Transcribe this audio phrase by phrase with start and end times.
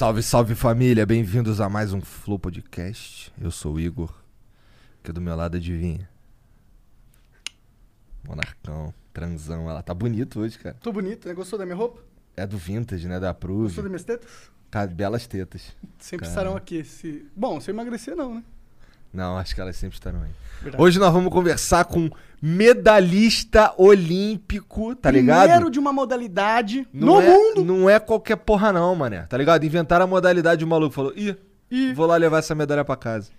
[0.00, 3.30] Salve, salve família, bem-vindos a mais um Flow Podcast.
[3.38, 4.10] Eu sou o Igor,
[5.02, 6.08] que do meu lado adivinha.
[8.26, 10.74] Monarcão, transão, ela tá bonito hoje, cara.
[10.80, 11.34] Tô bonito, né?
[11.34, 12.02] Gostou da minha roupa?
[12.34, 13.20] É do Vintage, né?
[13.20, 13.64] Da Prove.
[13.64, 14.50] Gostou das minhas tetas?
[14.70, 15.76] Cara, belas tetas.
[15.98, 16.30] Sempre Cara.
[16.30, 16.82] estarão aqui.
[16.82, 17.26] Se...
[17.36, 18.44] Bom, se eu emagrecer, não, né?
[19.12, 20.32] Não, acho que elas sempre estarão aí.
[20.60, 20.82] Verdade.
[20.82, 22.10] Hoje nós vamos conversar com
[22.42, 25.42] medalhista olímpico, tá ligado?
[25.42, 27.64] Primeiro de uma modalidade Não no é, mundo.
[27.64, 29.26] Não é qualquer porra não, mané.
[29.28, 29.64] Tá ligado?
[29.64, 31.36] Inventaram a modalidade, o maluco falou, ih,
[31.70, 33.30] E vou lá levar essa medalha pra casa.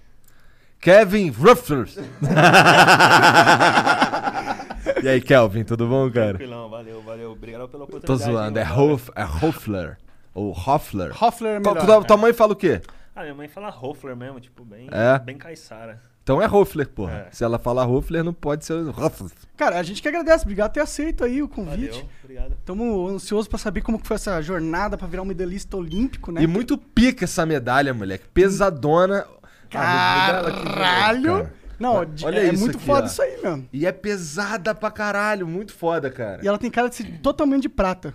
[0.79, 1.87] Kevin Ruffler.
[5.03, 6.37] e aí, Kelvin, tudo bom, cara?
[6.37, 7.31] Tranquilão, valeu, valeu.
[7.31, 8.31] Obrigado pela Tô oportunidade.
[8.31, 8.71] zoando, é.
[8.71, 9.97] Hoff, é Hoffler.
[10.33, 11.23] Ou Hoffler.
[11.23, 11.85] Hoffler é melhor.
[11.85, 12.81] tua, tua mãe fala o quê?
[13.15, 15.19] Ah, minha mãe fala Hoffler mesmo, tipo, bem, É?
[15.19, 16.01] bem caiçara.
[16.23, 17.27] Então é Hoffler, porra.
[17.27, 17.31] É.
[17.31, 19.31] Se ela falar Hoffler, não pode ser Hoffler.
[19.57, 20.43] Cara, a gente que agradece.
[20.43, 21.89] Obrigado por ter aceito aí o convite.
[21.91, 22.51] Valeu, obrigado.
[22.59, 26.41] Estamos ansiosos pra saber como que foi essa jornada pra virar um medalhista olímpico, né?
[26.43, 28.25] E muito pica essa medalha, moleque.
[28.33, 29.25] Pesadona.
[29.73, 31.33] Ah, Caralho!
[31.33, 31.53] cara.
[31.79, 33.05] Não, Olha é isso muito aqui, foda ó.
[33.07, 33.67] isso aí, mano.
[33.73, 35.47] E é pesada pra caralho.
[35.47, 36.39] Muito foda, cara.
[36.43, 38.13] E ela tem cara de ser totalmente de prata.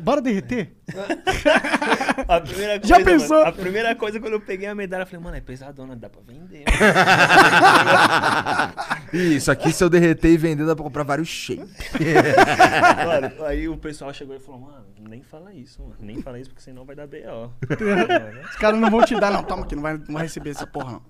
[0.00, 0.72] Bora derreter?
[2.28, 3.42] A primeira coisa, Já mano, pensou?
[3.44, 6.20] a primeira coisa quando eu peguei a medalha, eu falei, mano, é pesadona, dá pra
[6.26, 6.64] vender.
[9.12, 11.66] Isso aqui, se eu derreter e vender, dá pra comprar vários shapes.
[13.06, 15.96] mano, aí o pessoal chegou e falou, mano, nem fala isso, mano.
[16.00, 17.50] Nem fala isso, porque senão vai dar B.O.
[18.48, 19.42] Os caras não vão te dar, não.
[19.42, 21.02] Toma aqui, não vai, não vai receber essa porra, não.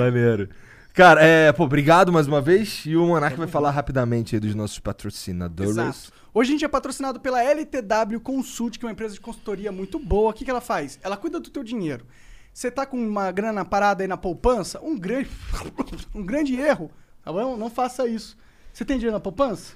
[0.00, 0.48] Maneiro.
[0.94, 2.82] Cara, é, pô, obrigado mais uma vez.
[2.84, 5.72] E o Monark vai falar rapidamente aí dos nossos patrocinadores.
[5.72, 6.21] Exato.
[6.34, 9.98] Hoje a gente é patrocinado pela LTW Consult, que é uma empresa de consultoria muito
[9.98, 10.30] boa.
[10.30, 10.98] O que, que ela faz?
[11.02, 12.06] Ela cuida do teu dinheiro.
[12.54, 14.80] Você tá com uma grana parada aí na poupança?
[14.82, 15.28] Um grande,
[16.14, 16.90] um grande erro.
[17.22, 17.56] Tá bom?
[17.56, 18.36] Não faça isso.
[18.72, 19.74] Você tem dinheiro na poupança?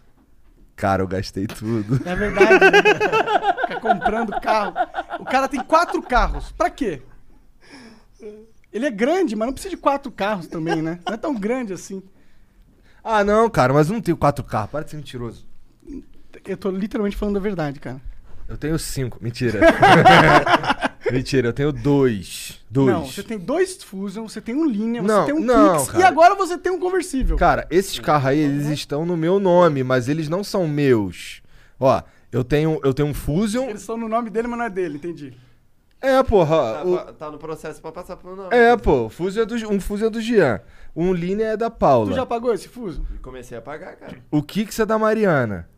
[0.75, 2.01] Cara, eu gastei tudo.
[2.09, 2.53] É verdade.
[2.53, 2.83] né?
[3.69, 4.75] Fica comprando carro.
[5.21, 6.53] O cara tem quatro carros.
[6.53, 7.03] Pra quê?
[8.73, 11.01] Ele é grande, mas não precisa de quatro carros também, né?
[11.07, 12.03] Não é tão grande assim.
[13.05, 14.71] Ah, não, cara, mas eu não tenho quatro carros.
[14.71, 15.46] Para de ser mentiroso.
[16.47, 18.01] Eu tô literalmente falando a verdade, cara.
[18.49, 19.19] Eu tenho cinco.
[19.21, 19.61] Mentira.
[21.11, 22.61] Mentira, eu tenho dois.
[22.69, 22.93] Dois.
[22.93, 25.91] Não, você tem dois Fusion, você tem um Linha, Não, você tem um não, Kicks
[25.93, 26.03] cara.
[26.05, 27.37] e agora você tem um conversível.
[27.37, 31.43] Cara, esses carros aí, eles estão no meu nome, mas eles não são meus.
[31.79, 32.03] Ó,
[32.33, 33.69] eu tenho, eu tenho um Fusion.
[33.69, 35.33] Eles estão no nome dele, mas não é dele, entendi.
[36.01, 36.57] É, porra.
[36.75, 38.49] Tá, o- tá no processo pra passar pro nome.
[38.55, 40.61] É, pô, o Fusion é do, um Fusion é do Jean.
[40.95, 42.11] Um Linha é da Paula.
[42.11, 43.05] Tu já pagou esse Fusion?
[43.23, 44.19] Comecei a pagar, cara.
[44.31, 45.69] O Kicks é da Mariana.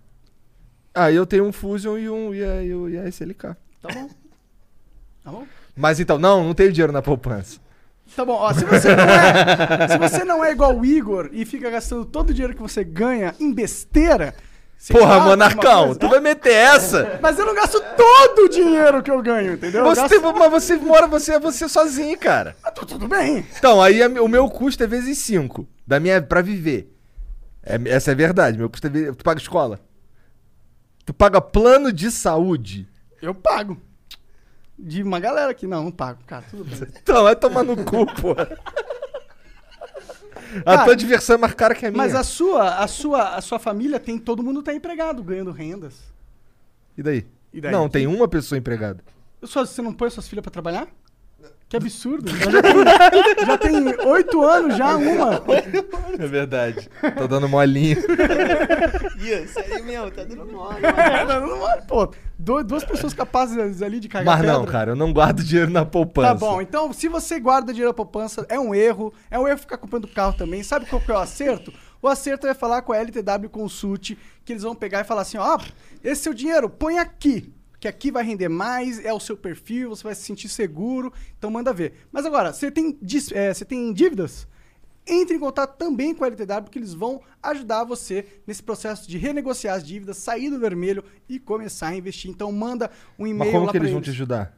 [0.94, 3.54] Aí eu tenho um Fusion e um e a, e o- e a SLK.
[3.82, 4.08] Tá bom.
[5.24, 5.46] Tá bom?
[5.76, 7.58] Mas então, não, não tenho dinheiro na poupança.
[8.16, 11.44] Tá bom, ó, se você não é, se você não é igual o Igor e
[11.44, 14.34] fica gastando todo o dinheiro que você ganha em besteira...
[14.78, 17.18] você Porra, alguma Monarcão, coisa- tu vai meter essa?
[17.20, 19.82] Mas eu não gasto todo o dinheiro que eu ganho, entendeu?
[19.84, 22.56] Eu Você, gasto- tem- mas você mora, você é você sozinho, cara.
[22.64, 23.46] Ah, tu- tudo bem.
[23.58, 26.90] Então, aí a- o meu custo é vezes 5 da minha pra viver.
[27.62, 29.78] É- essa é verdade, meu custo é vezes, tu paga escola.
[31.08, 32.86] Tu paga plano de saúde.
[33.22, 33.80] Eu pago.
[34.78, 35.66] De uma galera aqui.
[35.66, 36.78] Não, não pago, cara, tudo bem.
[37.02, 38.46] Então, vai tomar no cu, porra.
[40.60, 41.96] A Cara, tua diversão é mais cara que a minha.
[42.04, 45.94] Mas a sua, a sua, a sua família tem, todo mundo tá empregado, ganhando rendas.
[46.94, 47.26] E daí?
[47.54, 47.72] E daí?
[47.72, 49.02] Não, tem uma pessoa empregada.
[49.44, 50.88] Sua- você não põe suas filhas pra trabalhar?
[51.68, 52.30] Que absurdo.
[52.34, 55.42] Já tem, já tem oito anos já, uma.
[56.18, 56.88] É verdade.
[57.16, 57.98] Tô dando molinho.
[59.20, 60.80] Ih, sério mesmo, tá dando mole.
[60.80, 64.72] Não, não, não, Pô, duas pessoas capazes ali de cagar Mas não, pedra.
[64.72, 66.28] cara, eu não guardo dinheiro na poupança.
[66.28, 69.12] Tá bom, então se você guarda dinheiro na poupança, é um erro.
[69.30, 70.62] É um erro ficar comprando carro também.
[70.62, 71.70] Sabe qual que é o acerto?
[72.00, 75.36] O acerto é falar com a LTW Consult, que eles vão pegar e falar assim,
[75.36, 75.58] ó,
[76.02, 77.52] esse seu dinheiro, põe aqui.
[77.80, 81.50] Que aqui vai render mais, é o seu perfil, você vai se sentir seguro, então
[81.50, 81.94] manda ver.
[82.10, 82.98] Mas agora, você tem,
[83.32, 84.46] é, você tem dívidas?
[85.06, 89.16] Entre em contato também com a LTW, porque eles vão ajudar você nesse processo de
[89.16, 92.30] renegociar as dívidas, sair do vermelho e começar a investir.
[92.30, 94.54] Então manda um Mas e-mail como lá que pra eles vão te ajudar?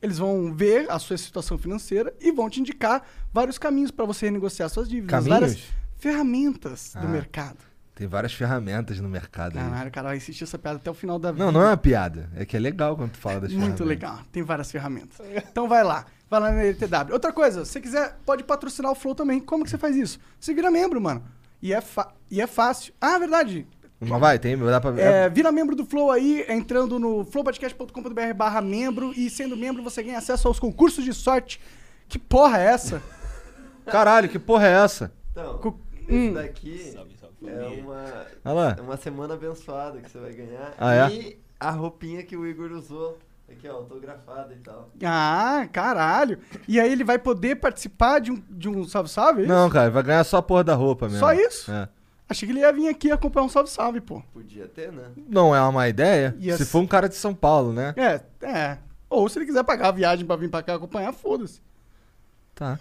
[0.00, 4.26] Eles vão ver a sua situação financeira e vão te indicar vários caminhos para você
[4.26, 5.10] renegociar suas dívidas.
[5.10, 5.38] Caminhos?
[5.40, 5.62] Várias
[5.98, 7.10] ferramentas do Ah.
[7.10, 7.58] mercado.
[8.02, 9.64] Tem várias ferramentas no mercado aí.
[9.64, 11.44] Caralho, cara, vai insistir essa piada até o final da vida.
[11.44, 12.28] Não, não é uma piada.
[12.34, 13.86] É que é legal quando tu fala das Muito ferramentas.
[13.86, 14.18] legal.
[14.32, 15.20] Tem várias ferramentas.
[15.48, 16.04] Então vai lá.
[16.28, 17.12] Vai lá na LTW.
[17.12, 19.38] Outra coisa, se você quiser, pode patrocinar o Flow também.
[19.38, 20.18] Como que você faz isso?
[20.40, 21.22] Você vira membro, mano.
[21.62, 21.80] E é,
[22.28, 22.92] e é fácil.
[23.00, 23.68] Ah, verdade.
[24.00, 25.02] Mas vai, tem, dá pra ver.
[25.02, 30.02] É, vira membro do Flow aí, entrando no flowpodcast.com.br barra membro e sendo membro você
[30.02, 31.60] ganha acesso aos concursos de sorte.
[32.08, 33.00] Que porra é essa?
[33.86, 35.12] Caralho, que porra é essa?
[35.30, 35.78] Então, Co-
[36.08, 36.32] esse hum.
[36.34, 36.94] daqui
[37.46, 40.74] é uma, Olha é uma semana abençoada que você vai ganhar.
[40.78, 41.12] Ah, é?
[41.12, 43.18] E a roupinha que o Igor usou.
[43.50, 44.88] Aqui, ó, autografada e tal.
[45.04, 46.38] Ah, caralho.
[46.66, 49.42] E aí ele vai poder participar de um, de um salve-salve?
[49.42, 49.46] é?
[49.46, 51.20] Não, cara, vai ganhar só a porra da roupa mesmo.
[51.20, 51.70] Só isso?
[51.70, 51.86] É.
[52.28, 54.22] Achei que ele ia vir aqui acompanhar um salve-salve, pô.
[54.32, 55.10] Podia ter, né?
[55.28, 56.34] Não é uma má ideia.
[56.40, 56.56] Yes.
[56.56, 57.94] Se for um cara de São Paulo, né?
[57.94, 58.78] É, é.
[59.10, 61.60] Ou se ele quiser pagar a viagem pra vir pra cá acompanhar, foda-se.
[62.54, 62.78] Tá.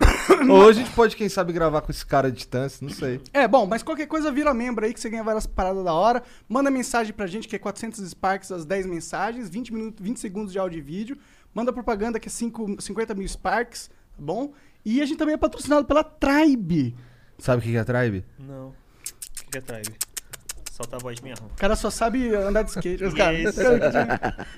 [0.48, 3.20] Ou a gente pode, quem sabe, gravar com esse cara à distância, não sei.
[3.32, 6.22] É, bom, mas qualquer coisa vira membro aí que você ganha várias paradas da hora.
[6.48, 10.52] Manda mensagem pra gente que é 400 Sparks, as 10 mensagens, 20, minutos, 20 segundos
[10.52, 11.18] de áudio e vídeo.
[11.54, 14.52] Manda propaganda que é 5, 50 mil Sparks, tá bom?
[14.84, 16.96] E a gente também é patrocinado pela Tribe.
[17.38, 18.24] Sabe o que é Tribe?
[18.38, 18.68] Não.
[18.68, 19.94] O que é Tribe?
[20.70, 21.34] Solta a voz minha.
[21.34, 23.04] O cara só sabe andar de skate.
[23.04, 23.54] Os caras-.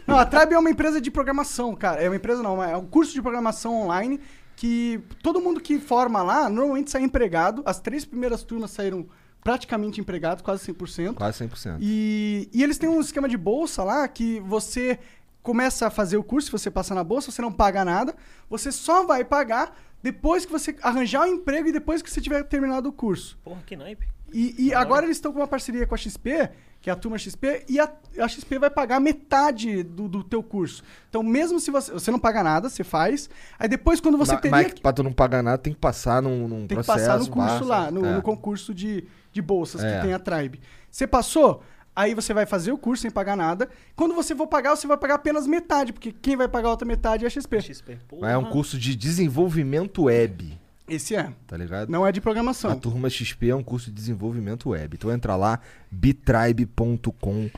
[0.07, 2.01] Não, a Tribe é uma empresa de programação, cara.
[2.01, 4.21] É uma empresa não, é um curso de programação online
[4.63, 7.65] que todo mundo que forma lá normalmente sai empregado.
[7.67, 9.09] As três primeiras turmas saíram
[9.43, 11.15] praticamente empregados, quase 100%.
[11.15, 11.79] Quase 100%.
[11.81, 15.01] E, e eles têm um esquema de bolsa lá que você
[15.43, 18.15] começa a fazer o curso, se você passar na bolsa, você não paga nada.
[18.49, 22.45] Você só vai pagar depois que você arranjar o emprego e depois que você tiver
[22.45, 23.37] terminado o curso.
[23.43, 24.07] Porra, que naipe.
[24.33, 26.51] E, e agora eles estão com uma parceria com a XP,
[26.83, 27.89] que é a turma XP, e a,
[28.19, 30.83] a XP vai pagar metade do, do teu curso.
[31.09, 31.93] Então, mesmo se você.
[31.93, 33.31] Você não paga nada, você faz.
[33.57, 34.51] Aí depois, quando você teria.
[34.51, 36.99] Mas pra tu não pagar nada, tem que passar num, num Tem que processo.
[36.99, 37.65] passar no curso passa.
[37.65, 38.15] lá, no, É.
[38.17, 39.95] no concurso de, de bolsas É.
[39.97, 40.61] que tem a Tribe.
[40.91, 41.63] Você passou,
[41.95, 43.69] aí você vai fazer o curso sem pagar nada.
[43.95, 46.87] Quando você for pagar, você vai pagar apenas metade, porque quem vai pagar a outra
[46.87, 47.61] metade é a XP.
[47.61, 47.99] XP.
[48.09, 48.31] Porra.
[48.33, 50.59] É um curso de desenvolvimento web,
[50.95, 51.33] Esse é.
[51.47, 51.89] tá ligado?
[51.89, 52.79] Não é de A programação.
[52.79, 54.95] turma XP é um curso de desenvolvimento web.
[54.97, 55.59] Então entra lá,
[55.91, 57.49] bitribe.com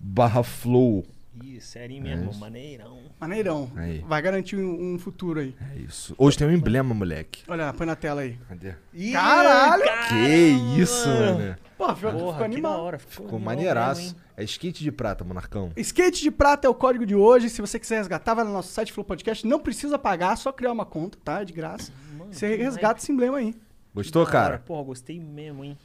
[0.00, 1.04] barra flow.
[1.42, 2.40] Ih, sério mesmo, isso.
[2.40, 2.98] maneirão.
[3.20, 3.70] Maneirão.
[3.76, 4.04] Aí.
[4.08, 5.54] Vai garantir um, um futuro aí.
[5.76, 6.14] É isso.
[6.18, 7.42] Hoje tem um emblema, moleque.
[7.46, 8.36] Olha, põe na tela aí.
[8.48, 8.74] Cadê?
[8.92, 9.82] Ih, Caralho!
[10.08, 11.56] Que isso, mano.
[11.76, 12.80] Pô, ficou, ficou Porra, da animal.
[12.80, 12.98] hora.
[12.98, 14.00] Ficou, Ficou maneiraço.
[14.02, 14.18] mesmo?
[14.36, 15.70] É skate de prata, monarcão.
[15.76, 17.48] Skate de prata é o código de hoje.
[17.50, 19.46] Se você quiser resgatar, vai no nosso site Flow Podcast.
[19.46, 21.42] Não precisa pagar, só criar uma conta, tá?
[21.42, 21.92] É de graça.
[22.30, 23.54] Você resgata esse emblema aí.
[23.94, 24.58] Gostou, cara?
[24.58, 25.76] Porra, gostei mesmo, hein?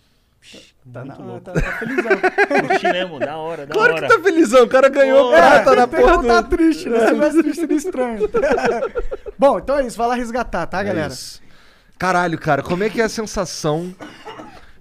[0.91, 1.41] Tá, muito na, louco.
[1.41, 2.11] tá, tá felizão.
[2.67, 4.07] Curti mesmo, da hora, da Claro hora.
[4.07, 6.49] que tá felizão, o cara ganhou Pô, prata na Tem porra voltar do...
[6.49, 6.99] triste, né?
[7.07, 8.29] Se tivesse triste, seria estranho.
[9.39, 9.97] Bom, então é isso.
[9.97, 11.13] Vai lá resgatar, tá, É galera?
[11.13, 11.41] isso.
[11.97, 13.95] Caralho, cara, como é que é a sensação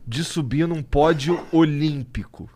[0.04, 2.50] de subir num pódio olímpico?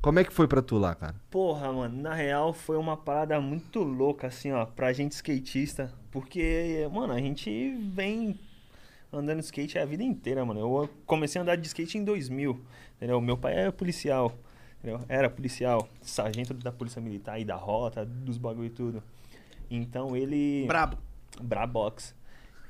[0.00, 1.16] Como é que foi pra tu lá, cara?
[1.30, 5.92] Porra, mano, na real foi uma parada muito louca, assim, ó, pra gente skatista.
[6.20, 8.38] Porque, mano, a gente vem
[9.12, 10.58] andando de skate a vida inteira, mano.
[10.58, 12.60] Eu comecei a andar de skate em 2000,
[12.96, 13.20] entendeu?
[13.20, 14.36] Meu pai é policial,
[14.78, 15.00] entendeu?
[15.08, 19.02] Era policial, sargento da Polícia Militar e da rota, dos bagulho e tudo.
[19.70, 20.64] Então ele...
[20.66, 20.98] Brabo.
[21.40, 22.14] Brabox.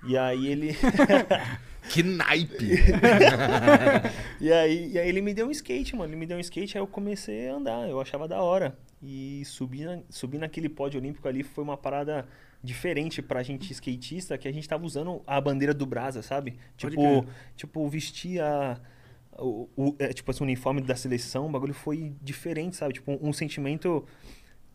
[0.06, 0.76] E aí ele...
[1.88, 2.76] Que naipe!
[4.40, 6.10] E aí, e aí ele me deu um skate, mano.
[6.12, 7.88] Ele me deu um skate, aí eu comecei a andar.
[7.88, 8.76] Eu achava da hora.
[9.02, 12.28] E subir, na- subir naquele pódio olímpico ali foi uma parada
[12.62, 16.56] diferente pra gente skatista, que a gente tava usando a bandeira do Brasa, sabe?
[16.76, 17.24] Tipo,
[17.56, 18.78] tipo vestir a,
[19.38, 22.94] o, o- é, tipo assim, o uniforme da seleção, o bagulho foi diferente, sabe?
[22.94, 24.04] Tipo, um, um sentimento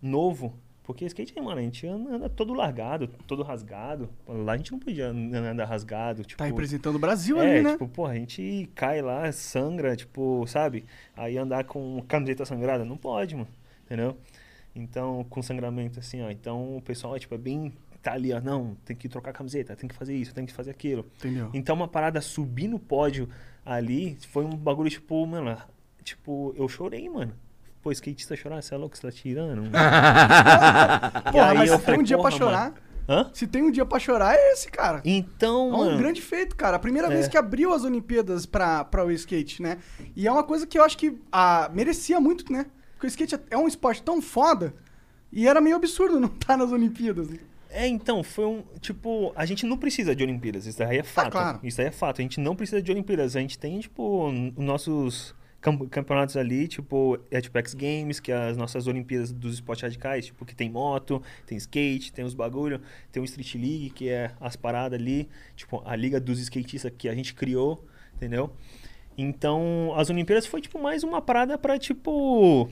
[0.01, 0.53] novo.
[0.83, 4.09] Porque skate, mano, a gente anda, anda todo largado, todo rasgado.
[4.27, 6.23] Lá a gente não podia andar rasgado.
[6.25, 7.71] Tipo, Tá representando o Brasil é, ali, né?
[7.71, 10.83] tipo, pô, a gente cai lá, sangra, tipo, sabe?
[11.15, 13.47] Aí andar com camiseta sangrada, não pode, mano,
[13.85, 14.17] entendeu?
[14.75, 16.29] Então, com sangramento assim, ó.
[16.29, 17.73] Então, o pessoal, tipo, é bem...
[18.01, 20.51] Tá ali, ó, não, tem que trocar a camiseta, tem que fazer isso, tem que
[20.51, 21.05] fazer aquilo.
[21.19, 21.49] Entendeu?
[21.53, 23.29] Então, uma parada subir no pódio
[23.65, 25.57] ali foi um bagulho, tipo, mano,
[26.03, 27.33] tipo, eu chorei, mano.
[27.81, 29.63] Pô, skatista chorar, você é louco, você tá tirando?
[31.31, 32.75] Porra, aí mas eu se tem um dia pra chorar, mano.
[33.07, 33.29] Hã?
[33.33, 35.01] se tem um dia pra chorar, é esse, cara.
[35.03, 35.97] Então, É um mano...
[35.97, 36.77] grande feito, cara.
[36.77, 37.11] A primeira É.
[37.11, 39.77] vez que abriu as Olimpíadas pra, pra o skate, né?
[40.15, 42.65] E é uma coisa que eu acho que ah, merecia muito, né?
[43.03, 44.73] Porque o skate é um esporte tão foda.
[45.31, 47.29] E era meio absurdo não estar nas Olimpíadas.
[47.29, 47.39] né?
[47.69, 48.63] É, então, foi um.
[48.79, 51.31] Tipo, a gente não precisa de Olimpíadas, isso aí é fato.
[51.31, 51.59] claro.
[51.63, 52.19] Isso aí é fato.
[52.19, 53.35] A gente não precisa de Olimpíadas.
[53.35, 58.35] A gente tem, tipo, nossos cam- campeonatos ali, tipo, é tipo X Games, que é
[58.49, 62.79] as nossas Olimpíadas dos esportes radicais, tipo, que tem moto, tem skate, tem os bagulho,
[63.11, 67.09] tem o Street League, que é as paradas ali, tipo, a liga dos skatistas que
[67.09, 67.83] a gente criou,
[68.15, 68.51] entendeu?
[69.17, 72.69] Então, as Olimpíadas foi, tipo, mais uma parada pra, tipo,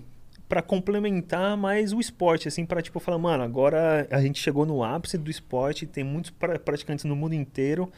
[0.51, 4.83] pra complementar mais o esporte, assim, pra, tipo, falar, mano, agora a gente chegou no
[4.83, 7.89] ápice do esporte, tem muitos pra- praticantes no mundo inteiro,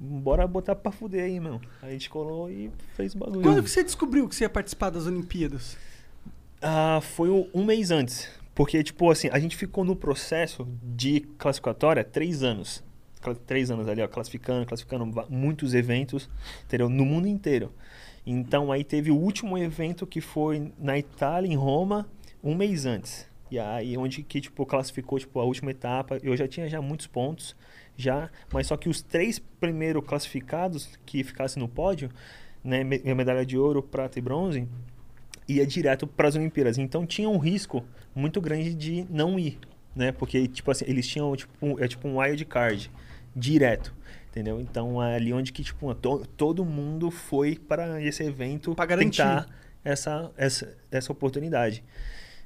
[0.00, 1.60] bora botar pra fuder aí, meu.
[1.80, 3.42] A gente colou e fez bagulho.
[3.42, 5.76] Quando que você descobriu que você ia participar das Olimpíadas?
[6.60, 8.28] Ah, foi um mês antes.
[8.52, 12.82] Porque, tipo assim, a gente ficou no processo de classificatória três anos.
[13.46, 16.28] Três anos ali, ó, classificando, classificando muitos eventos,
[16.64, 16.88] entendeu?
[16.88, 17.72] No mundo inteiro.
[18.26, 22.08] Então, aí teve o último evento que foi na Itália, em Roma,
[22.42, 23.28] um mês antes.
[23.50, 26.18] E aí, onde que, tipo, classificou, tipo, a última etapa.
[26.22, 27.54] Eu já tinha já muitos pontos,
[27.96, 28.30] já.
[28.52, 32.10] Mas só que os três primeiros classificados que ficassem no pódio,
[32.64, 34.66] né, me- medalha de ouro, prata e bronze,
[35.48, 36.78] ia direto para as Olimpíadas.
[36.78, 39.58] Então tinha um risco muito grande de não ir,
[39.94, 40.12] né?
[40.12, 42.90] Porque tipo assim, eles tinham tipo um, é tipo um wild card
[43.34, 43.94] direto,
[44.32, 44.60] entendeu?
[44.60, 49.18] Então é ali onde que tipo to- todo mundo foi para esse evento Pra garantir.
[49.22, 49.46] tentar
[49.84, 51.84] essa essa essa oportunidade.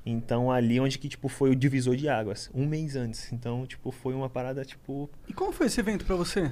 [0.05, 3.33] Então ali onde que tipo foi o divisor de águas, um mês antes.
[3.33, 6.50] Então tipo foi uma parada tipo E como foi esse evento pra você?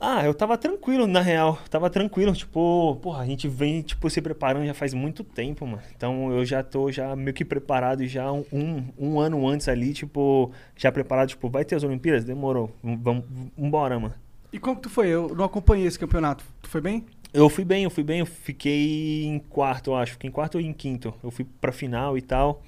[0.00, 1.58] ah, eu tava tranquilo, na real.
[1.68, 5.82] Tava tranquilo, tipo, porra, a gente vem, tipo, se preparando já faz muito tempo, mano.
[5.96, 8.44] Então eu já tô já meio que preparado já um,
[8.96, 12.22] um, ano antes ali, tipo, já preparado, tipo, vai ter as Olimpíadas?
[12.24, 12.72] Demorou.
[12.80, 13.24] Vamos,
[13.56, 14.14] vambora, mano.
[14.52, 15.08] E como que tu foi?
[15.08, 16.44] Eu não acompanhei esse campeonato.
[16.62, 17.04] Tu foi bem?
[17.32, 20.12] Eu fui bem, eu fui bem, eu fiquei em quarto, eu acho.
[20.12, 21.12] Fiquei em quarto ou em quinto.
[21.22, 22.62] Eu fui pra final e tal.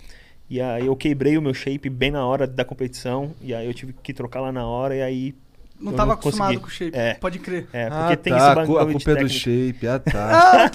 [0.48, 3.32] E aí eu quebrei o meu shape bem na hora da competição.
[3.40, 5.34] E aí eu tive que trocar lá na hora e aí.
[5.80, 6.60] Não Eu tava não acostumado consegui.
[6.60, 6.98] com o shape.
[6.98, 7.14] É.
[7.14, 7.66] Pode crer.
[7.72, 10.68] É, porque ah, tem tá, esse a bagulho culpa é do shape, ah tá.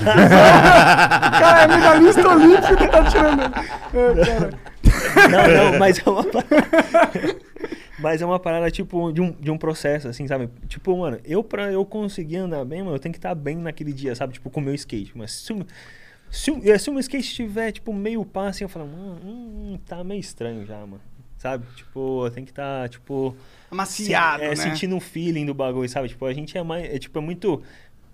[1.39, 3.41] Cara, é medalhista olímpico que tá tirando.
[3.43, 4.59] É, cara.
[5.29, 7.37] Não, não, mas é uma parada.
[8.05, 10.47] mas é uma parada, tipo, de um, de um processo, assim, sabe?
[10.67, 13.91] Tipo, mano, eu pra eu conseguir andar bem, mano, eu tenho que estar bem naquele
[13.91, 14.33] dia, sabe?
[14.33, 15.11] Tipo, com o meu skate.
[15.17, 15.55] Mas se,
[16.29, 19.79] se, eh, se o meu skate estiver, tipo, meio pá, assim, eu falo, hum, hum,
[19.87, 21.01] tá meio estranho já, mano.
[21.39, 21.65] Sabe?
[21.75, 23.35] Tipo, tem que estar, tipo.
[23.71, 24.55] Amaciado, é, né?
[24.55, 26.07] sentindo o feeling do bagulho, sabe?
[26.07, 26.85] Tipo, a gente é mais.
[26.85, 27.63] É, tipo, é muito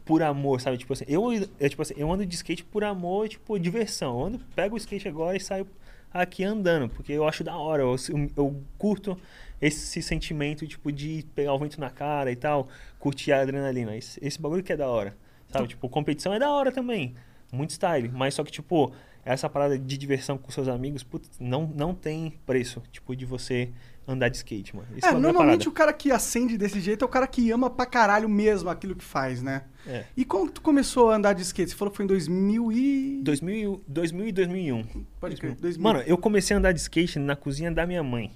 [0.05, 0.77] por amor, sabe?
[0.77, 4.17] Tipo assim, eu, é, tipo assim, eu ando de skate por amor, tipo, diversão.
[4.17, 5.67] Eu ando, pego o skate agora e saio
[6.13, 7.83] aqui andando, porque eu acho da hora.
[7.83, 7.95] Eu,
[8.37, 9.17] eu curto
[9.61, 12.67] esse sentimento, tipo, de pegar o vento na cara e tal,
[12.99, 13.95] curtir a adrenalina.
[13.95, 15.15] Esse, esse bagulho que é da hora,
[15.51, 15.67] sabe?
[15.67, 17.13] Tipo, competição é da hora também.
[17.51, 18.09] Muito style.
[18.09, 18.91] Mas só que, tipo,
[19.23, 23.69] essa parada de diversão com seus amigos, putz, não, não tem preço, tipo, de você
[24.07, 24.87] andar de skate, mano.
[24.97, 27.69] Esse É, bagulho normalmente o cara que acende desse jeito é o cara que ama
[27.69, 29.63] pra caralho mesmo aquilo que faz, né?
[29.85, 30.05] É.
[30.17, 31.69] E como que tu começou a andar de skate?
[31.69, 33.21] Você falou que foi em 2000 e...
[33.23, 35.05] 2000, 2000 e 2001.
[35.19, 35.83] Pode crer, 2000.
[35.83, 38.31] Mano, eu comecei a andar de skate na cozinha da minha mãe.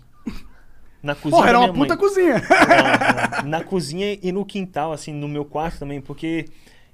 [1.05, 1.97] Na cozinha Porra, era uma puta mãe.
[1.97, 2.33] cozinha.
[2.35, 3.50] Não, não.
[3.51, 6.45] Na cozinha e no quintal, assim, no meu quarto também, porque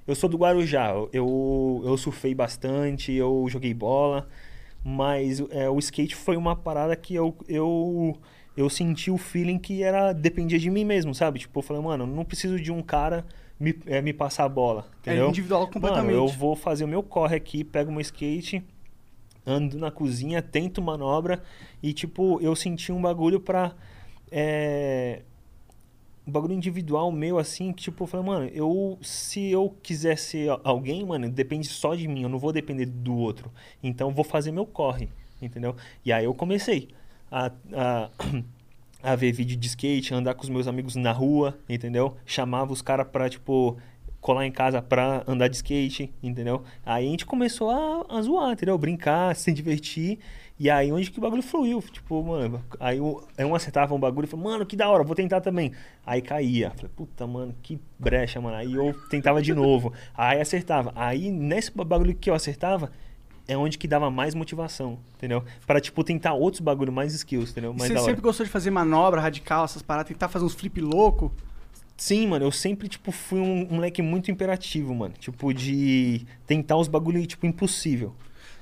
[0.06, 0.90] eu sou do Guarujá.
[1.12, 4.28] Eu, eu surfei bastante, eu joguei bola,
[4.84, 8.16] mas é, o skate foi uma parada que eu, eu,
[8.56, 11.38] eu senti o feeling que era dependia de mim mesmo, sabe?
[11.38, 13.24] Tipo, eu falei, mano, não preciso de um cara
[13.58, 15.28] me, é, me passar a bola, É entendeu?
[15.30, 16.14] individual completamente.
[16.16, 18.62] Mano, eu vou fazer o meu corre aqui, pego meu skate,
[19.46, 21.42] ando na cozinha, tento manobra
[21.82, 23.72] e, tipo, eu senti um bagulho pra.
[24.32, 25.20] É,
[26.26, 30.50] um bagulho individual meu, assim, que, tipo, eu falei, mano, eu, se eu quiser ser
[30.64, 33.50] alguém, mano, depende só de mim, eu não vou depender do outro.
[33.82, 35.08] Então, eu vou fazer meu corre,
[35.40, 35.76] entendeu?
[36.04, 36.88] E aí eu comecei
[37.30, 38.10] a, a,
[39.02, 42.16] a ver vídeo de skate, andar com os meus amigos na rua, entendeu?
[42.24, 43.76] Chamava os caras pra, tipo,
[44.20, 46.62] colar em casa pra andar de skate, entendeu?
[46.86, 48.78] Aí a gente começou a, a zoar, entendeu?
[48.78, 50.20] Brincar, se divertir.
[50.62, 51.82] E aí onde que o bagulho fluiu.
[51.90, 55.40] Tipo, mano, aí um acertava um bagulho e falou, mano, que da hora, vou tentar
[55.40, 55.72] também.
[56.06, 56.70] Aí caía.
[56.70, 58.54] Falei, puta, mano, que brecha, mano.
[58.54, 59.92] Aí eu tentava de novo.
[60.16, 60.92] Aí acertava.
[60.94, 62.92] Aí nesse bagulho que eu acertava,
[63.48, 65.42] é onde que dava mais motivação, entendeu?
[65.66, 67.74] Pra, tipo, tentar outros bagulho, mais skills, entendeu?
[67.74, 71.32] Mais você sempre gostou de fazer manobra radical, essas paradas, tentar fazer uns flip louco?
[71.96, 75.14] Sim, mano, eu sempre, tipo, fui um, um moleque muito imperativo, mano.
[75.18, 78.14] Tipo, de tentar os bagulho, tipo, impossível.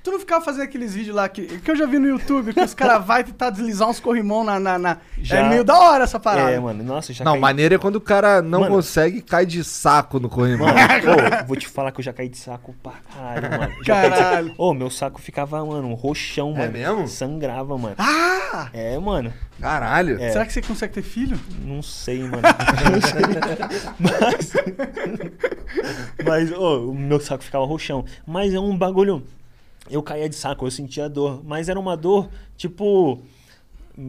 [0.02, 2.60] Tu não ficava fazendo aqueles vídeos lá que, que eu já vi no YouTube, que
[2.60, 5.40] os caras vai tentar deslizar uns corrimão na, na, na- Já.
[5.40, 6.50] É meio da hora essa parada.
[6.50, 7.40] É, mano, nossa, já Não, caí...
[7.42, 8.76] maneiro é quando o cara não Mano.
[8.76, 10.68] consegue e cai de saco no corrimão.
[10.68, 10.78] Mano,
[11.42, 13.74] ô, vou te falar que eu já caí de saco pra caralho, mano.
[13.84, 14.08] Já de.
[14.10, 14.54] Caralho.
[14.56, 16.72] Ô, meu saco ficava, mano, um roxão, mano.
[16.72, 17.06] mesmo?
[17.06, 17.96] Sangrava, mano.
[17.98, 18.68] Ah!
[18.72, 19.30] É, mano.
[19.60, 20.18] Caralho.
[20.18, 20.30] É.
[20.30, 21.38] Será que você consegue ter filho?
[21.62, 22.40] Não sei, mano.
[22.40, 23.20] Não sei.
[23.98, 24.52] Mas.
[26.24, 28.04] Mas, ô, o meu saco ficava roxão.
[28.26, 29.22] Mas é um bagulho.
[29.90, 31.42] Eu caía de saco, eu sentia dor.
[31.44, 33.20] Mas era uma dor, tipo.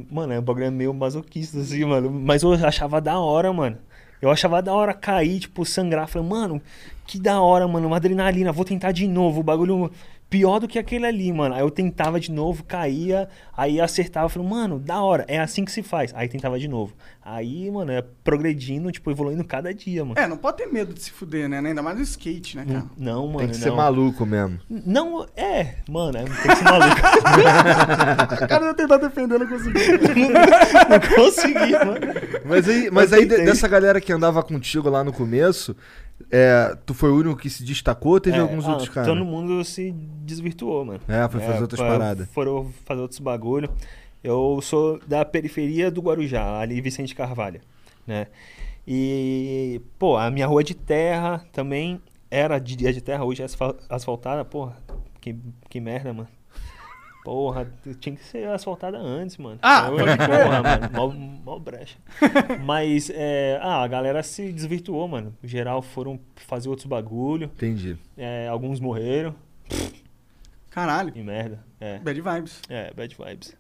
[0.10, 2.10] Mano, é um bagulho meio masoquista, assim, mano.
[2.10, 3.78] Mas eu achava da hora, mano.
[4.22, 6.08] Eu achava da hora cair, tipo, sangrar.
[6.08, 6.62] Falei, mano,
[7.08, 7.88] que da hora, mano.
[7.88, 9.42] Uma adrenalina, vou tentar de novo.
[9.42, 9.92] O bagulho
[10.32, 11.54] pior do que aquele ali, mano.
[11.54, 14.30] Aí eu tentava de novo, caía, aí acertava.
[14.30, 16.14] Falei, mano, da hora, é assim que se faz.
[16.16, 16.94] Aí tentava de novo.
[17.24, 20.18] Aí, mano, é progredindo, tipo, evoluindo cada dia, mano.
[20.20, 21.60] É, não pode ter medo de se fuder, né?
[21.60, 22.86] Ainda mais no skate, né, cara?
[22.98, 23.76] Não, mano, Tem que ser não.
[23.76, 24.58] maluco mesmo.
[24.70, 27.02] Não, é, mano, é, tem que ser maluco.
[28.42, 29.82] O cara ia tentar defender, não conseguiu.
[30.90, 32.00] não consegui, mano.
[32.46, 33.46] Mas aí, mas Eu aí tentei.
[33.46, 35.76] dessa galera que andava contigo lá no começo,
[36.30, 39.10] é, tu foi o único que se destacou ou teve É, alguns ah, outros caras?
[39.14, 41.00] Todo mundo se desvirtuou, mano.
[41.08, 42.28] É, foi fazer outras foi- paradas.
[42.30, 43.70] Foram fazer outros bagulho.
[44.24, 47.60] Eu sou da periferia do Guarujá, ali Vicente Carvalho,
[48.06, 48.28] né?
[48.88, 53.46] E, pô, a minha rua de terra também era de dia de terra, hoje é
[53.46, 54.78] asfal- asfaltada, porra,
[55.20, 55.36] que,
[55.70, 56.28] que merda, mano.
[57.24, 59.60] Porra, tinha que ser asfaltada antes, mano.
[59.62, 60.90] Ah, Eu- porra, mano,
[61.44, 61.98] mó, mó brecha.
[62.66, 65.36] Mas, é, ah, a galera se desvirtuou, mano.
[65.42, 67.46] No geral, foram fazer outros bagulho.
[67.56, 67.96] Entendi.
[68.18, 69.36] É, alguns morreram.
[70.70, 71.12] Caralho.
[71.12, 71.60] Que merda.
[71.80, 72.62] É, Bad vibes.
[72.70, 73.56] é bad vibes.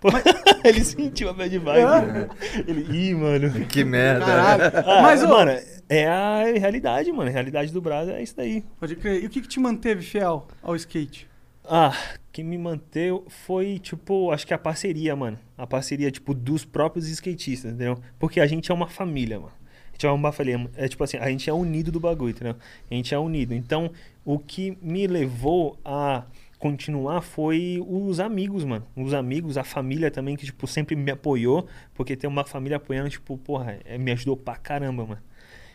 [0.00, 0.08] Pô,
[0.64, 1.78] ele sentiu a bad vibe.
[1.80, 2.00] É?
[2.12, 2.28] né?
[2.66, 3.66] Ele, ih, mano.
[3.66, 4.24] Que merda.
[4.26, 4.62] Caralho.
[4.86, 5.50] Ah, Mas, ô, mano,
[5.88, 7.28] é a realidade, mano.
[7.28, 8.64] A realidade do Brasil é isso daí.
[8.80, 9.22] pode crer.
[9.22, 11.28] E o que, que te manteve fiel ao skate?
[11.64, 11.96] Ah,
[12.32, 15.38] quem me manteve foi, tipo, acho que a parceria, mano.
[15.56, 17.98] A parceria, tipo, dos próprios skatistas, entendeu?
[18.18, 19.52] Porque a gente é uma família, mano.
[19.90, 20.70] A gente é uma família.
[20.76, 22.56] É tipo assim, a gente é unido do bagulho, entendeu?
[22.90, 23.54] A gente é unido.
[23.54, 23.92] Então,
[24.24, 26.24] o que me levou a
[26.58, 28.84] continuar foi os amigos, mano.
[28.96, 31.68] Os amigos, a família também, que, tipo, sempre me apoiou.
[31.94, 35.22] Porque tem uma família apoiando, tipo, porra, é, me ajudou pra caramba, mano.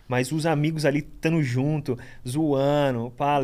[0.07, 1.97] Mas os amigos ali estando junto,
[2.27, 3.39] zoando, pá,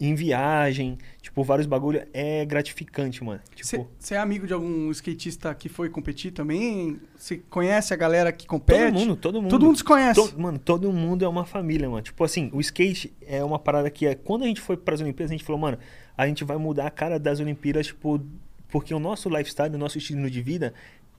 [0.00, 3.40] em viagem, tipo, vários bagulho, é gratificante, mano.
[3.54, 7.00] Tipo, Você é amigo de algum skatista que foi competir também?
[7.16, 8.78] Você conhece a galera que compete?
[8.92, 9.50] todo mundo, todo mundo.
[9.50, 10.14] Todo mundo se conhece.
[10.30, 12.02] To- mano, todo mundo é uma família, mano.
[12.02, 14.14] Tipo assim, o skate é uma parada que é.
[14.14, 15.78] Quando a gente foi pras Olimpíadas, a gente falou, mano,
[16.16, 18.20] a gente vai mudar a cara das Olimpíadas, tipo,
[18.68, 20.72] porque o nosso lifestyle, o nosso estilo de vida,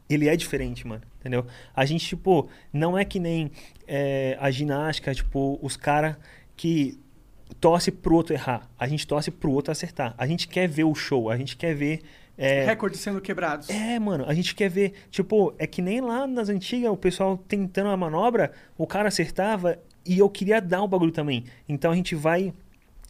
[0.10, 1.02] ele é diferente, mano.
[1.20, 1.46] Entendeu?
[1.76, 3.52] A gente, tipo, não é que nem
[3.86, 6.16] é, a ginástica, tipo, os caras
[6.56, 6.98] que
[7.60, 8.70] torce pro outro errar.
[8.78, 10.14] A gente torce pro outro acertar.
[10.18, 12.02] A gente quer ver o show, a gente quer ver.
[12.38, 13.70] é, Recordes sendo quebrados.
[13.70, 17.38] é, mano, a gente quer ver, tipo, é que nem lá nas antigas, o pessoal
[17.38, 21.44] tentando a manobra, o cara acertava e eu queria dar o bagulho também.
[21.68, 22.54] Então a gente vai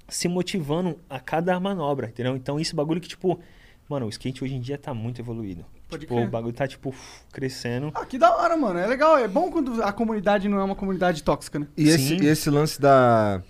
[0.08, 2.36] se motivando a cada manobra, entendeu?
[2.36, 3.39] Então esse bagulho que, tipo,
[3.88, 5.63] mano, o skate hoje em dia tá muito evoluído.
[5.88, 6.28] Pode tipo, crer.
[6.28, 6.93] o bagulho tá, tipo,
[7.32, 7.91] crescendo.
[7.95, 8.80] Ah, que da hora, mano.
[8.80, 9.17] É legal.
[9.17, 11.67] É bom quando a comunidade não é uma comunidade tóxica, né?
[11.78, 12.23] E esse, Sim.
[12.23, 13.41] e esse lance da,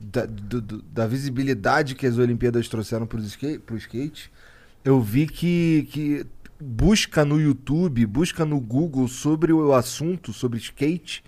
[0.00, 4.30] da, do- do- da visibilidade que as Olimpíadas trouxeram pro skate, pro skate
[4.84, 6.26] eu vi que, que
[6.60, 11.22] busca no YouTube, busca no Google sobre o assunto, sobre skate.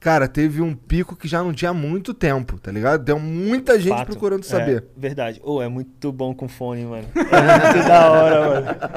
[0.00, 3.02] Cara, teve um pico que já não tinha há muito tempo, tá ligado?
[3.02, 4.06] Deu muita gente Fato.
[4.06, 4.84] procurando É, saber.
[4.96, 5.40] verdade.
[5.42, 7.08] Ô, é muito bom com fone, mano.
[7.16, 8.40] É muito da hora,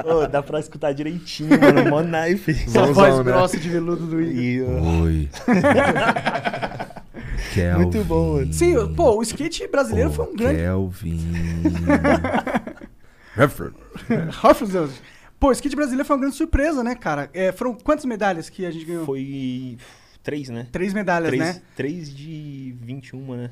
[0.04, 0.20] mano.
[0.20, 1.90] Ô, dá pra escutar direitinho, mano.
[1.90, 2.52] Mó knife.
[2.52, 3.24] Essa voz né?
[3.24, 4.84] grossa de veludo do Igor.
[5.04, 5.30] Oi.
[7.54, 7.84] Kelvin.
[7.84, 8.54] muito bom, mano.
[8.54, 10.60] Sim, pô, o skate brasileiro foi um grande.
[10.60, 11.20] Kelvin.
[13.36, 13.76] Redford.
[15.40, 17.30] Pô, o skate brasileiro foi uma grande surpresa, né, cara?
[17.34, 19.06] É, foram quantas medalhas que a gente ganhou?
[19.06, 19.78] Foi
[20.22, 20.68] três, né?
[20.72, 21.62] Três medalhas, Três, né?
[21.76, 23.52] três de 21, né?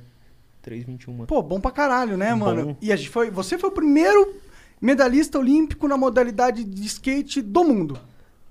[0.62, 1.26] Três 21.
[1.26, 2.38] Pô, bom pra caralho, né, Bom.
[2.38, 2.78] mano?
[2.82, 3.32] E a gente foi.
[3.32, 4.36] Você foi o primeiro
[4.82, 8.00] medalhista olímpico na modalidade de skate do mundo.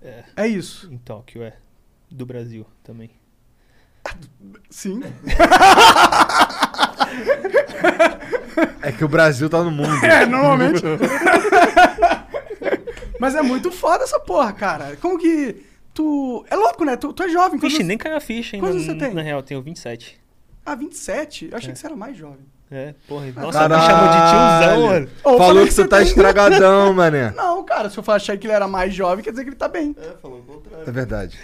[0.03, 0.25] É.
[0.37, 0.89] É isso.
[0.93, 1.55] Em Tóquio, é.
[2.11, 3.11] Do Brasil também.
[4.71, 5.01] Sim.
[8.83, 10.05] É que o Brasil tá no mundo.
[10.05, 10.83] É, normalmente.
[13.21, 14.97] Mas é muito foda essa porra, cara.
[15.01, 15.65] Como que.
[15.95, 16.45] Tu.
[16.51, 16.97] É louco, né?
[16.97, 17.59] Tu, tu é jovem.
[17.59, 18.69] Vixe, nem caiu a ficha ainda.
[18.69, 19.13] quantos você tem?
[19.15, 20.19] Na real, eu tenho 27.
[20.65, 21.49] Ah, 27?
[21.51, 21.73] Eu achei É.
[21.73, 22.47] que você era mais jovem.
[22.71, 23.27] É, porra.
[23.35, 23.81] Nossa, Caralho.
[23.83, 25.09] me chamou de tiozão, mano.
[25.39, 27.33] Falou que você você tá tem- estragadão, mané.
[27.35, 29.69] Não, cara, se eu achar que ele era mais jovem, quer dizer que ele tá
[29.69, 29.97] bem.
[29.99, 30.87] É, falou o contrário.
[30.87, 31.39] É verdade.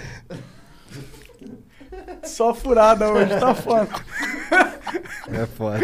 [2.22, 3.88] Só furada hoje, tá foda.
[5.32, 5.78] É foda.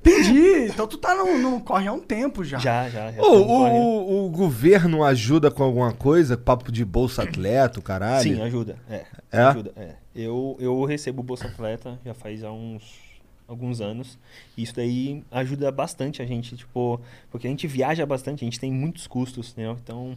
[0.00, 0.68] Entendi.
[0.70, 2.58] então tu tá no, no corre há um tempo já.
[2.58, 3.10] Já, já.
[3.10, 6.36] já o, o, o governo ajuda com alguma coisa?
[6.36, 8.22] Papo de bolsa atleta, o caralho?
[8.22, 8.76] Sim, ajuda.
[8.88, 9.06] É.
[9.32, 9.40] É?
[9.42, 9.94] Ajuda, é.
[10.14, 13.02] Eu, eu recebo Bolsa Atleta já faz há uns
[13.48, 14.18] alguns anos.
[14.56, 18.60] E isso daí ajuda bastante a gente, tipo, porque a gente viaja bastante, a gente
[18.60, 19.76] tem muitos custos, entendeu?
[19.82, 20.16] Então,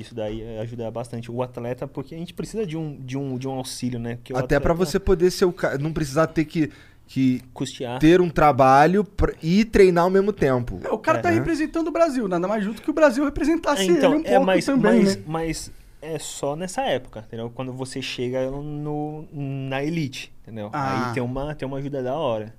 [0.00, 3.48] isso daí ajuda bastante o atleta, porque a gente precisa de um, de um, de
[3.48, 4.18] um auxílio, né?
[4.34, 5.78] Até pra atleta você poder ser o cara.
[5.78, 6.70] Não precisar ter que,
[7.06, 7.98] que custear.
[7.98, 10.80] ter um trabalho pra- e treinar ao mesmo tempo.
[10.90, 11.34] O cara tá É.
[11.34, 14.30] representando o Brasil, nada mais justo que o Brasil representasse É, então, ele um é,
[14.30, 15.22] pouco mas, também, mas, né?
[15.26, 17.50] mas é só nessa época, entendeu?
[17.54, 20.70] Quando você chega no, na elite, entendeu?
[20.72, 21.08] Ah.
[21.08, 22.54] Aí tem uma, tem uma ajuda da hora,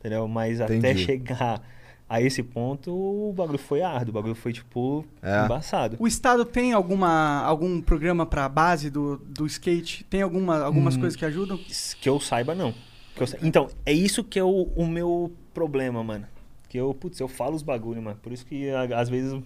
[0.00, 0.26] entendeu?
[0.26, 1.04] Mas até Entendi.
[1.04, 1.62] chegar
[2.08, 5.44] a esse ponto, o bagulho foi árduo, o bagulho foi, tipo, É.
[5.44, 5.96] embaçado.
[5.98, 10.04] O Estado tem alguma, algum programa pra base do, do skate?
[10.04, 11.00] Tem alguma, algumas Hum.
[11.00, 11.58] coisas que ajudam?
[12.00, 12.72] Que eu saiba, não.
[13.14, 16.26] Que eu sa- Então, é isso que é o, o meu problema, mano.
[16.68, 18.18] Que eu, putz, eu falo os bagulho, mano.
[18.22, 19.38] Por isso que a- às vezes...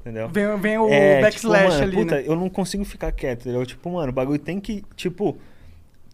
[0.00, 0.28] Entendeu?
[0.28, 2.24] Vem, vem o É, backslash tipo, mano, ali, puta, né?
[2.26, 3.66] eu não consigo ficar quieto, entendeu?
[3.66, 5.36] Tipo, mano, o bagulho tem que, tipo,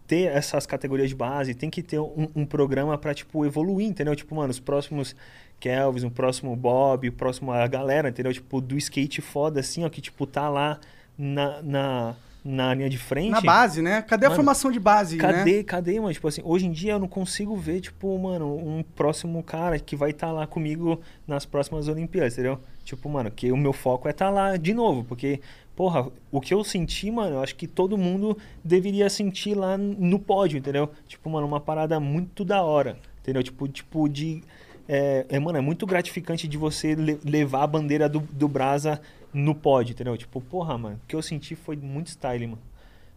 [0.07, 4.15] ter essas categorias de base, tem que ter um, um programa pra, tipo, evoluir, entendeu?
[4.15, 5.15] Tipo, mano, os próximos
[5.63, 8.33] Kelvis, o próximo Bob, o próximo a galera, entendeu?
[8.33, 10.77] Tipo, do skate foda, assim, ó, que, tipo, tá lá
[11.17, 13.31] na, na, na linha de frente.
[13.31, 14.01] Na base, né?
[14.01, 15.21] Cadê a Mano, formação de base, né?
[15.21, 16.13] Cadê, cadê, mano?
[16.13, 19.95] Tipo assim, hoje em dia eu não consigo ver, tipo, mano, um próximo cara que
[19.95, 22.59] vai estar lá comigo nas próximas Olimpíadas, entendeu?
[22.83, 25.39] Tipo, mano, que o meu foco é estar lá de novo, porque,
[25.77, 30.19] porra, o que eu senti, mano, eu acho que todo mundo deveria sentir lá no
[30.19, 30.89] pódio, entendeu?
[31.07, 33.41] Tipo, mano, uma parada muito da hora, entendeu?
[33.41, 34.43] Tipo, tipo de.
[34.87, 38.99] É, é, mano, é muito gratificante de você le- levar a bandeira do, do Brasa
[39.33, 40.17] no pódio, entendeu?
[40.17, 42.61] Tipo, porra, mano, o que eu senti foi muito style, mano.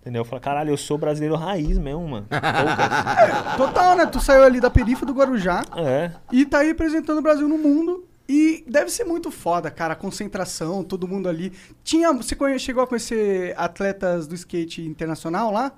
[0.00, 0.20] Entendeu?
[0.20, 2.26] Eu falo, caralho, eu sou brasileiro raiz mesmo, mano.
[3.56, 4.06] Total, né?
[4.06, 6.12] Tu saiu ali da perifa do Guarujá é.
[6.30, 8.04] e tá aí representando o Brasil no mundo.
[8.28, 11.52] E deve ser muito foda, cara, a concentração, todo mundo ali.
[11.84, 15.72] Tinha, você chegou a conhecer atletas do skate internacional lá?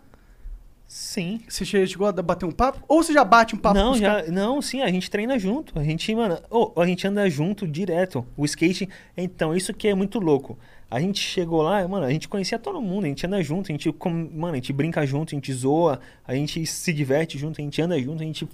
[0.88, 1.40] Sim.
[1.46, 2.82] Você che- chegou a bater um papo?
[2.88, 4.30] Ou você já bate um papo com Não, os já, caras?
[4.30, 5.78] não, sim, a gente treina junto.
[5.78, 8.26] A gente, mano, ô, a gente anda junto direto.
[8.34, 10.58] O skate, então, isso que é muito louco.
[10.90, 13.72] A gente chegou lá, mano, a gente conhecia todo mundo, a gente anda junto, a
[13.72, 17.60] gente, com- mano, a gente brinca junto, a gente zoa, a gente se diverte junto,
[17.60, 18.48] a gente anda junto, a gente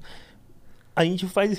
[0.96, 1.58] a gente faz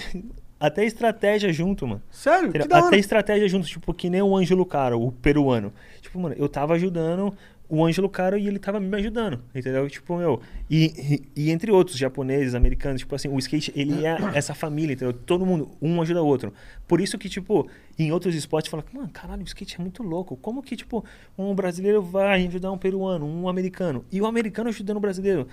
[0.59, 2.01] até estratégia junto, mano.
[2.11, 2.51] Sério?
[2.71, 5.71] Até estratégia junto, tipo, que nem o Ângelo Caro, o peruano.
[6.01, 7.33] Tipo, mano, eu tava ajudando
[7.67, 9.89] o Ângelo Caro e ele tava me ajudando, entendeu?
[9.89, 14.15] Tipo, meu, e, e, e entre outros, japoneses, americanos, tipo assim, o skate, ele é
[14.37, 15.13] essa família, entendeu?
[15.13, 16.53] Todo mundo, um ajuda o outro.
[16.87, 20.35] Por isso que, tipo, em outros esportes, fala, mano, caralho, o skate é muito louco.
[20.37, 21.03] Como que, tipo,
[21.37, 25.47] um brasileiro vai ajudar um peruano, um americano, e o americano ajudando o brasileiro?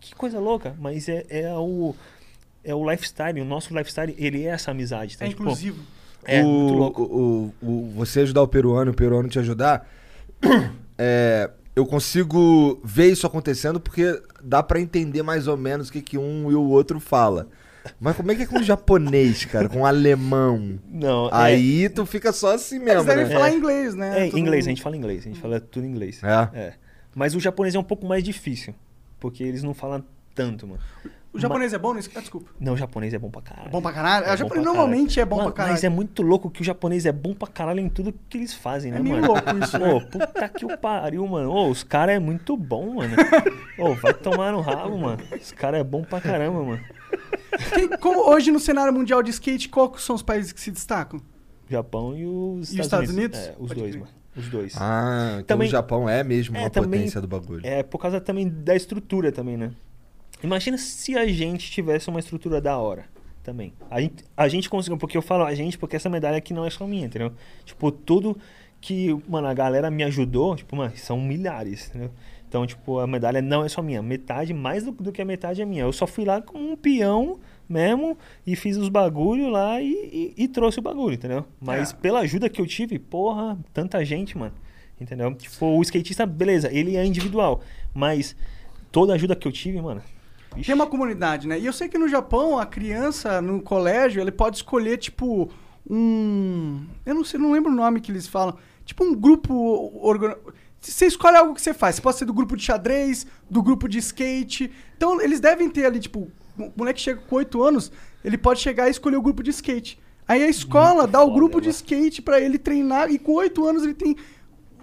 [0.00, 1.94] Que coisa louca, mas é, é o...
[2.64, 5.16] É o lifestyle, o nosso lifestyle, ele é essa amizade.
[5.16, 5.24] tá?
[5.24, 5.82] É Tipo, inclusivo.
[6.24, 7.02] é, o, muito louco.
[7.02, 9.88] O, o- o- você ajudar o peruano o peruano te ajudar,
[10.98, 16.02] é, eu consigo ver isso acontecendo porque dá pra entender mais ou menos o que,
[16.02, 17.48] que um e o outro fala.
[18.00, 19.68] Mas como é que é com o japonês, cara?
[19.68, 20.78] Com o alemão?
[20.90, 23.30] Não, é- Aí tu fica só assim mesmo, Eles devem né?
[23.32, 23.54] falar É.
[23.54, 24.26] inglês, né?
[24.26, 26.20] É, Todo inglês, a gente fala inglês, a gente fala tudo em inglês.
[26.24, 26.74] É?
[27.14, 28.74] Mas o japonês é um pouco mais difícil,
[29.20, 30.80] porque eles não falam tanto, mano.
[31.32, 32.10] O japonês é bom nisso?
[32.14, 32.50] Ah, desculpa.
[32.58, 33.68] Não, o japonês é bom pra caralho.
[33.68, 34.24] É bom pra caralho?
[34.24, 35.20] É o bom japonês normalmente caralho.
[35.20, 35.74] é bom Mano, pra caralho.
[35.74, 38.54] Mas é muito louco que o japonês é bom pra caralho em tudo que eles
[38.54, 39.26] fazem, né, É mano?
[39.26, 39.92] louco isso, né?
[39.92, 41.50] Ô, puta que o pariu, mano.
[41.50, 43.14] Ô, os caras é muito bom, mano.
[43.78, 45.22] Ô, vai tomar no rabo, mano.
[45.40, 46.80] Os caras é bom pra caramba, mano.
[47.74, 51.20] Quem- como hoje no cenário mundial de skate, quais são os países que se destacam?
[51.68, 53.38] Japão e os E os Estados Unidos?
[53.38, 54.00] É, os Pode dois, crer.
[54.00, 54.12] mano.
[54.34, 54.74] Os dois.
[54.78, 57.60] Ah, então Também- o Japão é mesmo É, uma também- potência do bagulho.
[57.66, 59.72] É, por causa também da estrutura também, né?
[60.42, 63.06] Imagina se a gente tivesse uma estrutura da hora
[63.42, 63.72] também.
[63.90, 66.64] A gente, a gente conseguiu, porque eu falo a gente, porque essa medalha aqui não
[66.64, 67.32] é só minha, entendeu?
[67.64, 68.36] Tipo, tudo
[68.80, 72.10] que, mano, a galera me ajudou, tipo, mano, são milhares, entendeu?
[72.48, 74.00] Então, tipo, a medalha não é só minha.
[74.00, 75.82] Metade, mais do, do que a metade é minha.
[75.82, 80.44] Eu só fui lá como um peão mesmo e fiz os bagulho lá e, e-
[80.44, 81.44] e trouxe o bagulho, entendeu?
[81.60, 81.96] Mas É.
[81.96, 84.54] pela ajuda que eu tive, porra, tanta gente, mano.
[85.00, 85.34] Entendeu?
[85.34, 87.60] Tipo, o skatista, beleza, ele é individual.
[87.92, 88.34] Mas
[88.90, 90.00] toda a ajuda que eu tive, mano.
[90.54, 91.58] Vixe, Tem uma comunidade, né?
[91.58, 95.50] E eu sei que no Japão, a criança no colégio, ele pode escolher, tipo,
[95.88, 96.86] um.
[97.04, 98.56] Eu não sei, não lembro o nome que eles falam.
[98.84, 99.52] Tipo um grupo.
[100.02, 100.36] organ-
[100.80, 101.96] Você escolhe algo que você faz.
[101.96, 104.70] Você pode ser do grupo de xadrez, do grupo de skate.
[104.96, 107.90] Então, eles devem ter ali, tipo, o moleque chega com 8 anos,
[108.24, 109.98] ele pode chegar e escolher o grupo de skate.
[110.26, 111.76] Aí a escola Muito dá o foda, grupo de mano.
[111.76, 114.16] skate pra ele treinar, e com 8 anos ele tem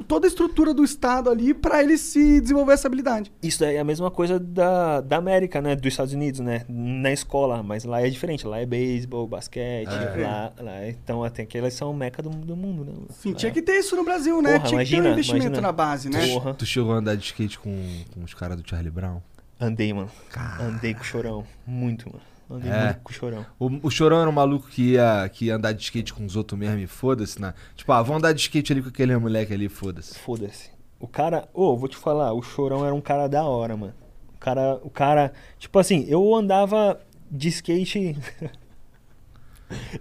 [0.08, 3.32] toda a estrutura do estado ali pra ele se desenvolver essa habilidade.
[3.42, 5.76] Isso é a mesma coisa da, da América, né?
[5.76, 6.64] Dos Estados Unidos, né?
[6.68, 8.46] Na escola, mas lá é diferente.
[8.46, 9.88] Lá é beisebol, basquete,
[10.22, 12.94] lá, lá- Então até que elas são meca do, do mundo, né?
[13.10, 14.54] Sim, Lá- tinha que ter isso no Brasil, né?
[14.60, 15.68] Porra, tinha que ter um imagina, investimento imagina.
[15.68, 16.28] na base, né?
[16.28, 16.54] Porra.
[16.54, 17.72] Tu chegou a andar de skate com,
[18.14, 19.22] com os caras do Charlie Brown?
[19.60, 20.10] Andei, mano.
[20.60, 21.46] Andei com o chorão.
[21.66, 22.22] Muito, mano.
[22.50, 22.86] Andei É.
[22.86, 23.46] muito com o chorão.
[23.58, 26.36] O, o Chorão era um maluco que ia, que ia andar de skate com os
[26.36, 27.54] outros mesmo e foda-se, né?
[27.76, 30.18] Tipo, ah, vamos andar de skate ali com aquele moleque ali, foda-se.
[30.20, 30.70] Foda-se.
[31.00, 33.94] O cara, ô, vou te falar, o Chorão era um cara da hora, mano.
[34.36, 37.00] O cara, o cara, tipo assim, eu andava
[37.32, 38.16] de skate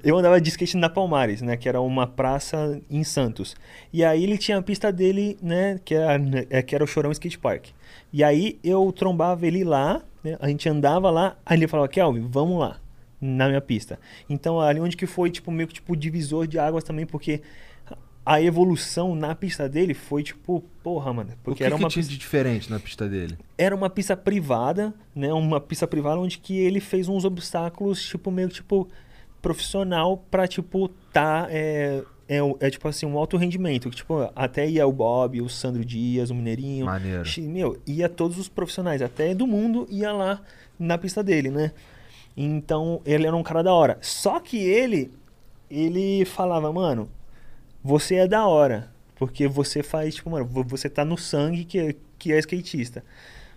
[0.03, 3.57] Eu andava de skate na Palmares, né, que era uma praça em Santos.
[3.93, 7.11] E aí ele tinha a pista dele, né, que era, é, que era o Chorão
[7.11, 7.69] Skate Park.
[8.17, 12.29] E aí eu trombava ele lá, né, a gente andava lá, aí ele falava, Kelvin,
[12.31, 12.79] vamos lá,
[13.21, 13.99] na minha pista.
[14.31, 17.43] Então ali onde que foi, tipo, meio que tipo divisor de águas também, porque
[18.25, 21.89] a evolução na pista dele foi tipo, porra, mano, O porque que, era que uma
[21.89, 23.37] tinha pista de diferente na pista dele?
[23.59, 25.33] era uma pista privada, né?
[25.33, 28.89] Uma pista privada onde que ele fez uns obstáculos, tipo, meio tipo
[29.43, 31.49] profissional pra, tipo, tá.
[31.51, 33.91] É, é, é, tipo assim, um alto rendimento.
[33.91, 36.87] que, Tipo, até ia o Bob, o Sandro Dias, o Mineirinho.
[36.87, 37.25] Maneiro.
[37.43, 40.41] Meu, ia todos os profissionais, até do mundo, ia lá
[40.79, 41.73] na pista dele, né?
[42.37, 43.99] Então, ele era um cara da hora.
[44.01, 45.13] Só que ele,
[45.71, 47.09] ele falava, mano,
[47.83, 48.91] você é da hora.
[49.17, 53.05] Porque você faz, tipo, mano, vo- você tá no sangue que, é- que é skatista.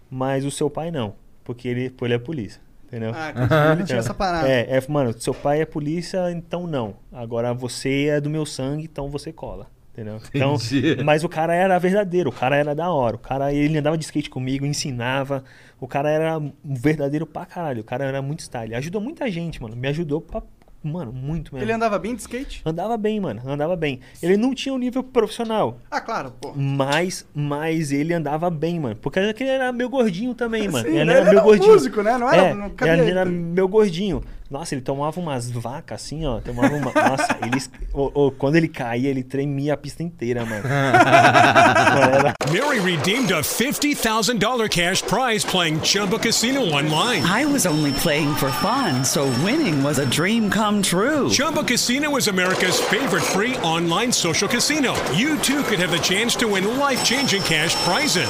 [0.10, 1.16] Mas o seu pai não.
[1.44, 2.62] Porque ele, ele é polícia.
[2.88, 3.12] Entendeu?
[3.14, 4.48] Ah, ele tinha essa parada.
[4.48, 6.96] É, é, mano, seu pai é polícia, então não.
[7.12, 9.68] Agora você é do meu sangue, então você cola.
[9.92, 10.22] Entendeu?
[10.34, 11.04] Então, Entendi.
[11.04, 13.16] mas o cara era verdadeiro, o cara era da hora.
[13.16, 15.44] O cara, ele andava de skate comigo, ensinava.
[15.80, 17.82] O cara era um verdadeiro pra caralho.
[17.82, 18.76] O cara era muito style.
[18.76, 19.76] Ajudou muita gente, mano.
[19.76, 20.44] Me ajudou pra.
[20.84, 21.66] Mano, muito mesmo.
[21.66, 22.62] Ele andava bem de skate?
[22.66, 23.42] Andava bem, mano.
[23.46, 24.00] Andava bem.
[24.22, 25.80] Ele não tinha um nível profissional.
[25.92, 26.54] Ah, claro, pô.
[26.56, 28.96] Mas, mas ele andava bem, mano.
[28.96, 30.86] Porque ele era meu gordinho também, mano.
[30.88, 31.74] Sim, ele ele era era meu gordinho.
[31.74, 32.18] músico, né?
[32.18, 33.32] Não era- É, não cabia ele era ele.
[33.32, 34.24] meu gordinho.
[34.50, 36.40] Nossa, ele tomava umas vacas assim, ó.
[36.40, 36.92] Tomava uma.
[36.94, 37.58] Nossa, ele.
[37.58, 40.64] es- ô, ô, quando ele caía, ele tremia a pista inteira, mano.
[40.64, 47.24] Mano, era- Mary redeemed a $50,000 cash prize playing Chumba Casino online.
[47.26, 51.30] I was only playing for fun, so winning was a dream come true.
[51.30, 54.94] Chumba Casino is America's favorite free online social casino.
[55.14, 58.30] You too could have the chance to win life changing cash prizes.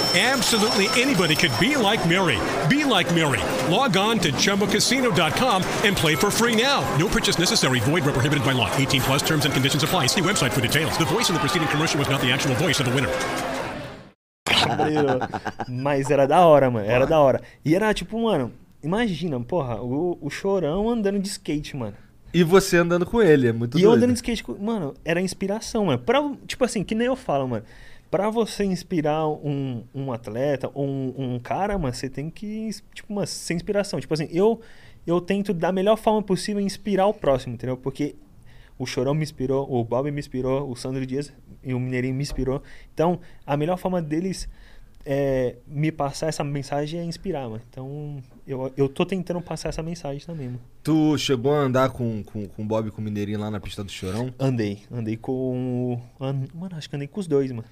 [0.13, 2.37] Absolutely anybody could be like Mary.
[2.67, 3.39] Be like Mary.
[3.73, 6.81] Log on to ChumbaCasino.com and play for free now.
[6.97, 7.79] No purchase necessary.
[7.79, 8.69] Void where prohibited by law.
[8.75, 10.07] 18 plus terms and conditions apply.
[10.07, 10.97] See website for details.
[10.97, 13.09] The voice in the preceding commercial was not the actual voice of the winner.
[15.69, 16.85] Mas era da hora, mano.
[16.85, 17.41] Era da hora.
[17.63, 18.51] E era tipo, mano,
[18.83, 21.95] imagina, porra, o, o chorão andando de skate, mano.
[22.33, 23.97] E você andando com ele, é muito E eu doido.
[24.03, 25.99] andando de skate, com- mano, era inspiração, mano.
[25.99, 27.63] Pra, tipo assim, que nem eu falo, mano.
[28.11, 33.13] Pra você inspirar um, um atleta ou um, um cara, mano, você tem que, tipo,
[33.13, 33.99] mano, ser inspiração.
[34.01, 34.59] Tipo assim, eu,
[35.07, 37.77] eu tento, da melhor forma possível, inspirar o próximo, entendeu?
[37.77, 38.15] Porque
[38.77, 41.31] o Chorão me inspirou, o Bob me inspirou, o Sandro Dias
[41.63, 42.61] e o Mineirinho me inspirou.
[42.93, 44.49] Então, a melhor forma deles
[45.05, 47.61] é, me passar essa mensagem é inspirar, mano.
[47.69, 50.59] Então, eu, eu tô tentando passar essa mensagem também, mano.
[50.83, 53.59] Tu chegou a andar com, com, com o Bob e com o Mineirinho lá na
[53.59, 54.33] pista do Chorão?
[54.37, 55.93] Andei, andei com.
[56.19, 57.67] o- an- Mano, acho que andei com os dois, mano.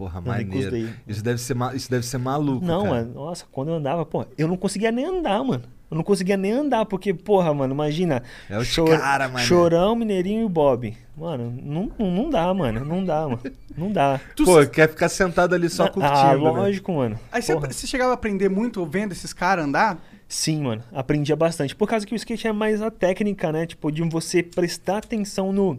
[0.00, 0.88] Porra, maneiro.
[1.06, 2.94] Isso deve ser, isso deve ser maluco, Não, cara.
[2.94, 5.64] mano, nossa, quando eu andava, pô, eu não conseguia nem andar, mano.
[5.90, 8.22] Eu não conseguia nem andar, porque, porra, mano, imagina.
[8.48, 9.44] É os Chor- cara, mané.
[9.44, 10.96] Chorão, Mineirinho e o Bob.
[11.14, 12.82] Mano, não, não, dá, mano.
[12.82, 13.40] Não dá, mano.
[13.76, 14.18] Não dá.
[14.42, 16.60] Pô, quer ficar sentado ali só curtindo, ah, né?
[16.60, 17.20] lógico, mano.
[17.30, 17.70] Aí você, Porra.
[17.70, 19.98] você chegava a aprender muito vendo esses caras andar?
[20.26, 20.82] Sim, mano.
[20.94, 21.76] Aprendia bastante.
[21.76, 23.66] Por causa que o skate é mais a técnica, né?
[23.66, 25.78] Tipo, de você prestar atenção no,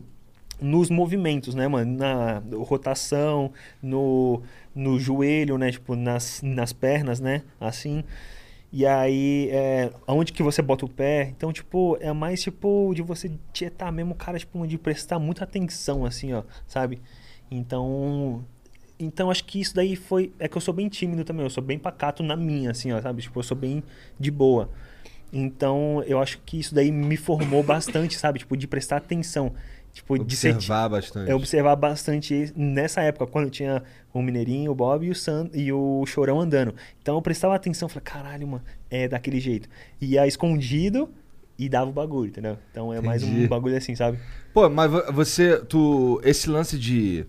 [0.61, 1.97] nos movimentos, né, mano?
[1.97, 4.41] Na rotação, no,
[4.75, 5.71] no joelho, né?
[5.71, 7.43] Tipo, nas, nas pernas, né?
[7.59, 8.03] Assim.
[8.71, 11.33] E aí, é, aonde que você bota o pé.
[11.35, 16.05] Então, tipo, é mais, tipo, de você tietar mesmo, cara, tipo, de prestar muita atenção,
[16.05, 17.01] assim, ó, sabe?
[17.49, 18.45] Então,
[18.97, 20.31] então acho que isso daí foi.
[20.39, 23.01] É que eu sou bem tímido também, eu sou bem pacato na minha, assim, ó,
[23.01, 23.21] sabe?
[23.21, 23.83] Tipo, eu sou bem
[24.19, 24.69] de boa.
[25.33, 28.39] Então eu acho que isso daí me formou bastante, sabe?
[28.39, 29.53] Tipo, de prestar atenção.
[29.93, 31.29] Tipo, de ser- Observar bastante.
[31.29, 35.71] é observar bastante nessa época, quando tinha o Mineirinho, o Bob e o, San, e
[35.73, 36.73] o Chorão andando.
[37.01, 39.67] Então eu prestava atenção, falei, caralho, mano, é daquele jeito.
[39.99, 41.09] Ia escondido
[41.59, 42.57] e dava o bagulho, entendeu?
[42.71, 43.45] Então é mais Entendi.
[43.45, 44.17] um bagulho assim, sabe?
[44.53, 47.25] Pô, mas vo- você, tu, esse lance de,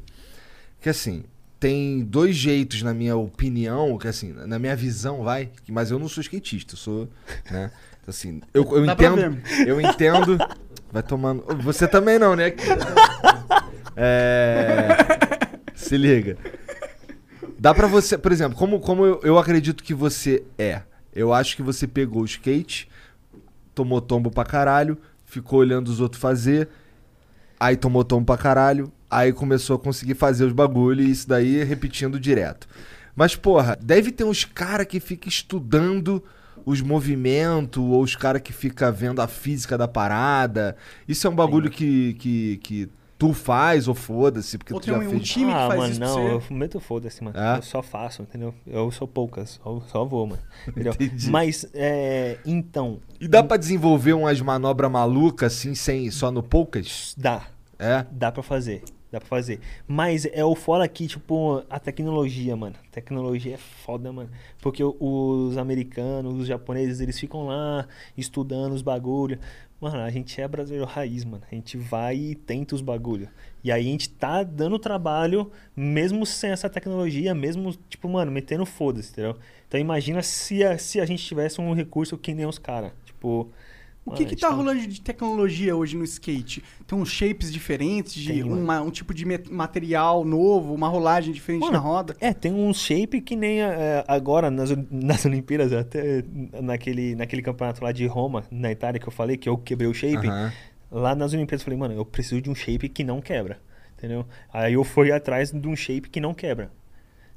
[0.80, 1.24] que assim,
[1.58, 6.08] tem dois jeitos na minha opinião, que assim, na minha visão, vai, mas eu não
[6.08, 7.08] sou skatista, eu sou,
[7.50, 7.70] né,
[8.06, 9.20] assim, eu, eu entendo,
[9.66, 10.38] eu entendo,
[10.92, 12.52] vai tomando, você também não, né?
[13.96, 14.88] É,
[15.74, 16.36] se liga.
[17.58, 20.82] Dá pra você, por exemplo, como, como eu, eu acredito que você é,
[21.14, 22.88] eu acho que você pegou o skate,
[23.74, 26.68] tomou tombo pra caralho, ficou olhando os outros fazer,
[27.58, 31.62] aí tomou tombo pra caralho, aí começou a conseguir fazer os bagulho e isso daí
[31.64, 32.68] repetindo direto.
[33.14, 36.22] Mas, porra, deve ter uns cara que fica estudando
[36.64, 40.76] os movimentos, ou os cara que fica vendo a física da parada.
[41.06, 44.94] Isso é um bagulho que, que, que tu faz, ou foda-se, porque Ou tu tem
[44.94, 45.22] já um, fez.
[45.28, 46.52] time que ah, faz mano, isso não, você.
[46.52, 47.38] eu meto foda-se, mano.
[47.38, 47.58] É?
[47.58, 48.52] Eu só faço, entendeu?
[48.66, 50.42] Eu sou poucas, só, só vou, mano.
[50.66, 50.92] Entendeu?
[50.92, 51.30] Entendi.
[51.30, 57.14] Mas, é, então, E dá pra desenvolver umas manobras malucas assim, sem, só no poucas?
[57.16, 57.46] dá.
[57.78, 58.06] É?
[58.10, 58.82] Dá pra fazer.
[59.12, 59.60] Dá pra fazer.
[59.86, 62.76] Mas é o fora aqui, tipo, a tecnologia, mano.
[62.90, 64.30] Tecnologia é foda, mano.
[64.62, 69.38] Porque os americanos, os japoneses, eles ficam lá estudando os bagulho.
[69.78, 71.42] Mano, a gente é brasileiro raiz, mano.
[71.50, 73.28] A gente vai e tenta os bagulho.
[73.62, 78.64] E aí a gente tá dando trabalho, mesmo sem essa tecnologia, mesmo, tipo, mano, metendo
[78.64, 79.36] foda-se, entendeu?
[79.68, 82.92] Então imagina se a, se a gente tivesse um recurso que nem os caras.
[83.04, 83.50] Tipo.
[84.04, 86.62] O que a que gente tá rolando de tecnologia hoje no skate?
[86.86, 91.60] Tem uns shapes diferentes, de Tem, uma- um tipo de material novo, uma rolagem diferente
[91.60, 92.16] Mano, na roda?
[92.20, 96.24] É, tem um shape que nem é, agora nas, nas Olimpíadas, até
[96.60, 99.94] naquele, naquele campeonato lá de Roma, na Itália, que eu falei que eu quebrei o
[99.94, 100.26] shape.
[100.26, 100.52] Aham.
[100.90, 103.60] Lá nas Olimpíadas eu falei, mano, eu preciso de um shape que não quebra.
[103.96, 104.26] Entendeu?
[104.52, 106.72] Aí eu fui atrás de um shape que não quebra.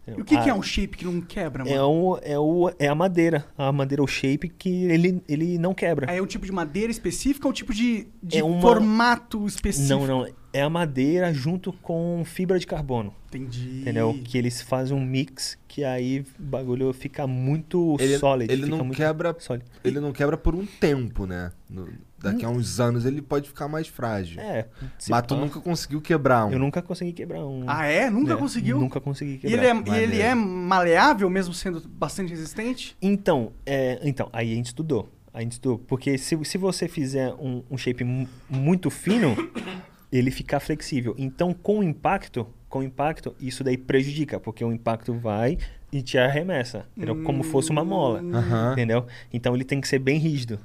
[0.07, 1.75] E o que, que é Ah, um shape que não quebra, mano?
[1.75, 3.45] É, o, é, o, é a madeira.
[3.57, 6.11] A madeira, o shape que ele, ele não quebra.
[6.11, 10.05] É um tipo de madeira específica ou tipo de, de É uma- formato específico?
[10.05, 10.27] Não, não.
[10.53, 13.13] É a madeira junto com fibra de carbono.
[13.27, 13.81] Entendi.
[13.81, 14.17] Entendeu?
[14.23, 18.53] Que eles fazem um mix que aí o bagulho fica muito Ele, sólido.
[18.53, 19.35] ele fica não muito quebra.
[19.39, 19.65] sólido.
[19.83, 21.51] Ele não quebra por um tempo, né?
[21.69, 21.89] No-
[22.25, 24.39] daqui a uns anos ele pode ficar mais frágil.
[24.41, 24.67] É.
[24.97, 26.51] se Mas tu pá, nunca conseguiu quebrar um.
[26.51, 27.63] Eu nunca consegui quebrar um.
[27.67, 28.09] Ah, é?
[28.09, 28.79] Nunca É, conseguiu?
[28.79, 29.57] Nunca consegui E quebrar.
[29.57, 32.95] ele, é, e ele é maleável, mesmo sendo bastante resistente?
[33.01, 35.09] Então, é, então, aí a gente estudou.
[35.33, 35.77] A gente estudou.
[35.79, 39.35] Porque se, se você fizer um, um shape mu- muito fino,
[40.11, 41.13] ele fica flexível.
[41.17, 45.57] Então, com o impacto, com o impacto, isso daí prejudica, porque o impacto vai
[45.91, 47.23] e te arremessa, entendeu?
[47.23, 48.73] Como fosse uma mola, Aham.
[48.73, 49.05] entendeu?
[49.31, 50.59] Então ele tem que ser bem rígido,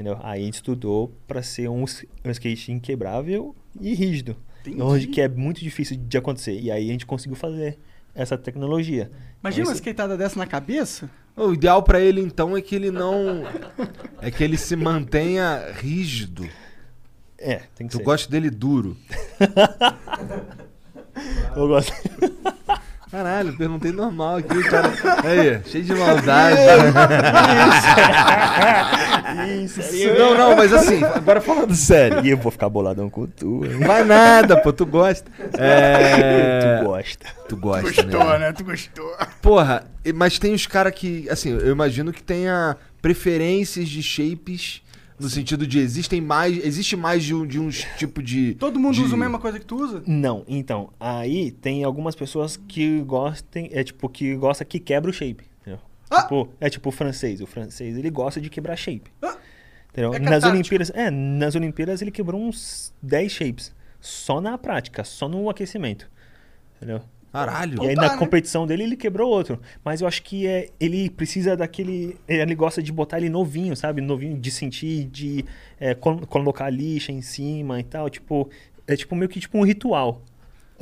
[0.00, 0.18] entendeu?
[0.22, 1.84] Aí a gente estudou para ser um,
[2.24, 4.80] um skate inquebrável e rígido, Entendi.
[4.82, 6.58] onde que é muito difícil de acontecer.
[6.58, 7.78] E aí a gente conseguiu fazer
[8.14, 9.10] essa tecnologia.
[9.42, 11.10] Imagina uma Esse- skateada dessa na cabeça?
[11.36, 13.44] O ideal pra ele então é que ele não.
[14.20, 16.48] é que ele se mantenha rígido.
[17.38, 18.02] É, tem que Tu ser.
[18.02, 18.96] gosta dele duro.
[21.56, 21.92] Eu gosto.
[23.10, 24.92] Caralho, perguntei normal aqui, cara.
[25.24, 26.60] Aí, cheio de maldade.
[29.64, 32.24] Isso, não, não, mas assim, agora falando sério.
[32.24, 33.78] E eu vou ficar boladão com tu, hein?
[33.80, 35.28] Não vai nada, pô, tu gosta.
[35.58, 36.78] É...
[36.78, 37.26] Tu gosta.
[37.48, 38.38] Tu gosta, né?
[38.38, 38.52] né?
[38.52, 39.16] Tu gostou.
[39.42, 44.82] Porra, mas tem os caras que, assim, eu imagino que tenha preferências de shapes
[45.20, 48.94] no sentido de existem mais, existe mais de um, de uns tipo de Todo mundo
[48.94, 50.02] de- usa a mesma coisa que tu usa?
[50.06, 55.12] Não, então, aí tem algumas pessoas que gostem, é tipo, que gosta que quebra o
[55.14, 55.44] shape.
[55.60, 55.80] entendeu?
[56.10, 56.22] Ah!
[56.22, 57.40] Tipo, é tipo o francês.
[57.40, 59.10] O francês, ele gosta de quebrar shape.
[59.22, 59.36] Ah!
[59.92, 60.14] Entendeu?
[60.14, 60.44] É nas.
[60.44, 63.72] Olimpíadas, é, nas Olimpíadas ele quebrou uns 10 shapes.
[64.00, 66.08] Só na prática, só no aquecimento.
[66.76, 67.02] Entendeu?
[67.32, 67.82] Caralho.
[67.82, 68.18] E aí Opa, na né?
[68.18, 69.60] competição dele ele quebrou outro.
[69.84, 72.16] Mas eu acho que é, ele precisa daquele.
[72.26, 74.00] Ele gosta de botar ele novinho, sabe?
[74.00, 75.44] Novinho, de sentir, de
[75.78, 78.10] é, col- colocar a lixa em cima e tal.
[78.10, 78.48] Tipo,
[78.86, 80.22] é tipo meio que tipo um ritual.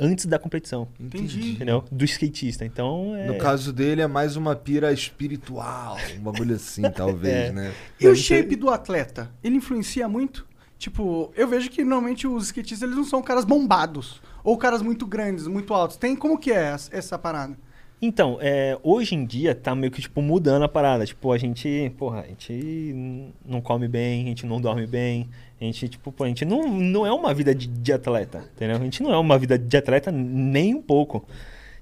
[0.01, 0.87] Antes da competição.
[0.97, 1.51] Entendi.
[1.51, 1.83] Entendeu?
[1.91, 2.63] Do skatista.
[2.65, 3.27] Então é.
[3.27, 7.51] No caso dele é mais uma pira espiritual, um bagulho assim, talvez, É.
[7.51, 7.73] né?
[7.99, 9.29] E o shape do atleta?
[9.43, 10.47] Ele influencia muito?
[10.77, 14.21] Tipo, eu vejo que normalmente os skatistas eles não são caras bombados.
[14.43, 15.97] Ou caras muito grandes, muito altos.
[15.97, 17.57] Tem como que é essa, essa parada?
[18.01, 21.05] Então, é, hoje em dia tá meio que, tipo, mudando a parada.
[21.05, 25.29] Tipo, a gente, porra, a gente não come bem, a gente não dorme bem.
[25.59, 28.77] A gente, tipo, pô, a gente não, não é uma vida de, de atleta, entendeu?
[28.77, 31.25] A gente não é uma vida de atleta nem um pouco.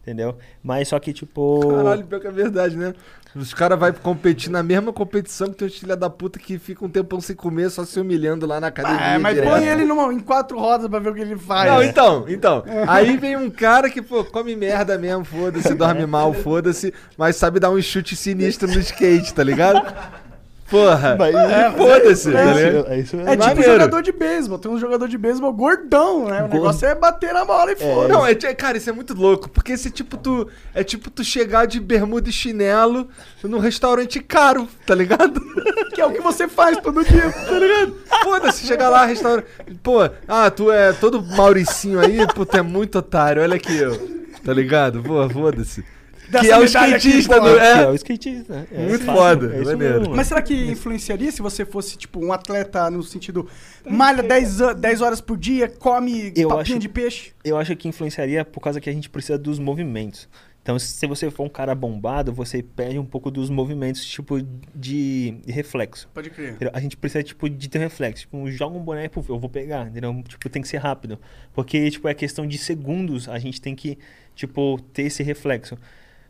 [0.08, 0.38] Entendeu?
[0.64, 1.68] Mas só que, tipo.
[1.68, 2.94] Caralho, pior que é verdade, né?
[3.36, 6.86] Os caras vão competir na mesma competição que tem os filha da puta que fica
[6.86, 9.02] um tempão sem comer, só se humilhando lá na academia.
[9.02, 9.52] É, mas direto.
[9.52, 11.70] põe ele numa, em quatro rodas pra ver o que ele faz.
[11.70, 12.64] Não, então, então.
[12.88, 17.60] Aí vem um cara que, pô, come merda mesmo, foda-se, dorme mal, foda-se, mas sabe
[17.60, 19.94] dar um chute sinistro no skate, tá ligado?
[20.70, 21.16] Porra.
[21.18, 22.88] Mas- é, foda-se, tá ligado?
[22.92, 23.72] É, isso É tipo Maneiro.
[23.72, 24.60] jogador de beisebol.
[24.60, 26.44] Tem um jogador de beisebol gordão, né?
[26.44, 28.08] O negócio é bater na bola e foda.
[28.14, 31.24] Não, é, é- cara, isso é muito louco, porque esse tipo tu é tipo tu
[31.24, 33.08] chegar de bermuda e chinelo
[33.44, 35.42] num restaurante caro, tá ligado?
[35.98, 37.32] Que é o que você faz todo dia.
[37.32, 37.96] tá ligado?
[38.24, 39.48] Foda-se, chegar lá, restaurante.
[39.82, 43.98] Pô, ah, tu é todo Mauricinho aí, pô, tu é muito otário, olha aqui eu.
[44.46, 45.02] Tá ligado?
[45.02, 45.84] Pô, foda-se.
[46.30, 48.68] Dessa Que é o skatista, do, É, é, o skatista.
[48.72, 50.10] É, Muito foda, é maneiro.
[50.16, 53.48] Mas será que influenciaria se você fosse, tipo, um atleta no sentido
[53.90, 57.32] malha 10, a- 10 horas por dia, come Eu papinha acho- de peixe?
[57.44, 60.28] eu acho que influenciaria por causa que a gente precisa dos movimentos.
[60.62, 64.38] Então, se você for um cara bombado, você perde um pouco dos movimentos, tipo,
[64.76, 66.10] de reflexo.
[66.14, 66.58] Pode crer.
[66.74, 68.24] A gente precisa, tipo, de ter um reflexo.
[68.24, 70.22] Tipo, joga um boneco, eu vou pegar, entendeu?
[70.28, 71.18] Tipo, tem que ser rápido.
[71.54, 73.98] Porque, tipo, é questão de segundos, a gente tem que,
[74.36, 75.78] tipo, ter esse reflexo.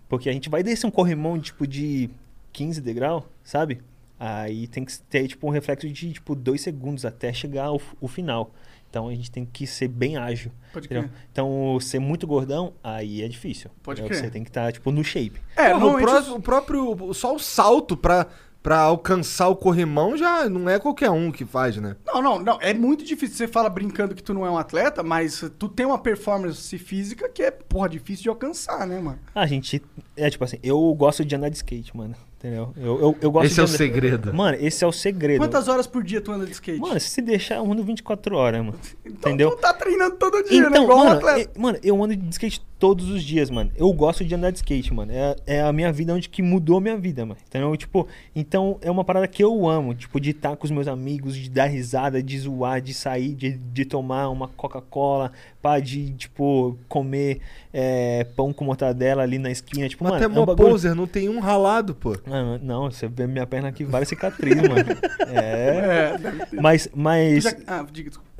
[0.09, 2.09] Porque a gente vai descer um corrimão, tipo, de
[2.53, 3.81] 15 degrau, sabe?
[4.19, 8.07] Aí tem que ter, tipo, um reflexo de, tipo, dois segundos até chegar ao, o
[8.07, 8.51] final.
[8.89, 10.49] Então, a gente tem que ser bem ágil.
[10.73, 11.09] Pode crer.
[11.31, 13.69] Então, ser muito gordão, aí é difícil.
[13.83, 14.15] Pode crer.
[14.17, 15.39] Você tem que estar, tipo, no shape.
[15.57, 17.13] É, Porra, o, pró- o próprio.
[17.13, 18.27] Só o salto pra,
[18.67, 21.95] pra alcançar o corrimão já não é qualquer um que faz, né?
[22.05, 22.57] Não, não, não.
[22.59, 23.37] É muito difícil.
[23.37, 27.29] Você fala brincando que tu não é um atleta, mas tu tem uma performance física
[27.29, 29.19] que é, porra, difícil de alcançar, né, mano?
[29.33, 29.81] A gente.
[30.17, 32.13] É tipo assim, eu gosto de andar de skate, mano.
[32.39, 32.71] Entendeu?
[32.77, 34.33] Eu, eu, eu gosto Esse de é o andar- segredo.
[34.33, 35.39] Mano, esse é o segredo.
[35.39, 36.79] Quantas horas por dia tu anda de skate?
[36.79, 38.77] Mano, se deixar, eu ando 24 horas, mano.
[39.05, 39.51] então entendeu?
[39.51, 40.67] tu tá treinando todo dia, né?
[40.67, 41.51] Então, Igual um mano, atleta.
[41.55, 43.71] e- mano, eu ando de skate todos os dias, mano.
[43.75, 45.11] Eu gosto de andar de skate, mano.
[45.11, 47.39] É, é a minha vida onde que mudou a minha vida, mano.
[47.47, 47.75] Entendeu?
[47.75, 49.93] Tipo, então é uma parada que eu amo.
[49.95, 53.51] Tipo, de estar com os meus amigos, de dar risada, de zoar, de sair, de,
[53.57, 57.39] de tomar uma Coca-Cola, pá, de, tipo, comer
[57.73, 59.87] é, pão com mortadela ali na esquina.
[59.89, 60.69] Tipo, Mas mano, é é um mó bagulho...
[60.69, 62.15] poser, não tem um ralado, pô.
[62.25, 64.85] Não, não, você vê minha perna aqui, várias cicatrizes, mano.
[65.29, 66.15] É.
[66.53, 66.61] É.
[66.61, 67.43] Mas, mas.
[67.43, 68.31] já- Ah, diga, desculpa.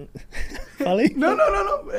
[0.78, 1.14] Falei.
[1.16, 1.94] Não, não, não, não.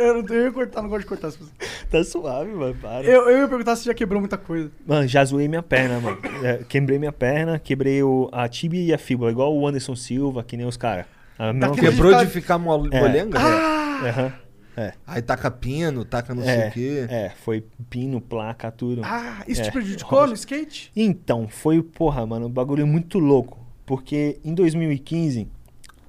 [0.00, 1.54] É, Eu, não- eu ia cortar, não gosto de cortar as coisas.
[1.90, 2.74] Tá suave, mano.
[2.80, 3.04] Para.
[3.04, 4.70] Eu, eu ia perguntar se já quebrou muita coisa.
[4.86, 6.18] Mano, já zoei minha perna, mano.
[6.44, 10.42] É, quebrei minha perna, quebrei o, a tibia e a fíbula, igual o Anderson Silva,
[10.44, 11.06] que nem os caras.
[11.36, 11.74] Coisa.
[11.90, 13.00] Quebrou de ficar mol- É.
[13.00, 13.38] molenga?
[13.38, 14.32] Aham.
[14.76, 17.06] É, Aí taca pino, taca não sei é, o quê.
[17.10, 19.02] é, foi pino, placa, tudo.
[19.04, 19.64] Ah, isso É.
[19.64, 20.90] te prejudicou no skate?
[20.96, 23.58] Então, foi, porra, mano, um bagulho muito louco.
[23.84, 25.48] Porque em 2015,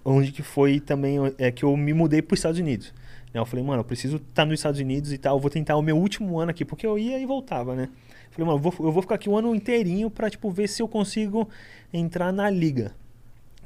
[0.06, 2.94] onde que foi também é que eu me mudei para os Estados Unidos.
[3.34, 5.38] Eu falei, mano, eu preciso estar nos Estados Unidos e tal.
[5.38, 7.90] Eu vou tentar o meu último ano aqui, porque eu ia e voltava, né?
[8.32, 10.82] Falei, mano, eu vou, eu vou ficar aqui o ano inteirinho pra, tipo, ver se
[10.82, 11.50] eu consigo
[11.94, 12.94] entrar na liga,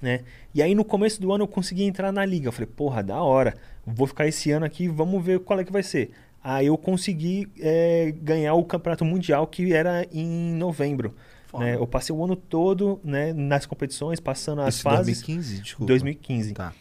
[0.01, 0.21] né?
[0.53, 2.47] E aí, no começo do ano, eu consegui entrar na liga.
[2.47, 3.55] Eu falei, porra, da hora.
[3.85, 6.11] Vou ficar esse ano aqui, vamos ver qual é que vai ser.
[6.43, 11.15] Aí eu consegui é, ganhar o campeonato mundial, que era em novembro.
[11.59, 11.75] Né?
[11.75, 15.21] Eu passei o ano todo né, nas competições, passando as Isso em fases.
[15.21, 15.87] 2015, desculpa.
[15.87, 16.53] 2015.
[16.53, 16.73] Tá.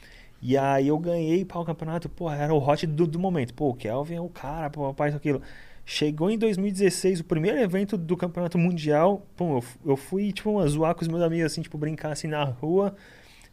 [0.46, 3.54] E aí eu ganhei para o campeonato, pô, era o hot do, do momento.
[3.54, 5.40] Pô, o Kelvin é o cara, pô, papai, aquilo.
[5.86, 10.94] Chegou em 2016, o primeiro evento do campeonato mundial, pô, eu, eu fui, tipo, zoar
[10.94, 12.94] com os meus amigos, assim, tipo, brincar, assim, na rua,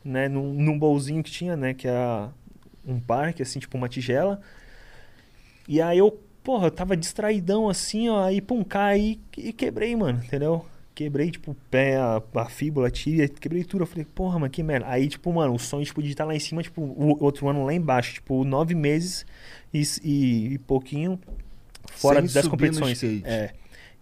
[0.03, 2.29] né, num, num bolzinho que tinha, né, que era
[2.85, 4.41] um parque, assim, tipo, uma tigela.
[5.69, 6.11] E aí eu,
[6.43, 10.65] porra, eu tava distraidão, assim, ó, aí, pum, caí e quebrei, mano, entendeu?
[10.93, 13.83] Quebrei, tipo, o pé, a, a fíbula, a tíbia, quebrei tudo.
[13.83, 14.87] Eu falei, porra, mano, que merda.
[14.87, 17.65] Aí, tipo, mano, o sonho, tipo, de estar lá em cima, tipo, o outro ano
[17.65, 18.15] lá embaixo.
[18.15, 19.25] Tipo, nove meses
[19.73, 21.19] e, e, e pouquinho
[21.91, 23.03] fora Sem das competições.
[23.23, 23.53] É.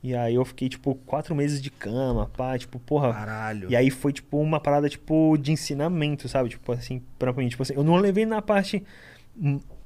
[0.01, 3.13] E aí eu fiquei, tipo, quatro meses de cama, pá, tipo, porra.
[3.13, 3.69] Caralho.
[3.69, 6.49] E aí foi, tipo, uma parada, tipo, de ensinamento, sabe?
[6.49, 8.83] Tipo, assim, pra mim, tipo assim, eu não levei na parte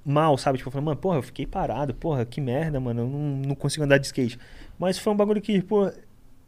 [0.06, 0.60] mal, sabe?
[0.60, 3.56] Tipo, eu falei, mano, porra, eu fiquei parado, porra, que merda, mano, eu não, não
[3.56, 4.38] consigo andar de skate.
[4.78, 5.92] Mas foi um bagulho que, pô,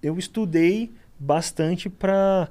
[0.06, 2.47] eu estudei bastante pra,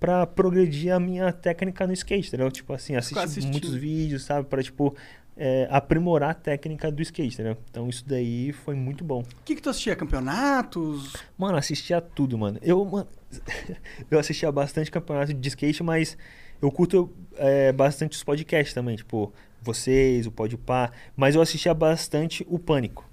[0.00, 2.50] pra progredir a minha técnica no skate, entendeu?
[2.50, 4.48] Tipo assim, assisti muitos vídeos, sabe?
[4.48, 4.96] Pra, tipo,
[5.36, 7.56] é, aprimorar a técnica do skate, entendeu?
[7.70, 9.20] Então isso daí foi muito bom.
[9.20, 9.94] O que, que tu assistia?
[9.94, 11.12] Campeonatos?
[11.36, 12.58] Mano, assistia tudo, mano.
[12.62, 13.08] Eu, mano,
[14.10, 16.16] eu assistia bastante campeonato de skate, mas
[16.62, 19.30] eu curto é, bastante os podcasts também, tipo,
[19.60, 23.04] vocês, o Podpah, mas eu assistia bastante o Pânico.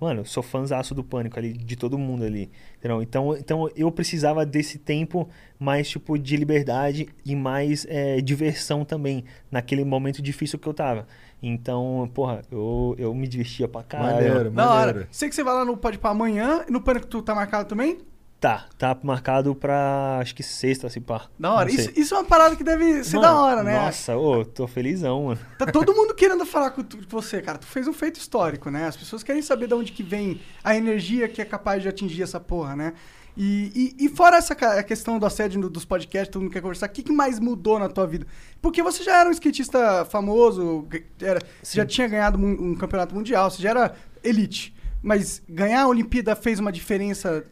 [0.00, 3.00] Mano, eu sou fãzaço do Pânico ali, de todo mundo ali, entendeu?
[3.00, 5.28] Então, então eu precisava desse tempo
[5.58, 11.06] mais, tipo, de liberdade e mais é, diversão também, naquele momento difícil que eu tava.
[11.42, 14.14] Então, porra, eu, eu me divertia pra caralho.
[14.14, 14.98] Maneiro, Da maneiro.
[14.98, 15.08] hora.
[15.10, 16.64] Sei que você vai lá no Pode Pá amanhã.
[16.68, 17.98] E no Pânico tu tá marcado também?
[18.40, 21.28] Tá, tá marcado pra, acho que sexta, assim, pá.
[21.38, 21.70] Da hora.
[21.70, 23.74] Isso, isso é uma parada que deve ser Mano, da hora, né?
[23.78, 25.40] Nossa, ô, tô felizão, mano.
[25.58, 27.56] Tá todo mundo querendo falar com, tu- com você, cara.
[27.56, 28.86] Tu fez um feito histórico, né?
[28.86, 32.22] As pessoas querem saber de onde que vem a energia que é capaz de atingir
[32.22, 32.92] essa porra, né?
[33.34, 36.86] E, e, e fora essa a questão do assédio dos podcasts, todo mundo quer conversar,
[36.86, 38.26] o que, que mais mudou na tua vida?
[38.60, 40.86] Porque você já era um skatista famoso,
[41.20, 44.72] era, você já tinha ganhado um, um campeonato mundial, você já era elite.
[45.02, 47.44] Mas ganhar a Olimpíada fez uma diferença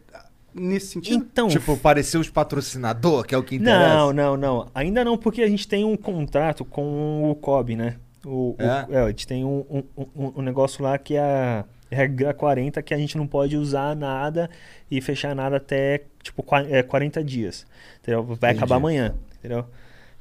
[0.53, 1.15] nesse sentido?
[1.31, 3.95] Então, Tipo, parecer os patrocinador, que é o que interessa.
[3.95, 4.67] Não, não, não.
[4.73, 7.95] Ainda não, porque a gente tem um contrato com o COB, né?
[8.25, 8.87] O, o- É?
[8.89, 9.83] é, a gente tem um, um,
[10.15, 13.95] um- um negócio lá que é a regra 40, que a gente não pode usar
[13.95, 14.49] nada
[14.89, 17.65] e fechar nada até, tipo, qua- é, 40 dias.
[18.01, 18.23] Entendeu?
[18.23, 18.57] Vai Entendi.
[18.57, 19.65] acabar amanhã, entendeu?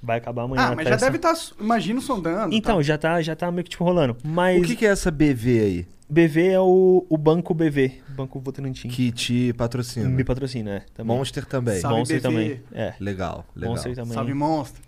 [0.02, 0.62] Vai acabar amanhã.
[0.62, 2.52] ah, mas já essa- deve estar, imagino, sondando.
[2.52, 2.82] Então, tá?
[2.82, 4.16] já tá, já tá meio que tipo rolando.
[4.24, 5.86] Mas O que, que é essa BV aí?
[6.12, 8.86] BV é o, o Banco BV, Banco Votorantim.
[8.88, 10.06] Que te patrocina?
[10.06, 10.82] me patrocina, é.
[10.92, 11.16] Também.
[11.16, 11.80] Monster também.
[11.80, 12.28] Salve, Monster BV.
[12.28, 12.60] também.
[12.70, 12.92] É.
[13.00, 13.70] Legal, legal.
[13.70, 14.12] Monster também.
[14.12, 14.82] Salve, monstro.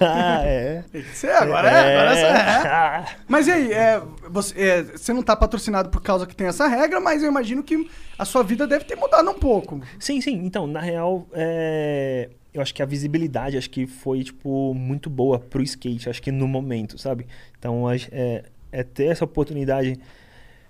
[0.00, 0.84] ah, é.
[1.12, 2.32] Você agora é, agora é.
[2.68, 3.06] Ah.
[3.26, 4.00] Mas e aí, é,
[4.30, 7.60] você, é, você não tá patrocinado por causa que tem essa regra, mas eu imagino
[7.64, 9.80] que a sua vida deve ter mudado um pouco.
[9.98, 10.44] Sim, sim.
[10.44, 15.40] Então, na real, é, eu acho que a visibilidade acho que foi, tipo, muito boa
[15.40, 17.26] pro skate, acho que no momento, sabe?
[17.58, 19.98] Então, é, é ter essa oportunidade.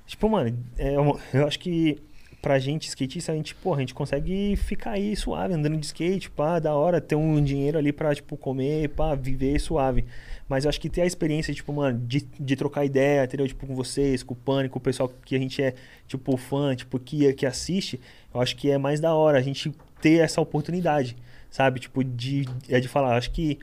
[0.09, 0.95] Tipo, mano, é
[1.35, 2.03] eu acho que
[2.41, 6.31] pra gente, skatista, a gente, pô, a gente consegue ficar aí suave, andando de skate,
[6.31, 10.07] pá, da hora, ter um dinheiro ali pra, tipo, comer, pá, viver suave.
[10.49, 13.47] Mas eu acho que ter a experiência, tipo, mano, de, de trocar ideia, entendeu?
[13.47, 15.75] Tipo, com vocês, com o Pânico, com o pessoal que a gente é,
[16.07, 18.01] tipo, fã, tipo, que, que assiste,
[18.33, 21.19] eu acho que é mais da hora a gente ter essa oportunidade,
[21.51, 21.81] sabe?
[21.81, 23.59] Tipo, de, é de falar, acho que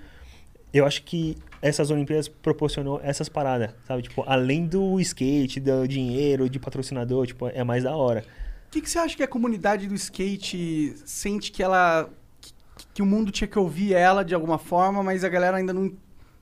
[0.77, 4.03] eu acho que essas Olimpíadas proporcionou essas paradas, sabe?
[4.03, 8.23] Tipo, além do skate, do dinheiro, de patrocinador, tipo, é mais da hora.
[8.67, 12.09] O que, que você acha que a comunidade do skate sente que ela.
[12.41, 12.53] Que,
[12.95, 15.93] que o mundo tinha que ouvir ela de alguma forma, mas a galera ainda não,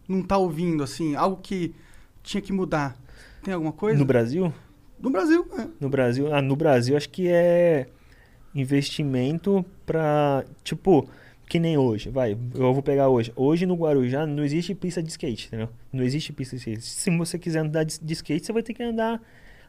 [0.08, 1.16] não tá ouvindo, assim?
[1.16, 1.76] Algo que
[2.24, 2.98] tinha que mudar.
[3.44, 4.00] Tem alguma coisa?
[4.00, 4.54] No Brasil?
[5.00, 5.68] No Brasil, é.
[5.80, 7.88] No Brasil, ah, no Brasil acho que é
[8.56, 11.08] investimento pra, tipo,
[11.48, 13.32] que nem hoje, vai, eu vou pegar hoje.
[13.36, 15.70] Hoje no Guarujá não existe pista de skate, entendeu?
[15.92, 16.82] Não existe pista de skate.
[16.82, 19.22] Se você quiser andar de, skate, você vai ter que andar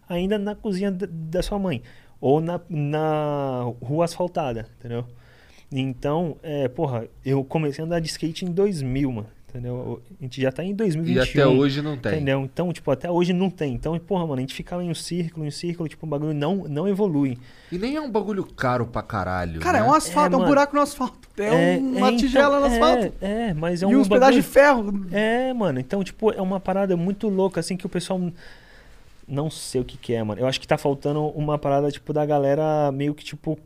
[0.08, 1.82] ainda na cozinha da, da sua mãe
[2.20, 5.04] ou na, na rua asfaltada, entendeu?
[5.70, 10.02] Então, é, porra, eu comecei a andar de skate em 2000, mano, entendeu?
[10.20, 11.22] A gente já tá em E 2021.
[11.22, 12.12] até hoje não tem.
[12.12, 12.40] Entendeu?
[12.40, 13.72] Então, tipo, até hoje não tem.
[13.74, 16.34] Então, porra, mano, a gente ficava em um círculo, em um círculo, tipo, o bagulho
[16.34, 17.38] não, não evolui.
[17.70, 19.60] E nem é um bagulho caro pra caralho.
[19.60, 19.86] Cara, né?
[19.86, 20.50] é um asfalto, é, É, um mano.
[20.50, 21.28] buraco no asfalto.
[21.38, 23.14] É, uma então, tigela no é, asfalto.
[23.20, 25.06] É, mas é e um uns pedaços de ferro.
[25.12, 28.20] É, mano, então, tipo, é uma parada muito louca, assim, que o pessoal.
[29.26, 30.40] Não sei o que que é, mano.
[30.40, 33.58] Eu acho que tá faltando uma parada, tipo, da galera meio que, tipo,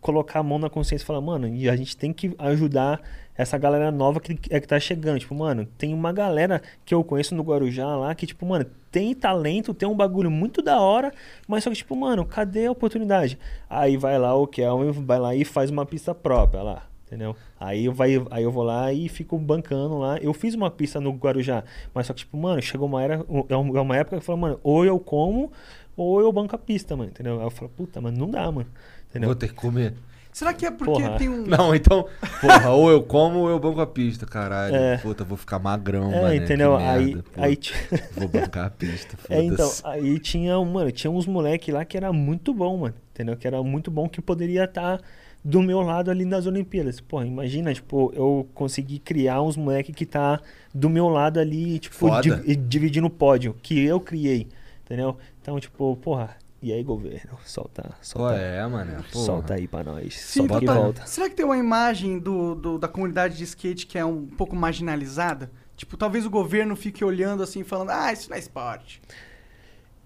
[0.00, 3.00] colocar a mão na consciência e falar, mano, e a gente tem que ajudar
[3.36, 5.20] essa galera nova que, é que tá chegando.
[5.20, 9.14] Tipo, mano, tem uma galera que eu conheço no Guarujá lá que, tipo, mano, tem
[9.14, 11.12] talento, tem um bagulho muito da hora,
[11.48, 13.38] mas só que, tipo, mano, cadê a oportunidade?
[13.68, 16.82] Aí vai lá o Kelvin, vai lá e faz uma pista própria lá.
[17.06, 17.36] Entendeu?
[17.60, 20.16] Aí eu, vai, aí eu vou lá e fico bancando lá.
[20.18, 21.62] Eu fiz uma pista no Guarujá,
[21.92, 24.40] mas só que, tipo, mano, chegou uma, era, é uma uma época que eu falei,
[24.40, 25.52] mano, ou eu como,
[25.94, 27.38] ou eu banco a pista, mano, entendeu?
[27.38, 28.66] Aí eu falo, puta, mano, não dá, mano.
[29.10, 29.28] Entendeu?
[29.28, 29.92] Vou ter que comer.
[30.32, 31.18] Será que é porque Porra.
[31.18, 31.44] tem um.
[31.46, 32.06] Não, então,
[32.40, 34.74] porra, ou eu como ou eu banco a pista, caralho.
[34.74, 34.96] É.
[34.96, 36.34] Puta, vou ficar magrão, É, mano.
[36.34, 36.74] entendeu?
[36.76, 37.74] aí, aí, ti-
[38.16, 39.34] Vou bancar a pista, foda-se.
[39.40, 42.94] é, então, aí tinha, um- mano, tinha uns moleque lá que era muito bom, mano,
[43.12, 43.36] entendeu?
[43.36, 45.00] Que era muito bom, que poderia estar
[45.44, 46.98] do meu lado ali nas Olimpíadas.
[47.00, 50.40] Porra, imagina, tipo, eu consegui criar uns moleque que tá
[50.74, 54.46] do meu lado ali, tipo, di- dividindo o pódio, que eu criei,
[54.86, 55.18] entendeu?
[55.42, 57.38] Então, tipo, porra, e aí, governo?
[57.44, 58.92] Solta, Qual solta, é, mano?
[59.12, 59.24] Porra.
[59.24, 60.14] solta aí pra nós.
[60.14, 61.06] Sim, solta que volta.
[61.06, 64.54] Será que tem uma imagem do, do- da comunidade de skate que é um pouco
[64.54, 65.50] marginalizada?
[65.76, 69.02] Tipo, talvez o governo fique olhando assim, falando, ah, isso não é esporte.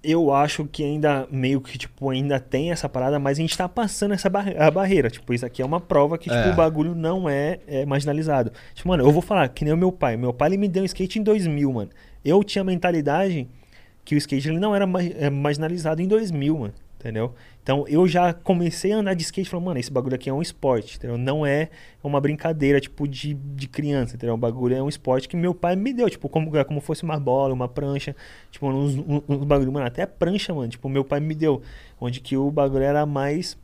[0.02, 3.68] Eu acho que ainda meio que, tipo, ainda tem essa parada, mas a gente tá
[3.68, 5.10] passando essa barre- a barreira.
[5.10, 6.52] Tipo, isso aqui é uma prova que, tipo, É.
[6.52, 8.52] o bagulho não é, é marginalizado.
[8.72, 10.16] Tipo, mano, eu vou falar que nem o meu pai.
[10.16, 11.90] Meu pai, ele me deu um skate em 2000, mano.
[12.24, 13.48] Eu tinha a mentalidade
[14.06, 16.74] que o skate ele não era ma- é, marginalizado em 2000, mano.
[16.98, 17.34] Entendeu?
[17.62, 20.40] Então eu já comecei a andar de skate falei, mano, esse bagulho aqui é um
[20.40, 21.18] esporte, entendeu?
[21.18, 21.68] Não é
[22.02, 24.34] uma brincadeira, tipo, de, de criança, entendeu?
[24.34, 27.20] O bagulho é um esporte que meu pai me deu, tipo, como, como fosse uma
[27.20, 28.16] bola, uma prancha,
[28.50, 31.60] tipo, uns, uns, uns bagulho, mano, até prancha, mano, tipo, meu pai me deu,
[32.00, 33.56] onde que o bagulho era mais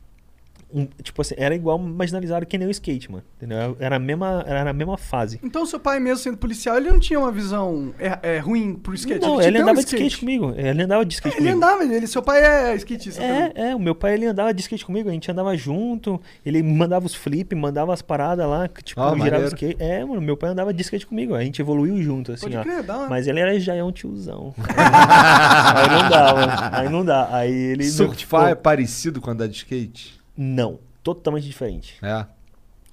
[0.73, 3.23] um- tipo assim, era igual marginalizado que nem o skate, mano.
[3.37, 3.77] Entendeu?
[3.79, 5.39] Era a mesma, era a mesma fase.
[5.43, 8.93] Então, seu pai, mesmo sendo policial, ele não tinha uma visão é, é, ruim pro
[8.93, 9.21] skate?
[9.25, 10.53] não, te ele deu um andava de skate comigo.
[10.57, 11.57] Ele andava de skate Ele comigo.
[11.65, 13.51] andava, ele, seu pai é skatista também.
[13.55, 16.61] É, é, o meu pai ele andava de skate comigo, a gente andava junto, ele
[16.63, 19.45] mandava os flip, mandava as paradas lá, que, tipo, Ah, girava o maneiro.
[19.47, 19.75] skate.
[19.79, 22.63] É, mano, meu pai andava de skate comigo, a gente evoluiu junto, assim, Pode ó.
[22.63, 23.09] crer, hora.
[23.09, 24.53] Mas ele era já é um tiozão.
[24.67, 26.51] aí não dá, mano.
[26.71, 27.27] Aí não dá.
[27.31, 27.83] Aí ele.
[27.85, 30.21] Surfar é Pô, parecido com andar de skate?
[30.35, 31.97] Não, totalmente diferente.
[32.01, 32.25] É.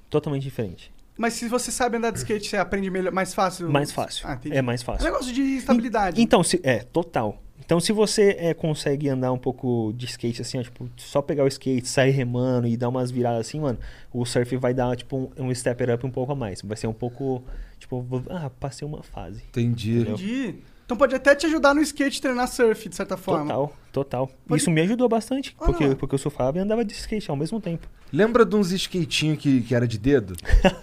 [0.09, 0.93] Totalmente diferente.
[1.17, 3.71] Mas se você sabe andar de skate, você aprende melhor, mais fácil?
[3.71, 4.27] Mais fácil.
[4.27, 4.57] Ah, entendi.
[4.57, 5.03] é mais É fácil.
[5.07, 6.21] um negócio de estabilidade.
[6.21, 7.43] Então, se, é, total.
[7.63, 11.45] Então, se você é, consegue andar um pouco de skate, assim, ó, tipo, só pegar
[11.45, 13.79] o skate, sair remando e dar umas viradas assim, mano,
[14.13, 16.63] o surf vai dar, tipo, um, um step up um pouco a mais.
[16.63, 17.45] Vai ser um pouco,
[17.79, 19.43] tipo, ah, passei uma fase.
[19.51, 20.01] Entendi.
[20.01, 20.55] Entendi.
[20.91, 23.45] Então pode até te ajudar no skate treinar surf, de certa forma.
[23.45, 24.31] Total, total.
[24.49, 27.37] Pode- Isso me ajudou bastante, Olha porque, porque eu surfava e andava de skate ao
[27.37, 27.87] mesmo tempo.
[28.13, 30.35] Lembra de uns skatinhos que, que era de dedo?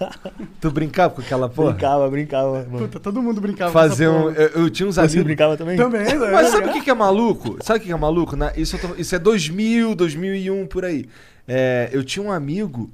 [0.61, 1.71] tu brincava com aquela porra?
[1.73, 2.77] Brincava, brincava, mano.
[2.87, 4.43] Puta, todo mundo brincava Fazer com essa um.
[4.43, 5.23] Eu, eu tinha uns Você amigos.
[5.25, 5.75] brincava também?
[5.75, 6.05] Também?
[6.31, 7.57] Mas sabe o que, que é maluco?
[7.61, 8.37] Sabe o que que é maluco?
[8.37, 11.05] Na- isso, eu tô- isso é 2000, 2001, por aí.
[11.45, 12.89] É, eu tinha um amigo,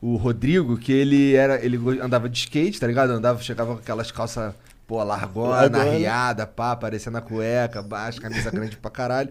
[0.00, 1.62] o Rodrigo, que ele era.
[1.62, 3.10] Ele andava de skate, tá ligado?
[3.10, 4.54] Andava, chegava com aquelas calças,
[4.86, 5.84] pô, largona, Largona.
[5.84, 9.30] arriada, pá, parecendo a cueca, baixo, camisa grande pra caralho.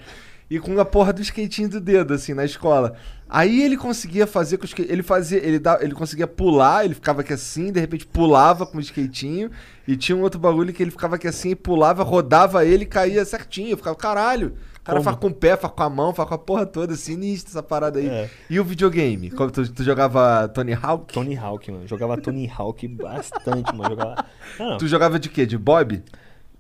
[0.49, 2.95] E com a porra do skatinho do dedo, assim, na escola.
[3.30, 4.91] Aí ele conseguia fazer com o skate.
[4.91, 5.39] Ele fazia.
[5.39, 9.49] Ele, dá, ele conseguia pular, ele ficava aqui assim, de repente pulava com o skatinho.
[9.88, 13.26] E tinha um outro bagulho que ele ficava aqui assim, pulava, rodava ele e caía
[13.26, 13.72] certinho.
[13.72, 14.54] Eu ficava, caralho.
[14.84, 15.03] O cara Como?
[15.05, 17.63] faz com o pé, faz com a mão, faz com a porra toda, sinistro essa
[17.63, 18.09] parada aí.
[18.09, 18.29] É.
[18.49, 19.31] E o videogame?
[19.31, 21.13] Como tu, tu jogava Tony Hawk?
[21.13, 21.88] Tony Hawk, mano.
[21.88, 23.91] Jogava Tony Hawk bastante, mano.
[23.91, 24.25] Jogava...
[24.59, 24.77] Não, não.
[24.77, 25.45] Tu jogava de quê?
[25.45, 26.03] De Bob?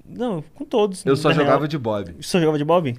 [0.05, 1.05] Não, com todos.
[1.05, 1.67] Eu só jogava real.
[1.67, 2.15] de Bob.
[2.21, 2.97] Só jogava de Bob?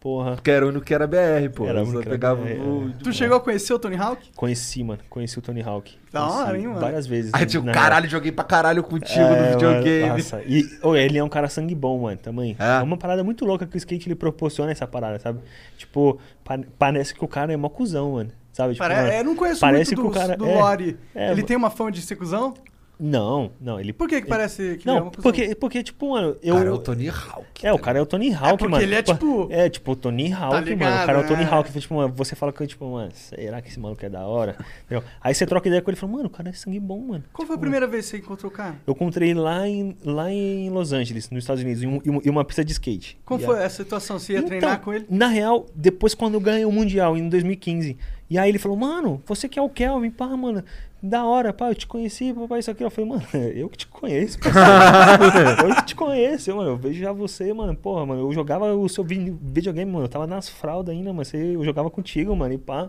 [0.00, 0.36] Porra.
[0.36, 1.66] Porque era o único que era BR, pô.
[1.66, 2.92] Era o único que era pegava BR, o.
[3.02, 4.30] Tu chegou a conhecer o Tony Hawk?
[4.36, 5.00] Conheci, mano.
[5.10, 5.98] Conheci o Tony Hawk.
[6.12, 6.80] Da Conheci hora, hein, mano?
[6.80, 7.30] Várias vezes.
[7.34, 9.30] Aí, tipo, caralho, joguei pra caralho contigo real.
[9.30, 10.00] no É, videogame.
[10.02, 10.42] mano, nossa.
[10.46, 12.56] E ô, ele é um cara sangue bom, mano, também.
[12.60, 12.78] É?
[12.78, 15.40] É uma parada muito louca que o skate ele proporciona essa parada, sabe?
[15.76, 18.30] Tipo, pa- parece que o cara é mó cuzão, mano.
[18.52, 18.74] Sabe?
[18.74, 18.94] Tipo, Pare...
[18.94, 20.96] mano, é, eu não conheço parece muito que do, o cara do é, Lore.
[21.14, 21.46] é, ele mano.
[21.46, 22.54] tem uma fama de ser cuzão?
[23.00, 25.22] Não, não, ele Por que que parece que ele é Não, uma cuzão?
[25.22, 26.56] porque, porque, tipo, mano, eu.
[26.56, 27.46] Cara, é o Tony Hawk.
[27.66, 28.82] É, o cara é o Tony Hawk, porque mano.
[28.82, 30.66] ele é, Pô, tipo- É, tipo, o Tony Hawk, mano.
[30.66, 31.50] ligado, O cara é o Tony né?
[31.50, 31.78] Hawk.
[31.80, 34.56] Tipo, mano, você fala com ele, tipo, mano, será que esse maluco é da hora?
[34.84, 35.04] Entendeu?
[35.20, 37.24] Aí você troca ideia com ele e fala, mano, o cara é sangue bom, mano.
[37.32, 38.74] Qual foi a primeira vez que você encontrou o cara?
[38.86, 42.10] Eu encontrei ele lá em, lá em Los Angeles, nos Estados Unidos, em, um- em
[42.10, 43.16] uma- em uma pista de skate.
[43.24, 44.18] Como E foi a- essa situação?
[44.18, 45.06] Você ia Então, treinar com ele?
[45.08, 47.96] Na real, depois quando eu ganhei o Mundial, em 2015.
[48.30, 50.62] E aí ele falou, mano, você que é o Kelvin, pá, mano,
[51.02, 52.82] da hora, pá, eu te conheci, papai, isso aqui.
[52.84, 53.22] Eu falei, mano,
[53.54, 54.38] eu que te conheço,
[55.68, 58.88] eu que te conheço, mano, eu vejo já você, mano, porra, mano, eu jogava o
[58.88, 62.58] seu vi- videogame, mano, eu tava nas fraldas ainda, mas eu jogava contigo, mano, e
[62.58, 62.88] pá.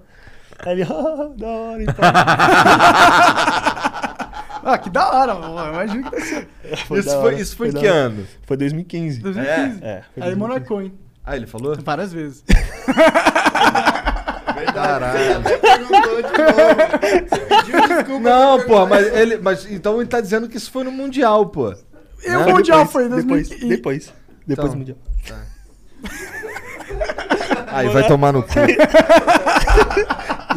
[0.66, 3.60] Aí ele, ah, da hora, e pá.
[4.62, 5.70] Ah, que da hora, mano.
[5.74, 6.47] Imagina que ser.
[6.86, 8.28] Foi Isso foi, isso foi que ano?
[8.45, 9.22] Foi 2015.
[9.22, 9.84] 2015.
[9.84, 10.38] É, foi Aí 2015.
[10.38, 10.93] Monaco, hein?
[11.26, 11.78] Ah, ele falou?
[11.82, 12.43] Várias vezes.
[14.84, 15.38] Caralho.
[15.39, 17.30] Até perguntou de novo.
[17.30, 18.30] Você pediu desculpa.
[18.30, 19.38] Não, pô, mas ele.
[19.38, 21.71] Mas então ele tá dizendo que isso foi no Mundial, pô.
[22.23, 22.53] E o Né?
[22.53, 23.67] Mundial Depois, foi em depois, 2015.
[23.67, 24.13] depois,
[24.45, 24.69] depois Então.
[24.69, 24.97] do Mundial.
[27.71, 28.49] Aí vai tomar no cu.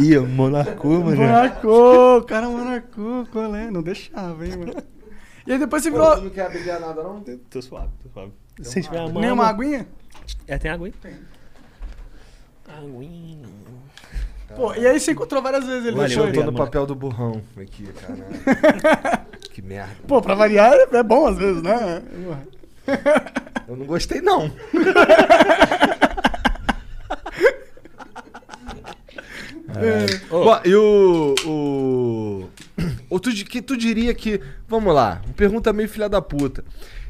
[0.00, 1.16] Ih, Monaco, mano.
[1.16, 3.70] Monaco, cara, Monaco, qual é?
[3.70, 4.74] Não deixava, hein, mano.
[5.46, 6.20] E aí depois você virou.
[6.22, 7.20] não quer beber nada, não?
[7.50, 8.32] Tô suave, tô suave.
[8.62, 9.20] Se tiver a mão.
[9.20, 9.86] Nenhuma aguinha?
[10.46, 10.92] É, tem água aí?
[10.92, 11.14] Tem.
[12.68, 13.48] Aguinha.
[14.57, 16.34] Pô, e aí você encontrou várias vezes ele Valeu, deixou Eu ele.
[16.34, 16.59] tô obrigado.
[16.61, 19.26] no papel do burrão aqui, cara.
[19.53, 19.94] que merda.
[20.07, 22.03] Pô, pra variar é bom às vezes, né?
[23.68, 24.50] Eu não gostei, não.
[30.28, 31.34] Bom, e o.
[31.46, 32.48] o...
[33.09, 34.40] Ou tu, que tu diria que.
[34.68, 36.64] Vamos lá, uma pergunta meio filha da puta.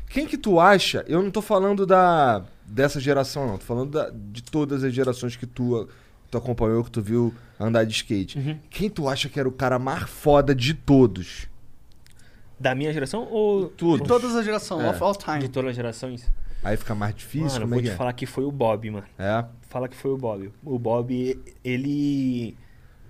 [0.09, 1.05] Quem que tu acha?
[1.09, 3.59] Eu não tô falando da dessa geração, não.
[3.59, 5.89] Tô falando da- de todas as gerações que tu,
[6.33, 8.59] tu acompanhou, que tu viu andar de skate.
[8.71, 11.47] Quem tu acha que era o cara mais foda de todos?
[12.59, 13.69] Da minha geração ou.
[13.69, 14.03] Tudo.
[14.03, 14.91] De todas as gerações, É.
[14.91, 15.49] of all De time.
[15.49, 16.31] todas as gerações?
[16.65, 17.97] Aí fica mais difícil, mano, eu como é vou que te é?
[17.97, 19.07] falar que foi o Bob, mano.
[19.19, 19.45] É.
[19.69, 20.51] Fala que foi o Bob.
[20.65, 22.57] O Bob, ele.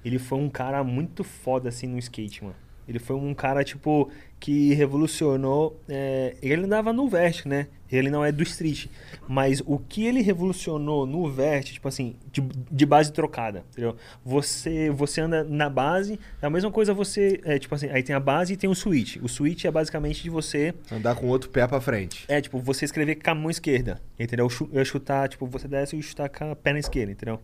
[0.05, 2.57] Ele foi um cara muito foda assim no skate, mano.
[2.89, 4.11] Ele foi um cara, tipo,
[4.43, 5.81] que revolucionou.
[5.89, 7.69] é, ele andava no vert, né?
[7.89, 8.87] Ele não é do street.
[9.29, 13.95] Mas o que ele revolucionou no vert, tipo assim, de, de base trocada, entendeu?
[14.25, 17.41] Você, você anda na base, a mesma coisa você.
[17.45, 19.19] É, tipo assim, aí tem a base e tem o switch.
[19.23, 20.75] O switch é basicamente de você.
[20.91, 22.25] Andar com outro pé pra frente.
[22.27, 24.49] É, tipo, você escrever com a mão esquerda, entendeu?
[24.73, 27.39] Eu chutar, tipo, você desce e chutar com a perna esquerda, entendeu?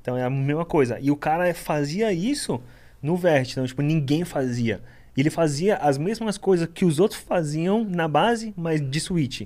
[0.00, 1.00] Então é a mesma coisa.
[1.00, 2.62] E o cara fazia isso
[3.02, 4.80] no vert, então, tipo, ninguém fazia.
[5.16, 9.42] Ele fazia as mesmas coisas que os outros faziam na base, mas de switch.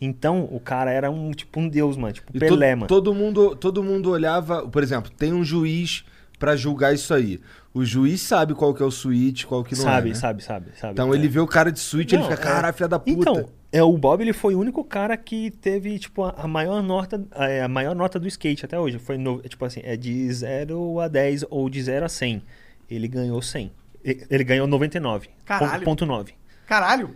[0.00, 2.12] Então, o cara era um, tipo, um deus, mano.
[2.12, 2.88] Tipo, E Pelé, to- mano.
[2.88, 6.04] todo mundo, todo mundo olhava, por exemplo, tem um juiz
[6.40, 7.38] pra julgar isso aí.
[7.72, 10.18] O juiz sabe qual que é o switch, qual que não sabe, é, né?
[10.18, 10.92] sabe, sabe, sabe.
[10.92, 11.16] Então É.
[11.16, 13.12] ele vê o cara de switch, ele Não, fica, é- caralho, filha da puta.
[13.30, 16.82] Então, é, o Bob ele foi o único cara que teve tipo a, a maior
[16.82, 18.98] nota a, é, a maior nota do skate até hoje.
[18.98, 22.42] Foi no, tipo assim, é de 0 a 10 ou de 0 a 100.
[22.90, 23.70] Ele ganhou 100.
[24.04, 25.28] Ele ganhou 99.
[25.44, 25.84] Caralho.
[25.84, 26.32] Ponto 9.
[26.66, 27.10] Caralho.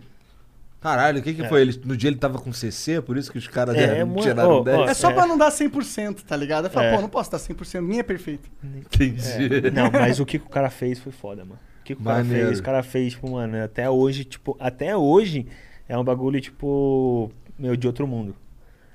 [0.79, 1.61] Caralho, o que que foi?
[1.61, 4.21] Ele, no dia ele tava com CC, por isso que os caras É, deram- mano,
[4.21, 4.77] tiraram ó, 10?
[4.77, 5.13] ó, É só É.
[5.13, 6.65] pra não dar 100%, tá ligado?
[6.65, 6.95] Eu falo, É.
[6.95, 8.47] pô, não posso dar 100%, minha é perfeita.
[8.63, 9.71] Entendi.
[9.73, 11.59] Não, mas o que, que o cara fez foi foda, mano.
[11.81, 12.47] O que, que o cara Maneiro.
[12.47, 12.59] fez?
[12.59, 15.47] O cara fez, tipo, mano, até hoje, tipo, até hoje
[15.89, 18.35] é um bagulho, tipo, meu, de outro mundo.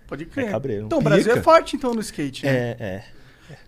[0.07, 0.47] Pode crer.
[0.47, 0.87] É cabreiro.
[0.87, 1.39] Então, o Brasil Pica.
[1.39, 2.47] é forte, então, no skate.
[2.47, 2.53] né?
[2.53, 3.05] É, é.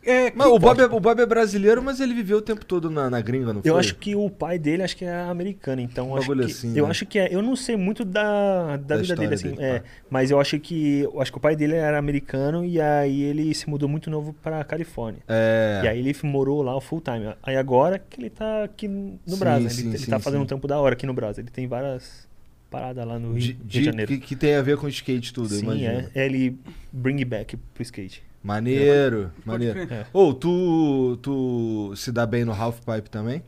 [0.03, 2.64] É, Mas que- o Bob, é, o Bob é brasileiro, mas ele viveu o tempo
[2.64, 3.70] todo na, na gringa, não foi?
[3.70, 6.76] Eu acho que o pai dele acho que é americano, então Um acho que, assim,
[6.76, 6.91] eu né?
[6.91, 9.78] acho que é, eu não sei muito da, da, Da vida dele assim, dele, é,
[9.80, 9.85] tá.
[10.11, 13.55] mas eu acho que eu acho que o pai dele era americano e aí ele
[13.55, 15.22] se mudou muito novo pra Califórnia.
[15.28, 15.82] É.
[15.85, 17.35] E aí ele morou lá full time.
[17.43, 20.43] Aí agora que ele tá aqui no Sim, Brasil, sim, ele, ele sim, tá fazendo
[20.43, 21.43] um trampo da hora aqui no Brasil.
[21.43, 22.26] Ele tem várias
[22.70, 24.11] paradas lá no Rio, de, de- de Janeiro.
[24.12, 26.11] que, que tem a ver com skate tudo, eu Sim, imagino.
[26.14, 26.59] é, ele
[26.93, 28.22] bring back pro skate.
[28.45, 29.92] Maneiro, Pode maneiro.
[29.92, 30.07] É.
[30.12, 33.42] Ou tu, tu se dá bem no half pipe também?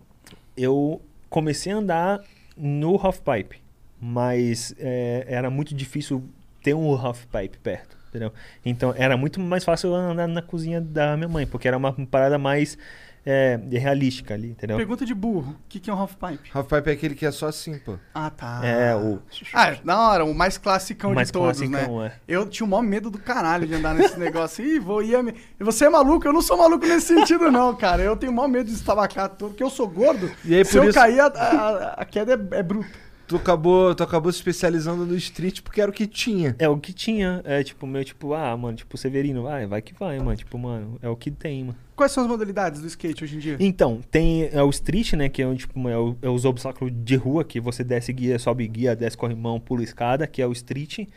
[0.57, 2.21] eu comecei a andar
[2.57, 3.61] no half pipe,
[4.01, 6.25] mas é, era muito difícil
[6.63, 8.33] ter um half pipe perto, entendeu?
[8.65, 11.93] Então era muito mais fácil eu andar na cozinha da minha mãe, porque era uma
[12.07, 12.79] parada mais
[13.27, 14.77] é, realística ali, entendeu?
[14.77, 15.51] Pergunta de burro.
[15.53, 16.49] O que, que é um half-pipe?
[16.55, 17.97] Half pipe é aquele que é só assim, pô.
[18.15, 18.61] Ah, tá.
[18.65, 19.19] É, o
[19.53, 22.07] Ah, na hora, o mais classicão mais de todos, classicão, né?
[22.07, 22.13] é.
[22.29, 24.65] Eu tinha o maior medo do caralho de andar nesse negócio.
[24.65, 25.35] Ih, vou ia me...
[25.59, 26.27] Você é maluco?
[26.27, 28.01] Eu não sou maluco nesse sentido, não, cara.
[28.03, 30.31] Eu tenho o maior medo de estabacar todo, porque eu sou gordo.
[30.45, 32.89] E aí, Se por eu isso- cair, a, a- a queda é, é bruta.
[33.29, 36.55] Tu acabou, tu acabou se especializando no street porque era o que tinha.
[36.59, 39.93] É o que tinha, é tipo, meu, tipo, ah, mano, tipo, Severino, vai, vai que
[39.95, 41.77] vai, mano, tipo, mano, é o que tem, mano.
[41.97, 43.57] Quais são as modalidades do skate hoje em dia?
[43.59, 46.93] Então, tem é o street, né, que é, o, tipo, é, o- é os obstáculos
[46.95, 50.53] de rua, que você desce guia, sobe guia, desce corrimão, pula escada, que é o
[50.53, 51.09] street,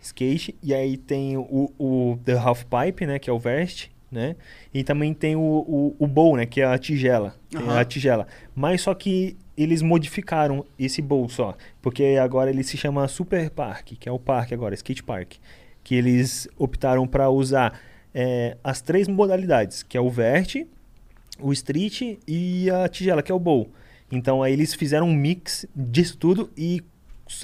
[0.00, 4.36] skate, e aí tem o, o the half pipe, né, que é o vest, né,
[4.72, 7.80] e também tem o, o, o bowl, né, que é a tigela, tem Aham.
[7.80, 13.08] a tigela, mas só que eles modificaram esse bowl só, porque agora ele se chama
[13.08, 15.34] Super Park, que é o parque agora, skate park,
[15.82, 17.80] que eles optaram para usar
[18.14, 20.64] é, as três modalidades, que é o vert,
[21.40, 23.72] o street e a tigela, que é o bowl.
[24.12, 26.82] Então aí eles fizeram um mix disso tudo e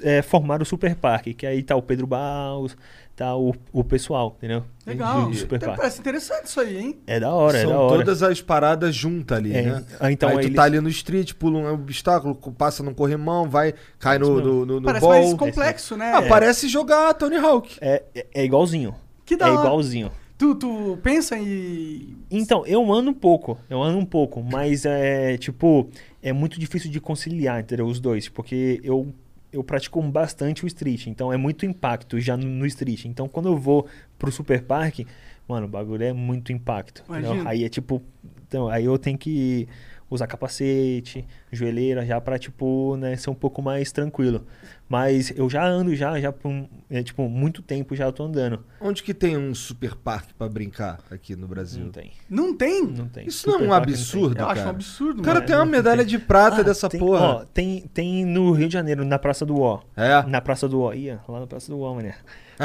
[0.03, 2.77] é, formaram o Super Parque, que aí tá o Pedro Baus,
[3.15, 4.65] tá o, o pessoal, entendeu?
[4.87, 5.29] Legal.
[5.29, 5.77] Do Super Até.
[5.77, 6.97] Parece interessante isso aí, hein?
[7.07, 7.99] É da hora, é São da hora.
[7.99, 9.85] todas as paradas juntas ali, É, né?
[10.01, 13.49] ah, então aí tu eles- tá ali no street, pula um obstáculo, passa num corrimão,
[13.49, 15.11] vai, cai no, no, no, no Parece ball.
[15.15, 16.13] mais complexo, né?
[16.15, 17.77] Ah, parece jogar Tony Hawk.
[17.81, 18.95] É, é, é igualzinho.
[19.25, 19.61] Que da é hora.
[19.61, 20.11] igualzinho.
[20.37, 22.17] Tu, tu pensa em...
[22.31, 25.89] Então, eu ando um pouco, eu ando um pouco, mas é tipo,
[26.21, 27.87] é muito difícil de conciliar, entendeu?
[27.87, 29.15] Os dois, porque eu,
[29.55, 33.05] eu pratico bastante o street, então é muito impacto já no, no street.
[33.07, 33.87] Então, quando eu vou
[34.19, 35.07] pro super parque,
[35.49, 37.05] mano, o bagulho é muito impacto.
[37.47, 38.03] Aí é tipo,
[38.47, 39.69] então, aí eu tenho que
[40.11, 44.47] usar capacete, joelheira, já pra, tipo, né, ser um pouco mais tranquilo.
[44.87, 48.25] Mas eu já ando já, já por, um- é, tipo, muito tempo já eu tô
[48.25, 48.63] andando.
[48.81, 51.85] Onde que tem um super parque pra brincar aqui no Brasil?
[51.85, 52.87] Não tem, Não tem?
[52.87, 53.27] não tem.
[53.27, 54.53] Isso não é Super um absurdo, Eu cara?
[54.53, 55.47] acho um absurdo, O cara mano.
[55.47, 57.21] tem uma medalha de prata dessa Ah, tem, porra.
[57.25, 59.81] Ó, tem, tem no Rio de Janeiro, na Praça do Ó.
[59.97, 60.23] É?
[60.27, 60.93] Na Praça do Ó.
[60.93, 62.15] Ia, lá na Praça do Ó, mané.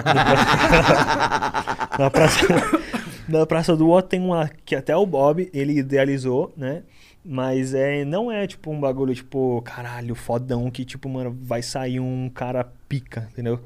[1.97, 2.39] na, praça,
[3.27, 6.83] na Praça do Ó tem uma que até o Bob, ele idealizou, né?
[7.23, 11.99] Mas é, não é tipo um bagulho, tipo, caralho, fodão, que tipo, mano, vai sair
[11.99, 13.59] um cara pica, entendeu?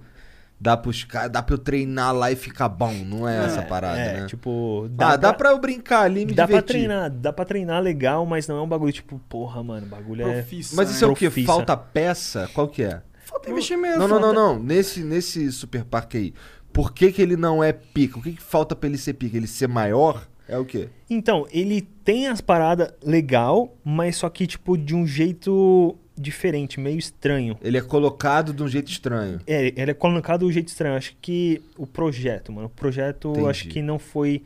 [0.59, 4.21] Dá, pros, dá pra eu treinar lá e ficar bom, não é, essa parada, é,
[4.21, 4.25] né?
[4.27, 4.89] tipo...
[4.97, 6.73] ah, dá pra eu brincar ali e me Dá pra divertir.
[6.73, 10.33] treinar, dá pra treinar legal, mas não é um bagulho tipo, porra, mano, bagulho é...
[10.35, 10.95] Profissa, Mas né?
[10.95, 11.29] isso é o quê?
[11.45, 12.49] Falta peça?
[12.53, 13.01] Qual que é?
[13.25, 13.99] Falta investimento.
[13.99, 14.59] Não, não, não, não.
[14.59, 16.33] Nesse, nesse super parque aí,
[16.71, 18.17] por que que ele não é pica?
[18.17, 19.35] O que que falta pra ele ser pica?
[19.35, 20.25] Ele ser maior?
[20.53, 20.87] É o quê?
[21.09, 26.99] Então, ele tem as paradas legal, mas só que, tipo, de um jeito diferente, meio
[26.99, 27.57] estranho.
[27.59, 29.41] Ele é colocado de um jeito estranho.
[29.47, 30.95] É, ele é colocado de um jeito estranho.
[30.95, 32.67] Acho que o projeto, mano.
[32.67, 33.49] O projeto Entendi.
[33.49, 34.43] acho que não foi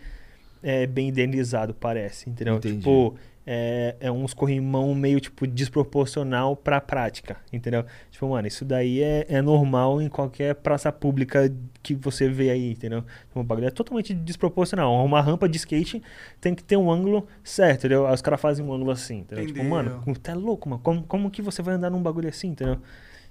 [0.64, 2.30] é, bem idealizado, parece.
[2.30, 2.56] Entendeu?
[2.56, 2.78] Entendi.
[2.78, 3.16] Tipo,
[3.50, 7.38] é, é uns corrimão meio, tipo, desproporcional pra prática.
[7.52, 7.86] Entendeu?
[8.12, 11.50] Tipo, mano, isso daí é, é normal em qualquer praça pública
[11.82, 13.04] que você vê aí, entendeu?
[13.28, 14.94] Tipo, o bagulho é totalmente desproporcional.
[15.06, 16.04] Uma rampa de skate
[16.42, 18.06] tem que ter um ângulo certo, entendeu?
[18.06, 19.46] Aí os caras fazem um ângulo assim, entendeu?
[19.46, 19.76] Tipo, Entendeu.
[19.78, 20.82] mano, como- tá louco, mano.
[20.84, 22.78] Como, como que você vai andar num bagulho assim, entendeu?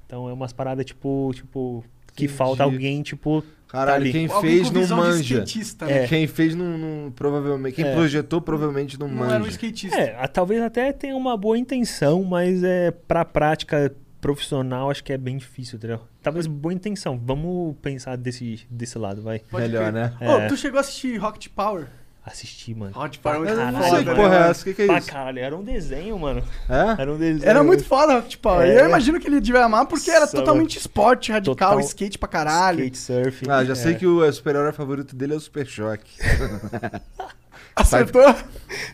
[0.06, 2.28] Então é umas paradas, tipo, tipo, que Entendi.
[2.38, 5.34] falta alguém, tipo, Caralho, tá quem Alguém fez não manja.
[5.34, 6.04] skatista, né?
[6.04, 6.06] É.
[6.06, 7.74] Quem fez não, não- provavelmente.
[7.74, 7.92] Quem É.
[7.94, 9.34] projetou provavelmente não, Não manja.
[9.34, 9.96] era um skatista.
[9.96, 15.12] É, a- talvez até tenha uma boa intenção, mas é pra prática profissional acho que
[15.12, 16.00] é bem difícil, entendeu?
[16.22, 17.20] Talvez boa intenção.
[17.22, 19.40] Vamos pensar desse, desse lado, vai.
[19.50, 19.92] Pode Melhor, crer.
[19.92, 20.12] né?
[20.20, 20.46] Ô, É.
[20.48, 21.86] tu chegou a assistir Rocket Power?
[22.26, 22.90] Assistir, mano.
[22.92, 24.50] Rocket Power é muito Eu não foda, que porra é mano?
[24.50, 24.64] essa.
[24.64, 25.08] Que, que é Pra isso?
[25.12, 26.42] caralho, era um desenho, mano.
[26.68, 27.00] É?
[27.02, 27.48] Era um desenho.
[27.48, 28.66] Era muito foda Rocket Power.
[28.68, 28.80] É.
[28.80, 32.28] Eu imagino que ele devia amar porque era Nossa, totalmente esporte radical, Total- skate pra
[32.28, 32.80] caralho.
[32.80, 33.48] Skate surf.
[33.48, 33.76] Ah, já é.
[33.76, 36.10] sei que o super-herói favorito dele é o Super Choque.
[37.74, 38.34] Acertou?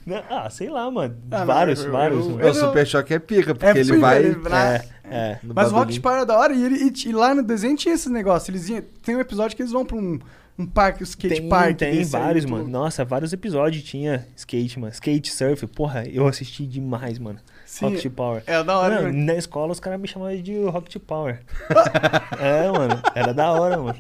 [0.04, 1.16] Não, ah, sei lá, mano.
[1.30, 2.26] Ah, não, vários, eu- vários.
[2.26, 2.48] eu- mano.
[2.50, 4.24] o Super Choque é pica, porque É ele vai.
[4.24, 5.38] É, é.
[5.42, 6.00] Mas o Rocket.
[6.00, 8.50] Power é da hora e, ele, e, e lá no desenho tinha esse negócio.
[8.50, 10.18] Eles iam, tem um episódio que eles vão pra um,
[10.58, 11.76] um parque, um skate Tem, park.
[11.78, 12.68] tem vários, mano.
[12.68, 14.92] Nossa, vários episódios tinha skate, mano.
[14.92, 15.66] Skate surf.
[15.66, 17.38] Porra, eu assisti demais, mano.
[17.64, 18.42] Sim, Rocket Power.
[18.46, 19.32] É da hora, Mano, né?
[19.32, 21.40] na escola os caras me chamavam de Rocket Power.
[22.38, 23.00] é, mano.
[23.14, 23.96] Era da hora, mano.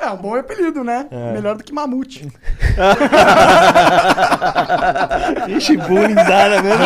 [0.00, 1.06] É um bom apelido, né?
[1.10, 1.32] É.
[1.32, 2.28] Melhor do que Mamute.
[5.48, 6.84] Ixi, bullyingzada mesmo.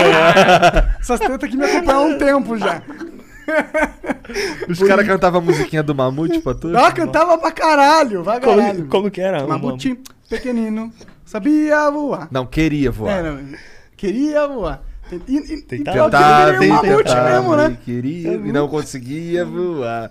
[1.01, 2.82] Essas tetas aqui me acompanham há um tempo já.
[4.68, 6.68] Os caras cantavam a musiquinha do Mamute pra tu?
[6.68, 8.80] Ela cantava pra caralho, vai caralho.
[8.80, 9.46] Como, como que era?
[9.46, 10.92] Mamute, pequenino,
[11.24, 12.28] sabia voar.
[12.30, 13.11] Não, queria voar.
[13.12, 13.40] É, não,
[13.96, 14.82] queria voar.
[15.11, 16.05] E, e, e Tentava.
[16.05, 17.78] Tentava, é um mamute tentava, mesmo, né?
[17.80, 20.11] e Queria e não conseguia voar.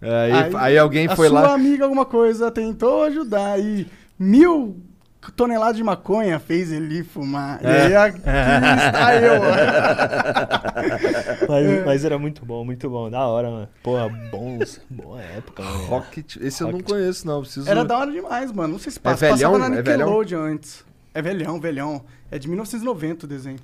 [0.00, 1.54] Aí, Aí, aí alguém a foi sua lá.
[1.54, 3.86] amiga alguma coisa tentou ajudar e
[4.18, 4.76] mil
[5.32, 7.60] toneladas de maconha fez ele fumar.
[7.62, 7.86] E É.
[7.86, 9.42] aí aqui está eu.
[11.48, 13.10] Mas, mas era muito bom, muito bom.
[13.10, 13.68] Da hora, mano.
[13.82, 14.80] Porra, bons.
[14.90, 15.84] Boa época, mano.
[15.86, 16.36] Rocket.
[16.36, 16.88] Esse eu não Rocket.
[16.90, 17.40] conheço, não.
[17.42, 17.68] Preciso.
[17.68, 18.74] Era da hora demais, mano.
[18.74, 19.26] Não sei se passa.
[19.32, 19.52] velhão?
[19.52, 20.06] Passava na É velhão?
[20.08, 20.84] Nickelodeon antes.
[21.12, 22.04] É velhão, velhão.
[22.30, 23.58] É de 1990 o desenho.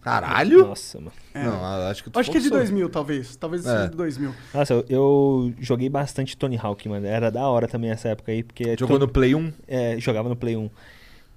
[0.00, 0.66] Caralho?
[0.66, 1.12] Nossa, mano.
[1.34, 1.42] É.
[1.44, 2.64] Não, acho que tu Acho que é de forçou.
[2.66, 3.36] 2000, talvez.
[3.36, 3.70] Talvez É.
[3.70, 4.34] seja de 2000.
[4.54, 7.06] Nossa, eu, eu joguei bastante Tony Hawk, mano.
[7.06, 8.76] Era da hora também essa época aí, porque...
[8.78, 9.52] Jogou to- no Play 1?
[9.66, 10.70] É, jogava no Play 1.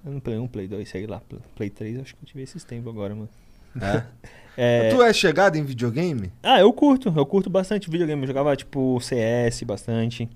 [0.04, 1.22] No Play 1, Play 2, sei lá.
[1.54, 3.28] Play 3, acho que eu tive esses tempos agora, mano.
[3.80, 4.04] É.
[4.54, 4.90] É...
[4.90, 6.30] Tu é chegado em videogame?
[6.42, 7.10] Ah, eu curto.
[7.16, 8.20] Eu curto bastante videogame.
[8.20, 10.28] Eu jogava, tipo, CS bastante.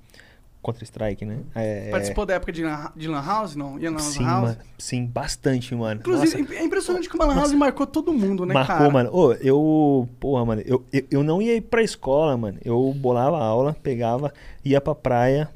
[0.63, 1.41] Counter-Strike, né?
[1.55, 1.91] É...
[1.91, 3.79] Participou da época de Lan, de Lan House, não?
[3.79, 4.49] Ia na Lan Sim, House?
[4.49, 4.59] mano.
[4.79, 6.01] Sim, bastante, mano.
[6.01, 8.91] Inclusive, Nossa, é impressionante como a Lan House marcou todo mundo, né, marcou, cara?
[8.91, 9.11] mano.
[9.13, 10.09] Ô, eu...
[10.19, 10.63] Porra, mano.
[10.65, 12.59] Eu, eu, eu não ia ir pra escola, mano.
[12.65, 14.33] Eu bolava aula, pegava,
[14.65, 15.49] ia pra praia.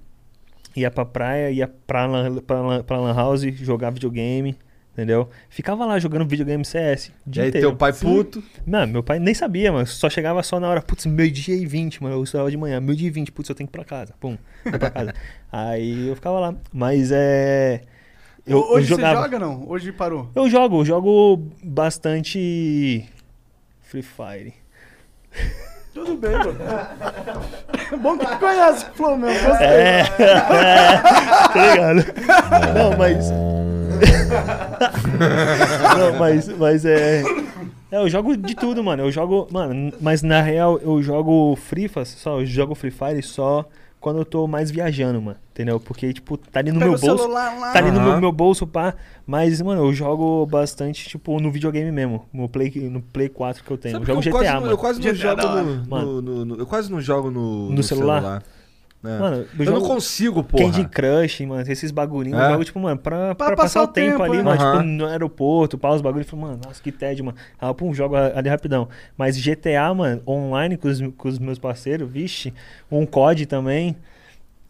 [0.77, 4.57] Ia pra praia, ia pra lan, pra, lan, pra lan house jogar videogame,
[4.93, 5.29] entendeu?
[5.49, 7.09] Ficava lá jogando videogame CS.
[7.09, 7.69] o E dia aí inteiro.
[7.69, 8.43] teu pai puto.
[8.67, 9.87] Mano, meu pai nem sabia, mano.
[9.87, 12.15] Só chegava só na hora, putz, meio-dia e 20, mano.
[12.17, 14.15] Eu estudava de manhã, meio-dia e 20, putz, eu tenho que ir pra casa.
[14.21, 15.15] Pum, vou pra casa.
[15.51, 16.55] Aí eu ficava lá.
[16.73, 17.81] Mas é.
[18.47, 19.17] Eu, eu Hoje jogava.
[19.19, 19.69] você joga, não?
[19.69, 20.31] Hoje parou.
[20.35, 23.05] Eu jogo, eu jogo bastante.
[23.81, 24.55] Free Fire.
[26.01, 26.57] Tudo bem, mano.
[28.01, 29.49] Bom que tu conhece o mesmo.
[29.49, 29.67] Gostei.
[29.67, 30.05] É,
[31.53, 32.05] tá ligado?
[32.75, 33.31] Não, mas.
[35.99, 37.23] Não, mas, mas é.
[37.93, 39.03] É, eu jogo de tudo, mano.
[39.03, 39.47] Eu jogo.
[39.51, 43.67] Mano, mas na real eu jogo Free Fire só, eu jogo Free Fire só
[44.01, 45.37] quando eu tô mais viajando, mano.
[45.61, 45.79] Entendeu?
[45.79, 47.23] Porque, tipo, tá ali no Pega meu bolso.
[47.23, 47.73] celular lá.
[47.73, 48.95] Tá ali no meu, meu bolso, pá.
[49.27, 52.25] Mas, mano, eu jogo bastante, tipo, no videogame mesmo.
[52.33, 53.93] No Play, no Play 4 que eu tenho.
[53.99, 54.73] Sabe eu jogo eu GTA, quase, não- mano.
[54.73, 58.43] Eu quase não jogo no, no- no- Eu quase não jogo no, No celular?
[59.05, 59.19] É.
[59.19, 60.65] Mano, eu, eu não consigo, porra.
[60.65, 62.39] Candy Crush, mano, esses bagulhinhos.
[62.39, 62.47] É?
[62.47, 64.43] Eu jogo, tipo, mano, pra, pra, passar passar o tempo, tempo, ali, é.
[64.43, 64.61] mano.
[64.61, 64.73] Aham.
[64.79, 66.27] Tipo, no aeroporto, pá, os bagulhos.
[66.29, 67.37] Falei, mano, nossa, que tédio, mano.
[67.59, 68.89] Ah, pum, jogo ali rapidão.
[69.17, 72.53] Mas GTA, mano, online com os, com os meus parceiros, vixe.
[72.91, 73.97] Um COD também.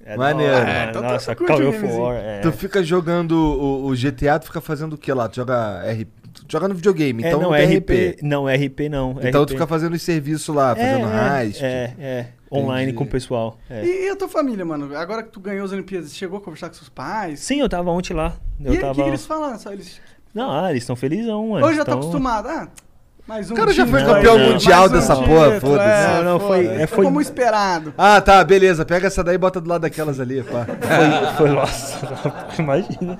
[0.04, 0.52] É Maneiro.
[0.54, 0.90] É, mano.
[0.90, 1.84] então tu nossa, curte Call of.
[1.84, 2.16] War.
[2.16, 2.40] É.
[2.40, 5.28] Tu fica jogando o, o GTA, tu fica fazendo o que lá?
[5.28, 6.04] Tu joga R...
[6.32, 8.22] tu joga no videogame, É, então não, não, tem RP, RP.
[8.22, 9.16] Não, RP não.
[9.22, 9.48] Então RP.
[9.48, 11.62] tu fica fazendo os serviços lá, fazendo é, heist.
[11.62, 12.26] É, é.
[12.52, 12.96] Online Entendi.
[12.98, 13.58] com o pessoal.
[13.68, 13.84] é.
[13.84, 14.96] E, e a tua família, mano?
[14.96, 17.38] Agora que tu ganhou as Olimpíadas, chegou a conversar com seus pais?
[17.40, 18.34] Sim, eu tava ontem lá.
[18.58, 18.94] Eu e aí, o tava.
[18.94, 19.56] que, que eles falam?
[19.58, 20.00] Só Eles...
[20.34, 21.64] Não, ah, eles estão felizão, mano.
[21.66, 22.48] Hoje já tá Tão- acostumado.
[22.48, 22.68] Ah,
[23.30, 26.14] um O cara já foi campeão um mundial título, dessa porra, é, foda-se.
[26.16, 27.94] Não, não, foi- é, foi- como esperado.
[27.96, 28.84] Ah, tá, beleza.
[28.84, 30.66] Pega essa daí e bota do lado daquelas ali, pá.
[31.36, 32.06] Foi, foi, nossa,
[32.58, 33.16] imagina.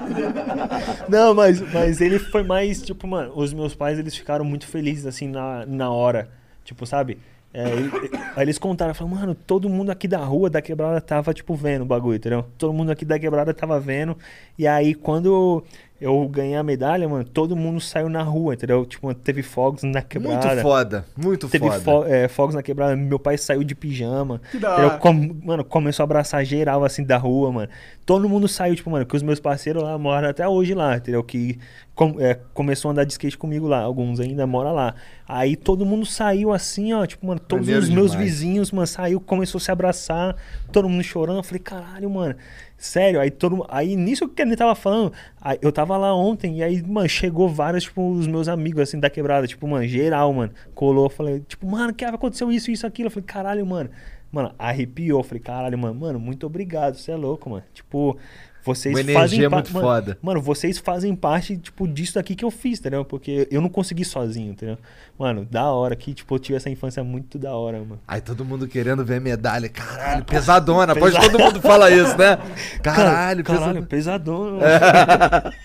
[1.08, 5.06] Não, mas, mas ele foi mais, tipo, mano, os meus pais, eles ficaram muito felizes,
[5.06, 6.28] assim, na, na hora.
[6.64, 7.18] Tipo, sabe?
[7.52, 7.90] É, ele-
[8.36, 11.82] aí eles contaram, falaram, mano, todo mundo aqui da rua, da quebrada, tava, tipo, vendo
[11.82, 12.46] o bagulho, entendeu?
[12.56, 14.16] Todo mundo aqui da quebrada tava vendo.
[14.58, 15.64] E aí, quando
[16.01, 18.86] eu ganhei a medalha, mano, todo mundo saiu na rua, entendeu?
[18.86, 20.46] Tipo, teve fogos na quebrada.
[20.48, 21.80] Muito foda, muito Teve foda.
[21.80, 24.40] fo- é, fogos na quebrada, meu pai saiu de pijama.
[24.51, 24.90] Que da hora.
[24.98, 27.68] Com- mano, começou a abraçar geral assim da rua, mano.
[28.07, 31.22] Todo mundo saiu, tipo, mano, que os meus parceiros lá moram até hoje lá, entendeu?
[31.22, 31.59] Que
[31.94, 34.94] com- é, começou a andar de skate comigo lá, alguns ainda moram lá.
[35.28, 38.30] Aí todo mundo saiu assim, ó, tipo, mano, todos Maneiro os meus demais.
[38.30, 40.34] vizinhos, mano, saiu, começou a se abraçar,
[40.72, 41.36] todo mundo chorando.
[41.38, 42.34] Eu falei, caralho, mano.
[42.81, 45.12] Sério, aí todo Aí nisso que ele tava falando,
[45.61, 49.11] eu tava lá ontem, e aí, mano, chegou vários, tipo, os meus amigos, assim, da
[49.11, 50.51] quebrada, tipo, mano, geral, mano.
[50.74, 53.09] Colou, falei, tipo, mano, que aconteceu isso, isso, aquilo.
[53.09, 53.91] Eu falei, caralho, mano.
[54.33, 55.20] Mano, arrepiou.
[55.20, 57.64] Eu falei, caralho, mano, mano, muito obrigado, você é louco, mano.
[57.74, 58.16] Tipo,
[58.64, 60.18] vocês Uma fazem energia pa- muito mano, foda.
[60.22, 63.04] Mano, vocês fazem parte, tipo, disso aqui que eu fiz, entendeu?
[63.04, 64.76] Porque eu não consegui sozinho, entendeu?
[65.18, 68.00] Mano, da hora que, tipo, eu tive essa infância muito da hora, mano.
[68.06, 69.68] Aí todo mundo querendo ver medalha.
[69.68, 70.94] Caralho, pesadona.
[70.96, 72.38] Pode todo mundo fala isso, né?
[72.82, 74.56] Caralho, caralho, pesadona.
[74.56, 74.58] pesadão.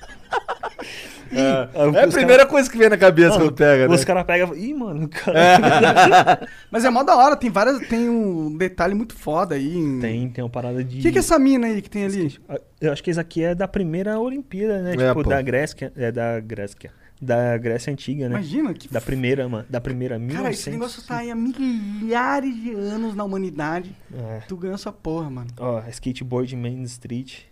[0.75, 3.88] Ih, aí É a os cara- primeira coisa que vem na cabeça Mano, quando pega,
[3.88, 3.95] né?
[3.95, 6.47] Os caras pegam e falam, ih, mano, cara.
[6.71, 7.80] Mas é mó da hora, tem várias.
[7.88, 9.78] Tem um detalhe muito foda aí.
[9.78, 10.99] em- Tem, tem uma parada de.
[10.99, 12.38] O que, que é essa mina aí que tem ali?
[12.82, 14.93] Eu acho que isso aqui é da primeira Olimpíada, né?
[14.93, 15.30] É, tipo, pô.
[15.30, 15.91] da Grécia.
[15.95, 16.91] É da Grécia.
[17.21, 18.36] Da Grécia Antiga, né?
[18.36, 19.65] Imagina, que Da primeira, mano.
[19.69, 20.59] Da primeira, Cara, 1900.
[20.59, 23.95] esse negócio tá aí há milhares de anos na humanidade.
[24.13, 24.41] É.
[24.47, 25.47] Tu ganhou essa porra, mano.
[25.57, 27.43] Ó, skateboard Main Street.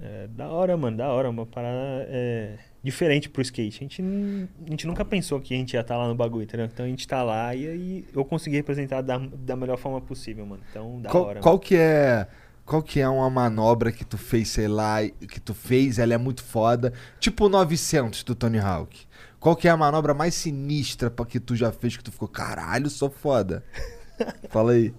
[0.00, 1.30] É, da hora, mano, da hora.
[1.30, 2.56] Uma parada é,
[2.86, 3.78] diferente pro skate.
[3.78, 6.66] A gente, a gente nunca pensou que a gente ia estar lá no bagulho, entendeu?
[6.66, 10.46] Então a gente tá lá e aí eu consegui representar da, da melhor forma possível,
[10.46, 10.62] mano.
[10.70, 11.40] Então, da Qual, hora.
[11.40, 12.26] qual que é.
[12.64, 16.18] Qual que é uma manobra que tu fez, sei lá, que tu fez, ela é
[16.18, 16.92] muito foda.
[17.20, 19.06] Tipo o 900 do Tony Hawk.
[19.38, 22.26] Qual que é a manobra mais sinistra pra que tu já fez que tu ficou,
[22.26, 23.62] caralho, sou foda?
[24.50, 24.92] Fala aí.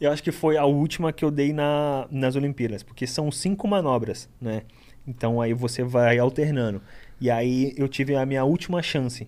[0.00, 3.68] Eu acho que foi a última que eu dei na, nas Olimpíadas, porque são cinco
[3.68, 4.62] manobras, né?
[5.06, 6.80] Então aí você vai alternando.
[7.24, 9.26] E aí eu tive a minha última chance.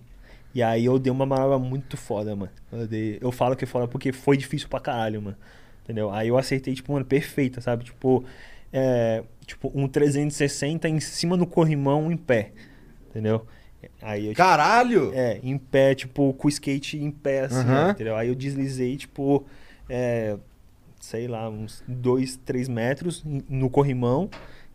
[0.53, 2.51] E aí eu dei uma manobra muito foda, mano.
[2.71, 5.35] Eu, dei- eu falo que é foda porque foi difícil pra caralho, mano.
[5.83, 6.11] Entendeu?
[6.11, 7.85] Aí eu acertei, tipo, mano, perfeita, sabe?
[7.85, 8.23] Tipo,
[8.71, 12.51] é, tipo um 360 em cima do corrimão em pé.
[13.09, 13.47] Entendeu?
[13.99, 15.11] Aí eu, Caralho!
[15.15, 17.87] é, em pé, tipo, com o skate em pé, assim, Aham.
[17.87, 18.15] ó, entendeu?
[18.15, 19.43] Aí eu deslizei, tipo,
[19.89, 20.37] é,
[21.01, 24.29] sei lá, uns 2, 3 metros no corrimão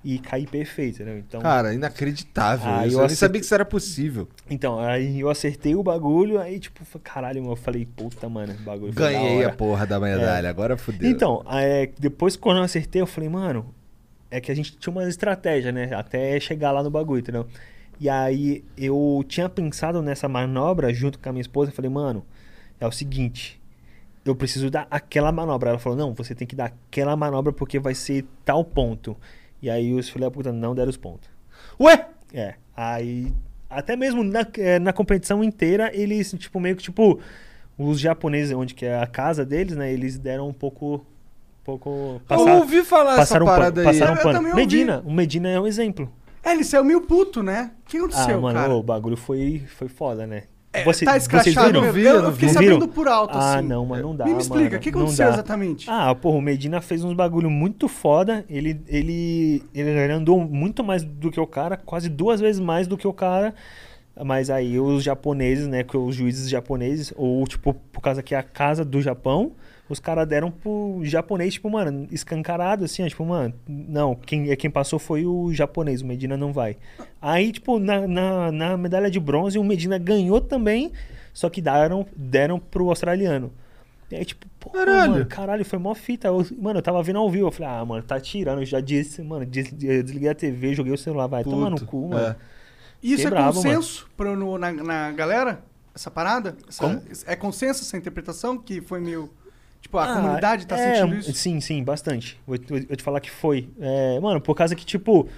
[0.05, 1.19] e caí perfeito, entendeu?
[1.19, 2.73] Então, Cara, inacreditável.
[2.73, 2.99] Ah, isso.
[2.99, 4.29] eu nem sabia que isso era possível.
[4.51, 8.93] então, aí eu acertei o bagulho, aí, tipo, caralho, eu falei, puta, mano, o bagulho
[8.93, 11.09] Ganhei a porra da medalha, agora fudeu.
[11.09, 13.73] Então, é, depois quando eu acertei, eu falei, mano,
[14.31, 15.95] é que a gente tinha uma estratégia, né?
[15.95, 17.47] Até chegar lá no bagulho, entendeu?
[18.01, 22.25] E aí eu tinha pensado nessa manobra junto com a minha esposa, eu falei, mano,
[22.81, 23.61] é o seguinte,
[24.25, 25.71] eu preciso dar aquela manobra.
[25.71, 29.17] Ela falou, não, você tem que dar aquela manobra porque vai ser tal ponto.
[29.63, 31.31] E aí os filha da puta não deram os pontos.
[31.81, 32.09] Ué?
[32.35, 33.33] É, aí
[33.71, 37.19] até mesmo na, eh, na competição inteira, eles, tipo, meio que, tipo,
[37.79, 41.05] os japoneses, onde que é a casa deles, né, eles deram um pouco,
[41.65, 42.21] pouco...
[42.29, 43.87] eu ouvi falar essa passaram um pano, parada aí.
[43.87, 44.39] passaram um Eu pano.
[44.41, 44.55] ouvi.
[44.55, 46.13] Medina, o Medina é um exemplo.
[46.45, 47.71] É, ele saiu meio puto, né?
[47.87, 48.75] O que Ah, aconteceu, mano, cara?
[48.75, 50.45] o bagulho foi, foi foda, né?
[50.75, 51.81] É, Você- tá vocês escrachado viram?
[51.83, 51.95] mesmo?
[51.95, 52.89] vi, eu, eu fiquei sabendo Viram?
[52.89, 53.69] por alto, Ah, assim.
[53.69, 55.91] não, mas não dá, Me, me explica, o que aconteceu exatamente?
[55.91, 58.43] Ah, porra, o Medina fez uns bagulho muito foda.
[58.49, 62.97] Ele, ele, ele andou muito mais do que o cara, quase duas vezes mais do
[62.97, 63.55] que o cara.
[64.25, 68.39] Mas aí os japoneses, né, que os juízes japoneses, ou tipo, por causa que é
[68.39, 69.53] a casa do Japão,
[69.93, 74.57] os caras deram pro japonês, tipo, mano, escancarado, assim, ó, tipo, mano, não, quem, é
[74.57, 76.77] quem passou foi o japonês, o Medina não vai.
[77.21, 80.93] Aí, tipo, na, na, na medalha de bronze, o Medina ganhou também,
[81.33, 83.53] só que deram, deram pro australiano.
[84.11, 85.13] E aí, tipo, pô, Caralho.
[85.13, 86.29] mano, caralho, foi mó fita.
[86.29, 88.79] Eu- mano, eu tava vendo ao vivo, eu falei, ah, mano, tá tirando, eu já
[88.81, 92.09] disse, mano, des- eu desliguei a TV, joguei o celular, vai tomar no Puto, cu,
[92.09, 92.27] mano.
[92.27, 92.37] é.
[93.03, 95.63] Isso Fiquei é bravo, consenso pro, no- na, na galera?
[95.95, 96.57] Essa parada?
[96.69, 97.03] Essa-?
[97.27, 99.29] É consenso essa interpretação que foi meio...
[99.83, 101.35] Tipo, a Ah, comunidade tá é, sentindo isso?
[101.35, 102.41] Sim, sim, bastante.
[102.47, 103.69] Vou, vou- vou te falar que foi.
[103.79, 105.29] É, mano, por causa que, tipo,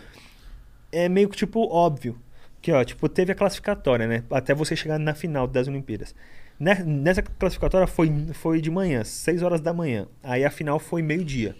[0.92, 2.16] é meio que, tipo, óbvio.
[2.62, 4.22] Que, ó, tipo, teve a classificatória, né?
[4.30, 6.14] Até você chegar na final das Olimpíadas.
[6.58, 10.06] Ne- Nessa classificatória foi, foi de manhã, 6 horas da manhã.
[10.22, 11.56] Aí a final foi meio-dia,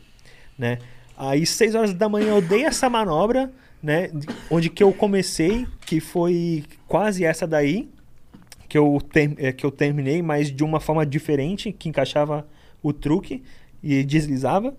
[0.58, 0.78] né?
[1.16, 3.50] Aí 6 horas da manhã eu dei essa manobra,
[3.82, 4.08] né?
[4.08, 7.88] de- Onde que eu comecei, que foi quase essa daí,
[8.68, 12.46] que eu, ter- é, que eu terminei, mas de uma forma diferente, que encaixava
[12.84, 13.42] o truque
[13.82, 14.72] e deslizava.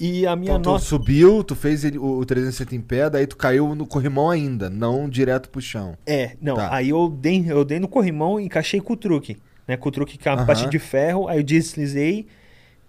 [0.00, 0.84] E a minha Então tu nota.
[0.84, 4.68] subiu, tu fez ele- o, o 360 em pé, daí tu caiu no corrimão ainda,
[4.68, 5.96] não direto pro chão.
[6.04, 6.74] É, não, Tá.
[6.74, 9.36] aí eu dei, eu dei no corrimão e encaixei com o truque.
[9.68, 9.76] né?
[9.76, 10.46] Com o truque com a Aham.
[10.46, 12.26] parte de ferro, aí eu deslizei,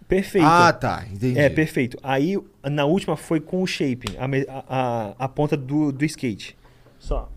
[0.07, 0.47] perfeito.
[0.47, 1.05] Ah, tá.
[1.11, 1.37] Entendi.
[1.37, 1.99] É, perfeito.
[2.01, 4.25] Aí, na última, foi com o shaping, a,
[4.67, 6.57] a, a ponta do, do skate.
[6.97, 7.29] Só.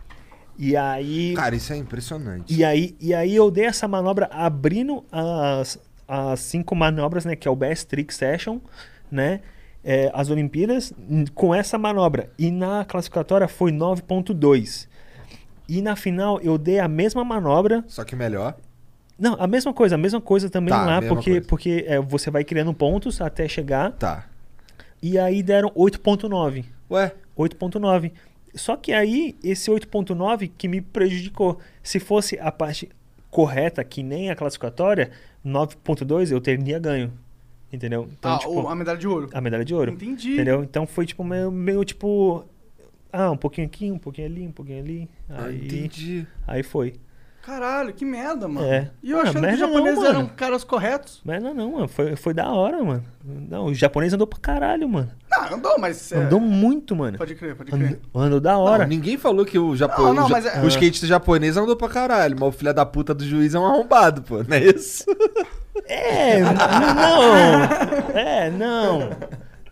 [0.59, 1.34] E aí...
[1.36, 2.55] Cara, isso é impressionante.
[2.55, 5.78] E aí, e aí eu dei essa manobra abrindo as,
[6.09, 7.36] as cinco manobras, né?
[7.36, 8.59] Que é o Best Trick Session,
[9.11, 9.40] né?
[9.86, 10.92] é, as Olimpíadas
[11.32, 12.28] com essa manobra.
[12.36, 14.88] E na classificatória foi 9.2.
[15.68, 17.84] E na final eu dei a mesma manobra.
[17.86, 18.57] Só que melhor.
[19.16, 21.46] Não, a mesma coisa, a mesma coisa também Tá, lá, porque, coisa.
[21.46, 23.92] porque é, você vai criando pontos até chegar.
[23.92, 24.26] Tá.
[25.00, 26.64] E aí deram 8.9.
[26.90, 28.11] Ué, 8.9.
[28.57, 31.61] Só que aí, esse 8.9 que me prejudicou.
[31.80, 32.88] Se fosse a parte
[33.30, 35.11] correta, que nem a classificatória,
[35.47, 37.12] 9.2 eu teria ganho.
[37.72, 38.09] Entendeu?
[38.18, 39.28] Então, ah, tipo, a medalha de ouro.
[39.32, 39.92] a medalha de ouro.
[39.92, 40.32] Entendi.
[40.34, 40.62] Entendeu?
[40.62, 42.44] Então foi tipo meio, meio tipo.
[43.12, 45.09] Ah, um pouquinho aqui, um pouquinho ali, um pouquinho ali.
[45.28, 46.26] ah, Aí, entendi.
[46.47, 46.94] aí foi.
[47.47, 48.66] Caralho, que merda, mano.
[48.66, 48.90] É.
[49.01, 50.11] E eu Ah, achando que os merda não, japoneses mano.
[50.11, 51.20] eram caras corretos.
[51.24, 51.86] Mas não, não, mano.
[51.86, 53.05] Foi, foi da hora, mano.
[53.24, 55.09] Não, o japonês andou pra caralho, mano.
[55.30, 56.11] Não, andou, mas.
[56.11, 57.16] é, Andou muito, mano.
[57.16, 58.01] Pode crer, pode Andou, crer.
[58.12, 58.84] andou da Não, hora.
[58.84, 60.03] ninguém falou que o, Japo...
[60.03, 63.14] Não, não, mas é- o skatista japonês andou pra caralho, mas o filho da puta
[63.14, 65.05] do juiz é um arrombado, pô, não é isso?
[65.86, 68.12] É, não.
[68.18, 69.11] É, não.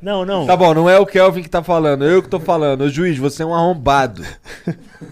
[0.01, 0.47] Não, não.
[0.47, 2.83] Tá bom, não é o Kelvin que tá falando, eu que tô falando.
[2.83, 4.23] Ô juiz, você é um arrombado.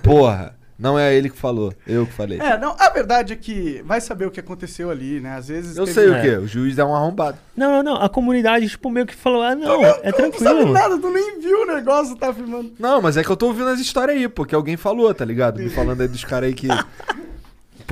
[0.02, 2.38] Porra, não é ele que falou, eu que falei.
[2.40, 5.36] É, não, a verdade é que vai saber o que aconteceu ali, né?
[5.36, 5.76] Às vezes.
[5.76, 6.20] Eu teve- sei o É.
[6.20, 7.38] quê, o juiz é um arrombado.
[7.56, 8.02] Não, não, não.
[8.02, 10.72] A comunidade, tipo, meio que falou, ah, não, Tu é não sabe tranquilo.
[10.72, 12.72] nada, tu nem viu o negócio, tá filmando.
[12.78, 15.24] Não, mas é que eu tô ouvindo as histórias aí, pô, que alguém falou, tá
[15.24, 15.58] ligado?
[15.60, 16.66] Me falando aí dos caras aí que.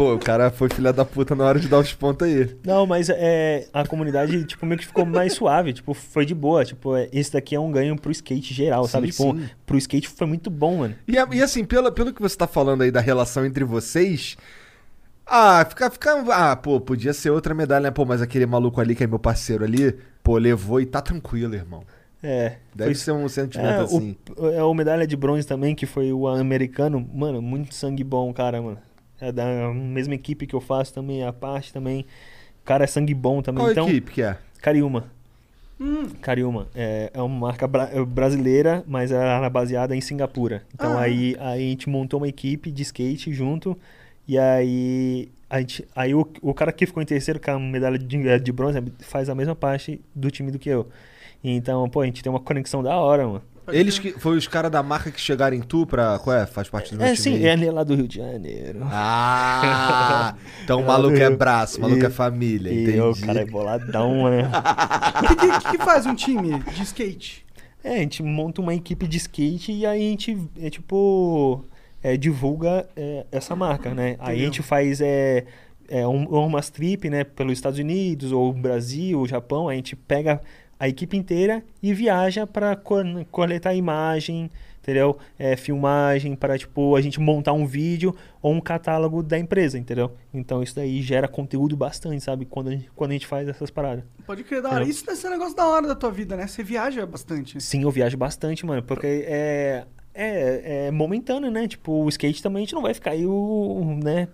[0.00, 2.56] Pô, o cara foi filha da puta na hora de dar os pontos aí.
[2.64, 6.64] Não, mas é, a comunidade, tipo, meio que ficou mais suave, tipo, foi de boa.
[6.64, 9.10] Tipo, é, esse daqui é um ganho pro skate geral, Sim, sabe?
[9.10, 9.50] Tipo, sim.
[9.66, 10.94] pro skate foi muito bom, mano.
[11.06, 14.38] E, e assim, pelo, pelo que você tá falando aí da relação entre vocês.
[15.26, 16.24] Ah, fica, fica.
[16.32, 17.90] Ah, pô, podia ser outra medalha, né?
[17.90, 21.54] Pô, mas aquele maluco ali que é meu parceiro ali, pô, levou e tá tranquilo,
[21.54, 21.84] irmão.
[22.22, 22.56] É.
[22.74, 24.16] Deve foi- ser um sentimento é, assim.
[24.34, 27.06] O, é o medalha de bronze também, que foi o americano.
[27.14, 28.78] Mano, muito sangue bom, cara, mano.
[29.20, 32.06] É da mesma equipe que eu faço também, a parte também.
[32.62, 33.62] O cara é sangue bom também.
[33.64, 34.36] Qual então, equipe que é?
[34.60, 35.10] Cariúma.
[35.80, 36.68] Hum, Cariúma.
[36.74, 40.62] É, é uma marca bra- é brasileira, mas ela era baseada em Singapura.
[40.74, 41.02] Então Ah.
[41.02, 43.76] aí, aí a gente montou uma equipe de skate junto.
[44.28, 47.98] E aí, a gente, aí o, o cara que ficou em terceiro com a medalha
[47.98, 50.86] de, eh, de bronze faz a mesma parte do time do que eu.
[51.42, 53.42] Então, pô, a gente tem uma conexão da hora, mano.
[53.72, 54.12] Eles que.
[54.12, 56.18] Foi os caras da marca que chegaram em tu pra.
[56.18, 56.46] Qual é?
[56.46, 58.80] Faz parte do meu É, time sim, ele é lá do Rio de Janeiro.
[58.84, 60.34] Ah!
[60.64, 63.00] Então o maluco é braço, o maluco é família, E entendi.
[63.00, 64.48] o cara é boladão, né?
[65.22, 67.44] O que, que, que faz um time de skate?
[67.82, 71.64] É, a gente monta uma equipe de skate e aí a gente, é, tipo,
[72.02, 74.16] é, divulga é, essa marca, né?
[74.20, 75.44] Aí a gente faz é,
[75.88, 80.40] é, um, umas trip, né, pelos Estados Unidos, ou Brasil, ou Japão, a gente pega
[80.80, 82.74] a equipe inteira e viaja para
[83.30, 84.50] coletar imagem,
[84.80, 85.18] entendeu?
[85.38, 90.12] É, filmagem, para, tipo, a gente montar um vídeo ou um catálogo da empresa, entendeu?
[90.32, 92.46] Então isso daí gera conteúdo bastante, sabe?
[92.46, 94.04] Quando a gente, quando a gente faz essas paradas.
[94.26, 94.84] Pode crer, da hora.
[94.84, 96.46] Isso deve ser um negócio da hora da tua vida, né?
[96.46, 97.60] Você viaja bastante.
[97.60, 101.68] Sim, eu viajo bastante, mano, porque é, é, é momentâneo, né?
[101.68, 104.28] Tipo, o skate também a gente não vai ficar aí, o, né?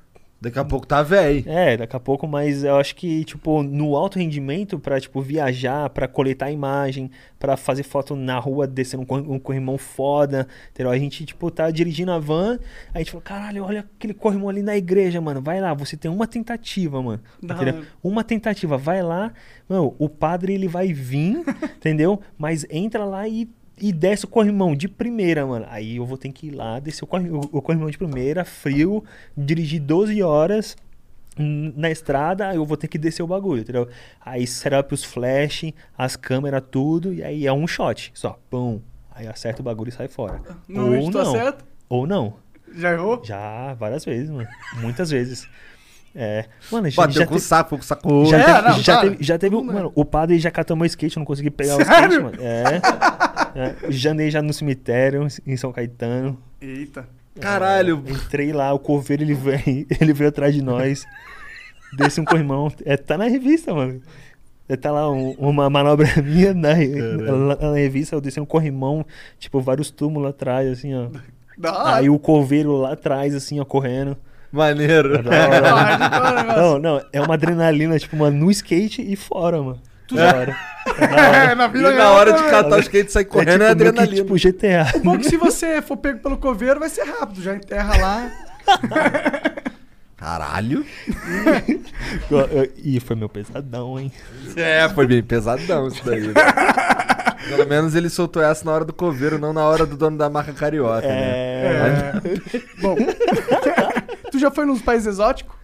[0.47, 1.43] Daqui a pouco tá velho.
[1.47, 5.91] É, daqui a pouco, mas eu acho que, tipo, no alto rendimento, pra, tipo, viajar,
[5.91, 10.93] pra coletar imagem, pra fazer foto na rua, descendo um, cor- um corrimão foda, entendeu?
[10.93, 12.59] A gente, tipo, tá dirigindo a van,
[12.95, 16.11] a gente falou, caralho, olha aquele corrimão ali na igreja, mano, vai lá, você tem
[16.11, 17.21] uma tentativa, mano,
[17.71, 17.83] hora.
[18.03, 19.33] Uma tentativa, vai lá,
[19.69, 21.43] mano, o padre, ele vai vir,
[21.77, 22.21] entendeu?
[22.39, 23.49] Mas entra lá e
[23.79, 25.67] e desce o corrimão de primeira, mano.
[25.69, 28.45] Aí eu vou ter que ir lá, descer o, corri- o- o corrimão de primeira,
[28.45, 29.05] frio,
[29.37, 30.77] dirigir 12 horas
[31.39, 33.87] na estrada, aí eu vou ter que descer o bagulho, entendeu?
[34.25, 35.67] Aí setup os flash,
[35.97, 38.81] as câmeras, tudo, e aí é um shot, só, pum.
[39.11, 40.41] Aí acerta o bagulho e sai fora.
[40.67, 41.35] Normalmente Ou tu não.
[41.35, 41.65] acerta?
[41.89, 42.35] Ou não.
[42.75, 43.23] Já errou?
[43.25, 44.49] Já, várias vezes, mano.
[44.81, 45.47] Muitas vezes.
[46.19, 46.47] É.
[46.73, 48.25] Mano, já, Bateu já com te- o saco, com o saco.
[48.25, 49.11] já, É, teve, não, já, claro.
[49.11, 51.85] teve, já teve, mano, o padre já catou meu skate, eu não consegui pegar o
[51.85, 52.11] Sério?
[52.11, 52.39] skate, mano.
[52.41, 52.81] É.
[53.55, 53.91] é.
[53.91, 56.39] Já andei já no cemitério, em São Caetano.
[56.61, 57.07] Eita.
[57.39, 58.03] Caralho.
[58.09, 61.05] Entrei lá, o coveiro ele veio, ele veio atrás de nós.
[61.99, 62.73] Desce um corrimão.
[62.85, 64.01] É, tá na revista, mano.
[64.69, 69.05] É, Tá lá um- uma manobra minha na, lá na revista, eu desci um corrimão,
[69.39, 71.09] tipo, vários túmulos atrás, assim, ó.
[71.63, 71.97] Hora.
[71.97, 74.17] Aí o coveiro lá atrás, assim, ó, correndo.
[74.57, 75.19] Maneiro.
[75.19, 76.57] Hora, hora, hora.
[76.57, 79.81] Não, não, é uma adrenalina, tipo, mano, no skate e fora, mano.
[80.13, 80.57] Hora.
[80.91, 81.51] É hora.
[81.51, 82.51] É, na E vida na real hora de também.
[82.53, 84.17] catar o skate e sair correndo é, tipo, que, adrenalina.
[84.17, 85.01] tipo GTA.
[85.05, 87.43] Bom que se você for pego pelo coveiro, vai ser rápido.
[87.43, 88.31] Já enterra lá.
[90.17, 90.85] Caralho.
[92.83, 94.11] Ih, foi meu pesadão, hein?
[94.57, 96.21] É, foi bem pesadão isso daí.
[96.29, 96.35] né?
[97.49, 100.29] Pelo menos ele soltou essa na hora do coveiro, não na hora do dono da
[100.29, 101.15] marca carioca, né?
[101.15, 102.13] É.
[102.81, 102.97] Bom,
[104.37, 105.55] tu já foi nos países exóticos?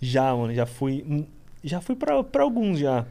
[0.00, 1.04] Já, mano, já fui.
[1.08, 1.24] hum,
[1.64, 3.04] Já fui pra, pra alguns já.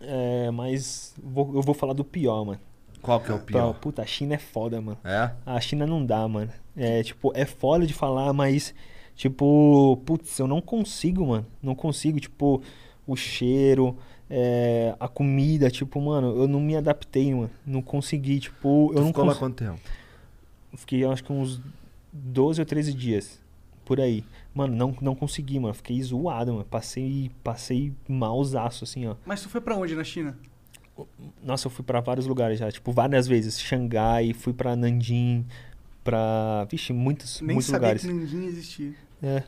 [0.00, 2.60] É, mas vou- eu vou falar do pior, mano.
[3.00, 3.74] Qual que é o Pra- pior?
[3.74, 4.98] puta, a China é foda, mano.
[5.04, 5.30] É?
[5.46, 6.50] A China não dá, mano.
[6.76, 8.74] É, tipo, é foda de falar, mas,
[9.14, 11.46] tipo, putz, eu não consigo, mano.
[11.62, 12.60] Não consigo, tipo,
[13.06, 13.96] o cheiro,
[14.28, 17.50] é, a comida, tipo, mano, eu não me adaptei, mano.
[17.64, 19.80] Não consegui, tipo, eu Tu não ficou lá cons- quanto tempo?
[20.76, 21.60] Fiquei, acho que uns
[22.12, 23.40] 12 ou 13 dias.
[23.86, 24.24] Por aí.
[24.52, 25.72] Mano, não, não consegui, mano.
[25.72, 26.64] Fiquei zoado, mano.
[26.64, 29.14] Passei, passei malzaço, assim, ó.
[29.24, 30.36] Mas tu foi pra onde na China?
[31.42, 32.70] Nossa, eu fui pra vários lugares já.
[32.70, 33.60] Tipo, várias vezes.
[33.60, 35.46] Xangai, fui pra Nanjing,
[36.02, 36.66] pra...
[36.68, 38.02] Vixe, muitos, Nem muitos sabia lugares.
[38.02, 38.94] que Nanjing existia.
[39.22, 39.44] É.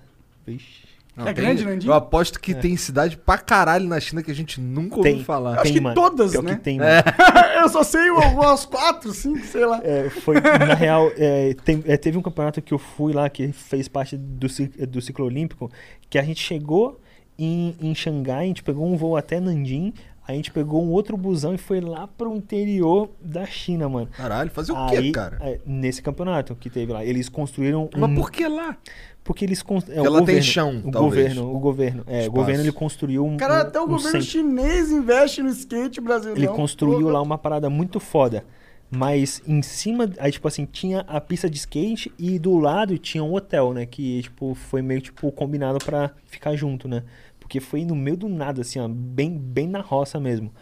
[0.46, 0.82] Vixe.
[1.26, 1.86] É grande, Nanjing?
[1.88, 2.54] Eu aposto que É.
[2.54, 5.24] tem cidade pra caralho na China que a gente nunca ouviu Tem.
[5.24, 5.54] falar.
[5.54, 5.94] Acho tem, que mano.
[5.94, 6.54] todas, Pior né?
[6.56, 6.90] que tem, mano.
[7.62, 9.80] eu só sei umas quatro, cinco, sei lá.
[9.82, 13.52] É, foi, na real, é, tem- é, teve um campeonato que eu fui lá, que
[13.52, 14.46] fez parte do,
[14.88, 15.70] do ciclo olímpico,
[16.08, 17.00] que a gente chegou
[17.38, 19.92] em, em Xangai, a gente pegou um voo até Nanjing,
[20.28, 24.08] a gente pegou um outro busão e foi lá pro interior da China, mano.
[24.08, 25.38] Caralho, fazer o quê, cara?
[25.40, 27.98] é, nesse campeonato que teve lá, eles construíram um...
[27.98, 28.76] Mas por que lá?
[29.24, 31.28] Porque eles cons- é, o ela tem governo, chão, o talvez.
[31.34, 32.30] governo, o governo, é, o Espaço.
[32.30, 34.26] governo ele construiu um, Cara, um- até o um governo centro.
[34.26, 36.40] chinês investe no skate brasileiro.
[36.40, 38.44] Ele construiu lá uma parada muito foda.
[38.90, 43.22] Mas em cima, aí tipo assim, tinha a pista de skate e do lado tinha
[43.22, 43.84] um hotel, né?
[43.84, 47.02] Que tipo foi meio tipo combinado pra ficar junto, né?
[47.48, 50.52] Porque foi no meio do nada, assim, ó, bem, bem na roça mesmo.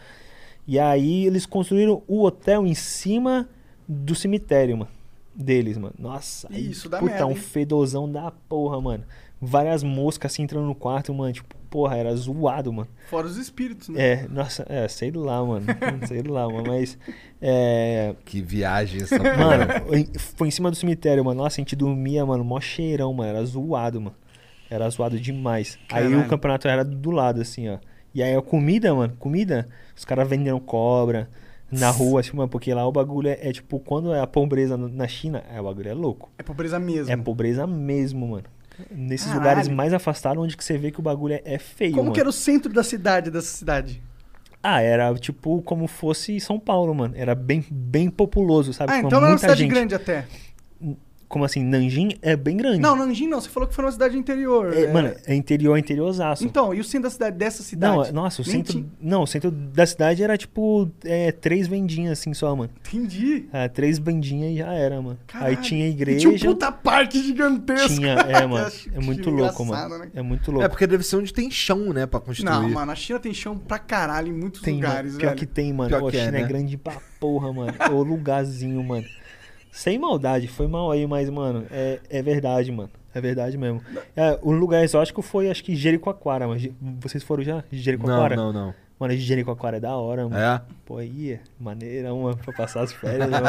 [0.65, 3.49] E aí eles construíram o hotel em cima
[3.85, 4.91] do cemitério, mano.
[5.35, 5.93] Deles, mano.
[5.99, 7.35] Nossa, aí, Isso dá puta, merda, um hein?
[7.35, 9.03] fedozão da porra, mano.
[9.39, 11.33] Várias moscas assim entrando no quarto, mano.
[11.33, 12.87] Tipo, porra, era zoado, mano.
[13.09, 14.01] Fora os espíritos, né?
[14.01, 15.65] É, nossa, é, sei lá, mano.
[16.07, 16.63] sei lá, mano.
[16.67, 16.97] Mas.
[17.41, 18.15] É.
[18.23, 19.37] Que viagem essa porra.
[19.37, 19.65] Mano,
[20.35, 21.43] foi em cima do cemitério, mano.
[21.43, 23.29] Nossa, a gente dormia, mano, mó cheirão, mano.
[23.29, 24.15] Era zoado, mano.
[24.69, 25.77] Era zoado demais.
[25.89, 26.21] Aí Caralho.
[26.21, 27.77] o campeonato era do lado, assim, ó.
[28.13, 31.29] E aí a comida, mano, comida, os caras vendendo cobra
[31.71, 34.75] na rua, assim, mano, porque lá o bagulho é, é tipo, quando é a pobreza
[34.77, 36.29] na- na China, é, o bagulho é louco.
[36.37, 37.11] É pobreza mesmo.
[37.11, 38.45] É pobreza mesmo, mano.
[38.91, 39.41] Nesses Caralho.
[39.43, 42.13] lugares mais afastados, onde que você vê que o bagulho é, é feio, Como mano.
[42.13, 44.01] que era o centro da cidade, dessa cidade?
[44.61, 47.13] Ah, era tipo como fosse São Paulo, mano.
[47.17, 48.91] Era bem, bem populoso, sabe?
[48.93, 49.69] Ah, então era uma cidade gente.
[49.69, 50.25] grande até.
[51.29, 51.61] Como assim?
[51.61, 52.79] Nanjing é bem grande.
[52.79, 53.41] Não, Nanjing não.
[53.41, 54.73] Você falou que foi uma cidade interior.
[54.73, 54.93] É, é.
[54.93, 56.45] Mano, é interior, é interiorzaço.
[56.45, 57.93] Então, e o centro da cidade, dessa cidade?
[57.97, 58.71] não, é- nossa, o Nem centro.
[58.73, 62.69] tinha- Não, o centro da cidade era tipo é, três vendinhas assim só, mano.
[62.87, 63.45] Entendi.
[63.51, 65.19] É, três vendinhas e já era, mano.
[65.27, 65.49] Caralho.
[65.49, 66.19] Aí tinha E igreja.
[66.37, 67.89] tinha um puta parque gigantesco.
[67.95, 68.71] tinha- é, mano.
[68.93, 69.97] É muito louco, mano.
[69.99, 70.09] né?
[70.15, 70.65] É muito louco.
[70.65, 72.49] É porque deve ser onde tem chão, né, pra construir.
[72.49, 74.87] Não, mano, a China tem chão pra caralho em muitos Tem, mano.
[74.87, 75.39] lugares, Pior velho.
[75.39, 75.89] que tem, mano.
[75.89, 76.47] Pior Pô, a que é, China é, né?
[76.47, 77.73] grande pra porra, mano.
[77.91, 79.05] O lugarzinho, mano.
[79.71, 82.89] Sem maldade, foi mal aí, mas, mano, é, é verdade, mano.
[83.13, 83.81] É verdade mesmo.
[84.15, 86.67] É, o lugar exótico foi, acho que Jericoacoara, mas
[86.99, 87.55] vocês foram já?
[87.55, 88.35] Não, Jericoacoara?
[88.35, 88.73] não, não.
[88.99, 90.35] Mano, Jericoacoara é da hora, mano.
[90.35, 90.59] É?
[90.83, 93.45] Pô, aí, é maneirão, mano, pra passar as férias, mano.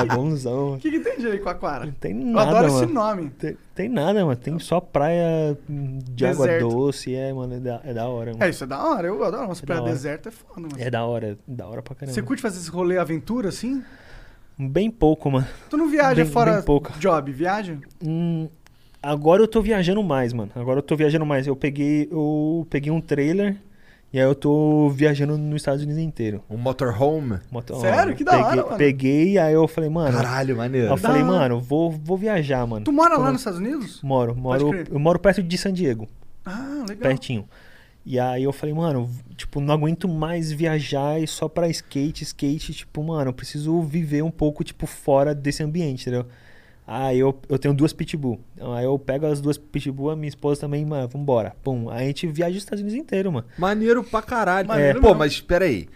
[0.00, 0.74] É bonzão.
[0.74, 1.86] O que, que tem de Jericoacoara?
[1.86, 2.84] Não tem Eu nada, adoro mano.
[2.84, 3.30] esse nome.
[3.30, 4.36] Tem, tem nada, mano.
[4.36, 6.68] Tem só praia de água Deserto.
[6.68, 7.54] doce, é, mano.
[7.54, 8.44] É da, é da hora, mano.
[8.44, 9.08] É, isso é da hora.
[9.08, 9.82] Eu adoro umas É hora.
[9.82, 10.74] desertas, é foda, mano.
[10.78, 12.14] É da hora, é da hora pra caramba.
[12.14, 13.82] Você curte fazer esse rolê aventura, assim?
[14.58, 15.46] Bem pouco, mano.
[15.68, 16.92] Tu não viaja Bem- fora bem pouco.
[16.98, 17.76] job, viaja?
[18.02, 18.48] Hum,
[19.02, 20.50] agora eu tô viajando mais, mano.
[20.54, 21.46] Agora eu tô viajando mais.
[21.46, 23.56] Eu peguei, eu peguei um trailer
[24.12, 26.42] e aí eu tô viajando nos Estados Unidos inteiro.
[26.48, 27.38] Um motorhome?
[27.50, 27.86] Motorhome.
[27.86, 28.16] Sério?
[28.16, 28.76] Que da peguei, hora, mano.
[28.78, 30.16] Peguei, aí eu falei, mano.
[30.16, 30.88] Caralho, maneiro.
[30.88, 32.84] eu falei, mano, vou, vou viajar, mano.
[32.84, 34.00] Tu mora lá Quando- nos Estados Unidos?
[34.02, 34.70] Moro, moro.
[34.90, 36.08] Eu moro perto de San Diego,
[36.46, 36.96] Ah, legal.
[37.10, 37.44] pertinho.
[38.08, 42.72] E aí eu falei, mano, tipo, não aguento mais viajar e só pra skate, skate,
[42.72, 46.24] tipo, mano, eu preciso viver um pouco, tipo, fora desse ambiente, entendeu?
[46.86, 48.38] Aí eu, eu tenho duas pitbull.
[48.54, 51.56] Então, Aí eu pego as duas pitbull, a minha esposa também, mano, vambora.
[51.64, 51.90] Pum.
[51.90, 53.46] Aí a gente viaja os Estados Unidos inteiro, mano.
[53.58, 54.68] Maneiro pra caralho.
[54.68, 55.88] Maneiro É, Pô, mas espera aí.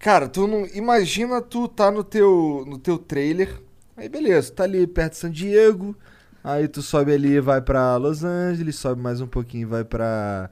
[0.00, 0.66] Cara, tu não.
[0.74, 3.62] Imagina tu tá no teu, no teu trailer.
[3.96, 5.96] Aí beleza, tá ali perto de San Diego.
[6.42, 9.84] Aí tu sobe ali e vai pra Los Angeles, sobe mais um pouquinho e vai
[9.84, 10.50] pra.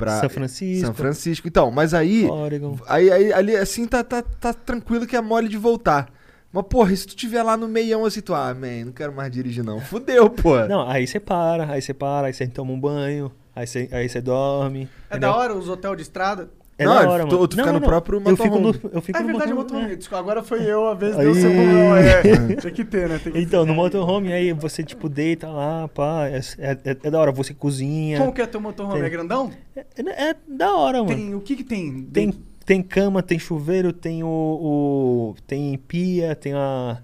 [0.00, 0.86] Pra São Francisco.
[0.86, 1.46] São Francisco.
[1.46, 2.26] Então, mas aí.
[2.26, 2.78] Oregon.
[2.86, 6.08] Aí, aí ali assim tá, tá, tá tranquilo que é mole de voltar.
[6.52, 9.12] Mas, porra, e se tu tiver lá no meião assim, tu, ah, man, não quero
[9.12, 9.78] mais dirigir, não.
[9.80, 10.58] Fudeu, pô.
[10.66, 14.08] Não, aí você para, aí você para, aí você toma um banho, aí você, aí
[14.08, 14.88] você dorme.
[15.08, 15.30] É entendeu?
[15.30, 16.50] da hora os hotéis de estrada?
[16.80, 17.48] É Não, da hora, tu- mano.
[17.48, 19.92] tu fica no próprio eu fico no, eu fico É no verdade, motorhome, motorhome.
[19.92, 19.96] é.
[19.96, 21.24] Desculpa, agora foi eu, a vez Aí.
[21.26, 22.22] deu seu é.
[22.56, 23.20] Tem que ter, né?
[23.22, 27.10] Tem que Então, no motorhome, aí você, tipo, deita lá, pá, é, é, é- é
[27.10, 28.18] da hora, você cozinha.
[28.18, 28.94] Como que é teu motorhome?
[28.96, 29.04] Tem.
[29.04, 29.50] É grandão?
[29.76, 31.14] É, é- é da hora, mano.
[31.14, 32.02] Tem, o que que tem?
[32.04, 32.32] Tem,
[32.64, 36.98] tem cama, tem chuveiro, tem o, o- tem pia, tem a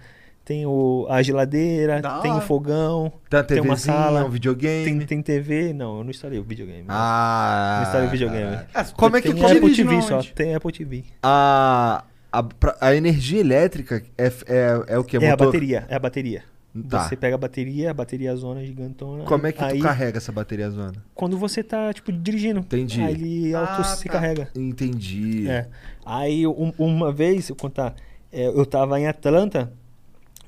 [0.47, 4.31] tem o, a geladeira, Da tem o fogão, Tem a tem uma TVzinha, sala, um
[4.31, 4.85] videogame.
[4.85, 6.85] tem, tem TV, não, eu não instalei o videogame.
[6.89, 7.79] Ah.
[7.81, 8.59] não instalei o videogame.
[8.73, 11.05] Ah, Como é que tem Apple TV só, tem Apple TV.
[11.21, 12.45] A, a,
[12.81, 15.17] a energia elétrica é, é, é o que?
[15.17, 15.47] É, a Motor?
[15.47, 16.45] bateria, é a bateria.
[16.89, 17.09] Tá.
[17.09, 19.25] Você pega a bateria, a bateria zona gigantona.
[19.25, 20.93] Como é que aí, tu carrega essa bateria zona?
[21.13, 22.61] Quando você tá, tipo, dirigindo.
[22.61, 23.01] Entendi.
[23.03, 24.13] Aí ele auto Ah, se tá.
[24.13, 24.49] carrega.
[24.55, 25.49] Entendi.
[25.49, 25.67] É.
[26.05, 27.97] Aí um- uma vez, eu contar,
[28.31, 29.73] é, eu tava em Atlanta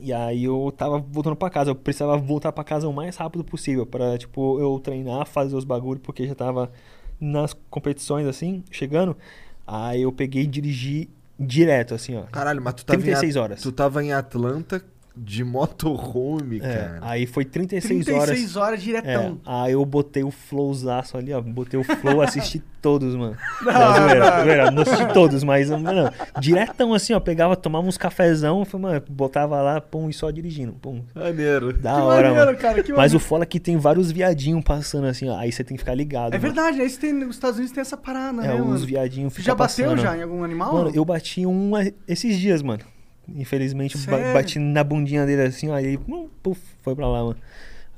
[0.01, 1.71] e aí eu tava voltando pra casa.
[1.71, 5.65] Eu precisava voltar pra casa o mais rápido possível pra, tipo, eu treinar, fazer os
[5.65, 6.71] bagulhos, porque já tava
[7.21, 9.17] nas competições assim, chegando.
[9.67, 12.23] Aí eu peguei e dirigi direto, assim, ó.
[12.23, 13.63] Caralho, mas tu tava, 36 em, horas.
[13.63, 14.83] tu tava em Atlanta
[15.21, 16.99] de motorhome, É, cara.
[17.03, 18.57] aí foi 36, 36 horas.
[18.57, 19.41] horas É, diretão.
[19.45, 21.41] aí eu botei o flowzaço ali, ó.
[21.41, 23.37] Botei o flow, assisti todos, mano.
[23.63, 24.43] Não, Não, zoeira, não.
[24.45, 27.21] zoeira, não assisti todos, mas, mano, diretão assim, ó.
[27.21, 30.73] Pegava, tomava uns cafezão, foi, mano, botava lá, pum, e só dirigindo.
[30.75, 31.03] Pum.
[31.15, 31.73] Maneiro.
[31.73, 32.59] Da Que hora, maneiro, mano.
[32.59, 33.17] cara, que Mas maneiro.
[33.17, 35.37] o foda é que tem vários viadinhos passando assim, ó.
[35.37, 36.35] Aí você tem que ficar ligado.
[36.35, 36.41] É mano.
[36.41, 38.79] verdade, aí você tem, nos Estados Unidos tem essa parada, É, né, os mano?
[38.87, 40.01] viadinhos já bateu passando.
[40.03, 40.73] já em algum animal?
[40.73, 41.73] Mano, eu bati um
[42.07, 42.83] esses dias, mano.
[43.35, 44.33] Infelizmente, ba- Sério?
[44.35, 45.99] bati na bundinha dele assim, ó, aí
[46.43, 47.37] puf, foi pra lá, mano.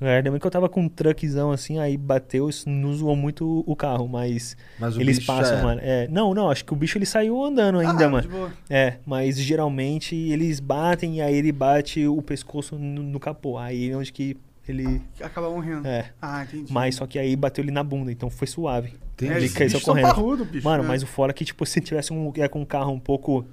[0.03, 3.63] Ainda bem que eu tava com um truckzão assim, aí bateu, isso não zoou muito
[3.67, 5.81] o carro, mas, Mas o eles bicho passam, já- mano.
[5.85, 8.23] É, não, não, acho que o bicho ele saiu andando ainda, Ah, mano.
[8.23, 8.51] de boa.
[8.71, 13.59] É, mas geralmente eles batem e aí ele bate o pescoço no, no capô.
[13.59, 15.03] Aí é onde que ele.
[15.21, 15.87] Acaba morrendo.
[15.87, 16.07] É.
[16.23, 16.73] Ah, entendi.
[16.73, 18.95] Mas só que aí bateu ele na bunda, então foi suave.
[19.15, 19.33] Entendi.
[19.35, 20.05] É, ele caiu correndo.
[20.07, 20.65] parrudo, bicho.
[20.67, 20.89] Mano, né?
[20.89, 23.45] mas o fora é que, tipo, se tivesse um, é com um carro um pouco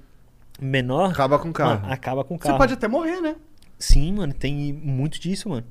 [0.60, 1.10] menor.
[1.12, 1.80] Acaba com o carro.
[1.80, 2.58] Mano, acaba com o Você carro.
[2.58, 3.36] pode até morrer, né?
[3.78, 5.64] Sim, mano, tem muito disso, mano.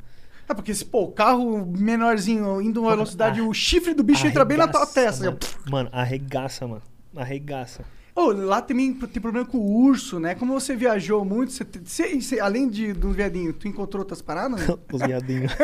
[0.49, 4.26] É porque se, pô, o carro menorzinho indo uma velocidade, Ah, o chifre do bicho
[4.26, 5.26] entra bem na tua testa.
[5.26, 6.81] Mano, assim, Mano, arregaça, mano.
[7.15, 7.84] Arregaça.
[8.15, 10.34] Ô, lá também tem problema com o urso, né?
[10.35, 14.65] Como você viajou muito, você, você- você- além de, do viadinho, tu encontrou outras paradas?
[14.65, 14.76] né?
[14.91, 15.51] Os viadinhos.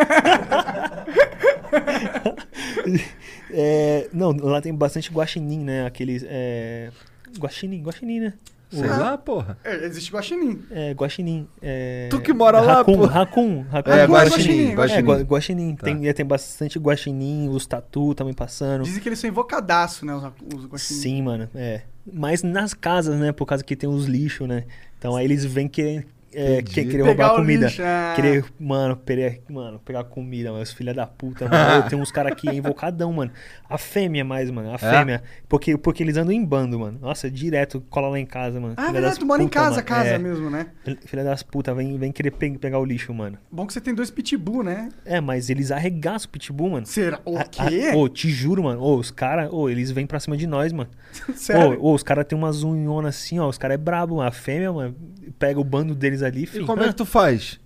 [3.55, 5.85] É, não, lá tem bastante guaxinim, né?
[5.85, 6.23] Aqueles.
[6.27, 6.89] É,
[7.37, 8.33] guaxinim, guaxinim, né?
[8.79, 9.57] Sei lá, porra.
[9.63, 10.61] É, existe guaxinim.
[10.71, 11.47] É, guaxinim.
[11.61, 13.05] É, Tu que mora lá, pô.
[13.05, 13.91] Racun, racun.
[13.91, 14.71] É, guaxinim, guaxinim, guaxinim.
[14.71, 15.03] É, guaxinim.
[15.05, 15.75] gua- guaxinim.
[15.75, 15.83] Tá.
[15.85, 18.83] Tem, é, tem bastante guaxinim, os tatu também passando.
[18.83, 20.13] Dizem que eles são invocadaço, né?
[20.15, 21.01] Os, os guaxinim.
[21.01, 21.81] Sim, mano, é.
[22.11, 23.31] Mas nas casas, né?
[23.31, 24.65] Por causa que tem os lixos, né?
[24.99, 27.65] Então aí eles vêm querer, é, que- querer Pegar roubar o comida.
[27.67, 28.13] lixo, ah.
[28.15, 30.63] Querer, mano, querer, mano, pegar comida, mano.
[30.63, 31.89] Os filha da puta, mano.
[31.89, 33.31] Tem uns caras aqui é invocadão, mano.
[33.69, 34.69] A fêmea mais, mano.
[34.71, 34.75] É?
[34.75, 35.23] A fêmea.
[35.47, 36.97] Porque, porque eles andam em bando, mano.
[37.01, 38.73] Nossa, direto cola lá em casa, mano.
[38.77, 39.83] Ah, é Filha verdade, tu mora em casa, mano.
[39.87, 40.17] casa É.
[40.17, 40.67] mesmo, né?
[41.05, 43.37] Filha das putas, vem, vem querer pe- pegar o lixo, mano.
[43.51, 44.89] Bom que você tem dois pitbull, né?
[45.05, 46.85] É, mas eles arregaçam o pitbull, mano.
[46.85, 47.19] Será?
[47.25, 47.89] O A- quê?
[47.91, 48.81] a- Ô, te juro, mano.
[48.81, 50.89] Ô, os caras, ô, eles vêm pra cima de nós, mano.
[51.35, 51.79] Sério?
[51.81, 53.47] Ô, ô, os caras tem umas unhonas assim, ó.
[53.47, 54.27] Os caras é brabo, mano.
[54.27, 54.95] A fêmea, mano,
[55.37, 56.65] pega o bando deles ali, E filho.
[56.65, 57.59] como é que tu faz?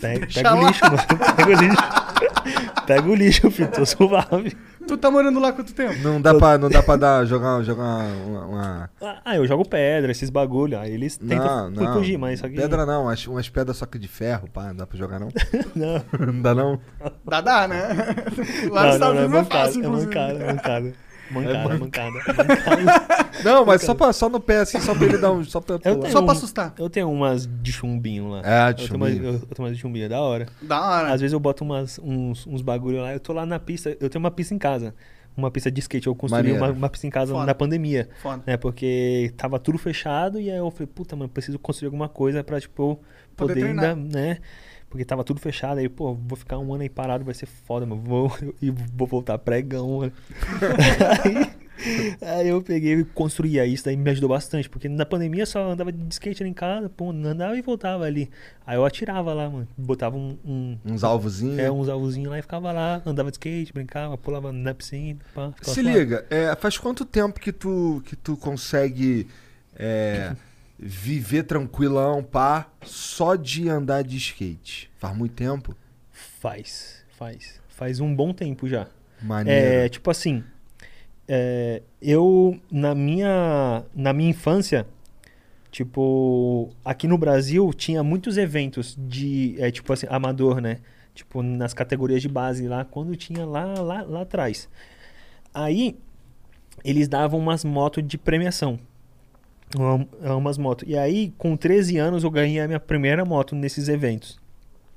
[0.00, 0.98] Pega, o lixo, mano.
[1.36, 2.84] Pega o lixo.
[2.86, 3.70] pega o lixo, filho.
[3.70, 4.56] Tô suave.
[4.86, 5.94] Tu tá morando lá quanto tempo?
[6.02, 7.84] Não dá pra, não dá pra dar, jogar, jogar
[8.26, 8.44] uma...
[8.46, 8.90] uma-
[9.24, 10.76] Ah, eu jogo pedra, esses bagulho.
[10.78, 11.92] Aí eles tentam Não, não.
[11.94, 12.56] fugir, mas só que...
[12.56, 15.28] Pedra não, umas, umas pedras só que de ferro, pá, não dá pra jogar não?
[15.76, 16.80] Não, não dá não?
[17.24, 17.78] Dá, dá, né?
[18.72, 20.92] Lá não, nos Estados não, não, é Unidos é fácil, é mancada, é mancada.
[21.30, 23.30] Mancada, É mancada, mancada.
[23.44, 25.44] Não, mas só, pra, só no pé, assim, só pra ele dar um...
[25.44, 26.74] Só pra Eu tenho Só pra um- assustar.
[26.78, 28.42] Eu tenho umas de chumbinho lá.
[28.44, 29.28] É, de eu tenho umas- chumbinho.
[29.28, 30.46] Eu, eu tenho umas de chumbinho, é da hora.
[30.60, 31.12] Da hora.
[31.12, 33.12] Às vezes eu boto umas, uns, uns bagulho lá.
[33.12, 33.96] Eu tô lá na pista.
[34.00, 34.94] Eu tenho uma pista em casa.
[35.36, 36.06] Uma pista de skate.
[36.08, 37.46] Eu construí uma, uma pista em casa Foda.
[37.46, 38.08] na pandemia.
[38.20, 38.42] Foda.
[38.46, 38.56] Né?
[38.56, 40.40] Porque tava tudo fechado.
[40.40, 43.00] E aí eu falei, puta, mano, preciso construir alguma coisa pra, tipo,
[43.36, 44.38] Poder poder, ainda, né?
[44.90, 45.78] Porque tava tudo fechado.
[45.78, 48.02] Aí, pô, vou ficar um ano aí parado, vai ser foda, mano.
[48.02, 50.12] Vou, e vou voltar pregão, mano.
[51.24, 51.50] aí,
[52.20, 55.70] aí eu peguei e construí aí, isso daí me ajudou bastante, porque na pandemia só
[55.70, 58.28] andava de skate ali em casa, pô, andava e voltava ali.
[58.66, 61.58] Aí eu atirava lá, mano, botava um, um- Uns alvozinhos.
[61.58, 65.52] é, uns alvozinhos lá e ficava lá, andava de skate, brincava, pulava na piscina, pá,
[65.62, 65.82] Se suave.
[65.92, 69.26] liga, é, faz quanto tempo que tu, que tu consegue
[69.78, 70.34] é,
[70.82, 74.90] viver tranquilão, pá, só de andar de skate?
[74.96, 75.76] Faz muito tempo?
[76.10, 77.60] Faz, faz.
[77.68, 78.88] Faz um bom tempo já.
[79.20, 79.66] Maneiro.
[79.66, 80.42] É, tipo assim,
[81.28, 84.86] é, eu na minha na minha infância,
[85.70, 90.78] tipo, aqui no Brasil tinha muitos eventos de, é, tipo assim, amador, né?
[91.14, 94.66] Tipo, nas categorias de base lá, quando tinha lá lá, lá atrás.
[95.52, 95.98] Aí
[96.82, 98.78] eles davam umas motos de premiação.
[99.76, 100.88] Uma- Umas motos.
[100.88, 104.38] E aí, com 13 anos, eu ganhei a minha primeira moto nesses eventos.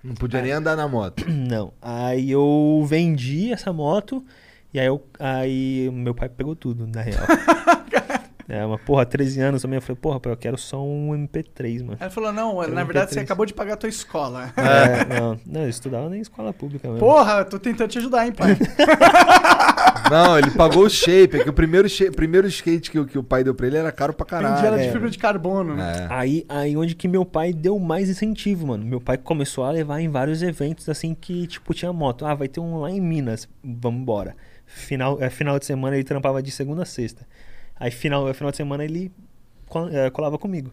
[0.04, 1.24] Não podia nem andar na moto.
[1.32, 1.72] Não.
[1.82, 4.24] Aí eu vendi essa moto
[4.74, 7.24] e aí, eu, aí meu pai pegou tudo, na real.
[8.50, 9.78] é, uma porra, 13 anos também.
[9.78, 11.98] Eu falei, porra, pai, eu quero só um MP3, mano.
[12.00, 13.24] Ela falou, não, Quero na um verdade você MP3.
[13.24, 14.54] acabou de pagar a tua escola.
[14.58, 17.00] É, não, não, eu estudava nem em escola pública mesmo.
[17.00, 18.58] Porra, eu tô tentando te ajudar, hein, pai.
[20.12, 21.38] Não, ele pagou o shape.
[21.38, 23.78] É que o primeiro, shape, primeiro skate que, o- que o pai deu pra ele
[23.78, 24.84] era caro pra Vendi ela caralho.
[24.84, 26.08] de fibra de carbono, né?
[26.10, 26.14] É.
[26.14, 28.86] Aí, aí onde que meu pai deu mais incentivo, mano.
[28.86, 32.26] Meu pai começou a levar em vários eventos assim que, tipo, tinha moto.
[32.26, 34.36] Ah, vai ter um lá em Minas, vamos embora.
[34.66, 37.26] Final, é, final de semana ele trampava de segunda a sexta.
[37.84, 39.12] Aí final, é, final de semana ele
[39.92, 40.72] é, colava comigo.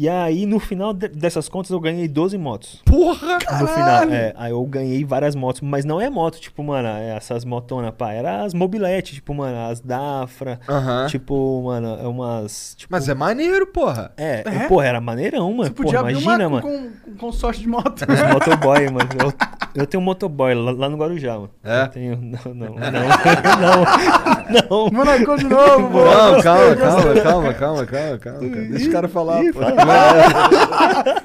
[0.00, 2.80] E aí, no final de- dessas contas, eu ganhei 12 motos.
[2.84, 3.32] Porra!
[3.60, 4.32] No final, é.
[4.36, 8.12] Aí eu ganhei várias motos, mas não é moto, tipo, mano, essas motonas, pá.
[8.12, 10.60] Era as mobilete, tipo, mano, as Dafra.
[10.68, 11.08] Aham.
[11.08, 12.76] Tipo, mano, é umas.
[12.76, 14.12] Tipo, Mas é maneiro, porra.
[14.16, 14.68] é, É?
[14.68, 15.64] porra, era maneirão, mano.
[15.64, 16.92] Você podia Porra, abrir imagina, uma mano.
[17.02, 18.02] com, com consórcio de moto.
[18.02, 19.08] Os motoboy, mano.
[19.20, 19.32] Eu,
[19.78, 21.50] eu tenho um motoboy lá, lá no Guarujá, mano.
[21.62, 21.82] É?
[21.82, 22.16] Eu tenho.
[22.16, 22.74] Não, não, não.
[24.70, 24.90] não.
[24.90, 26.04] Monacou de novo, pô.
[26.04, 28.18] Não, calma, calma, calma, calma, calma, calma.
[28.18, 28.38] cara.
[28.40, 29.60] Deixa o cara falar, Ih, pô.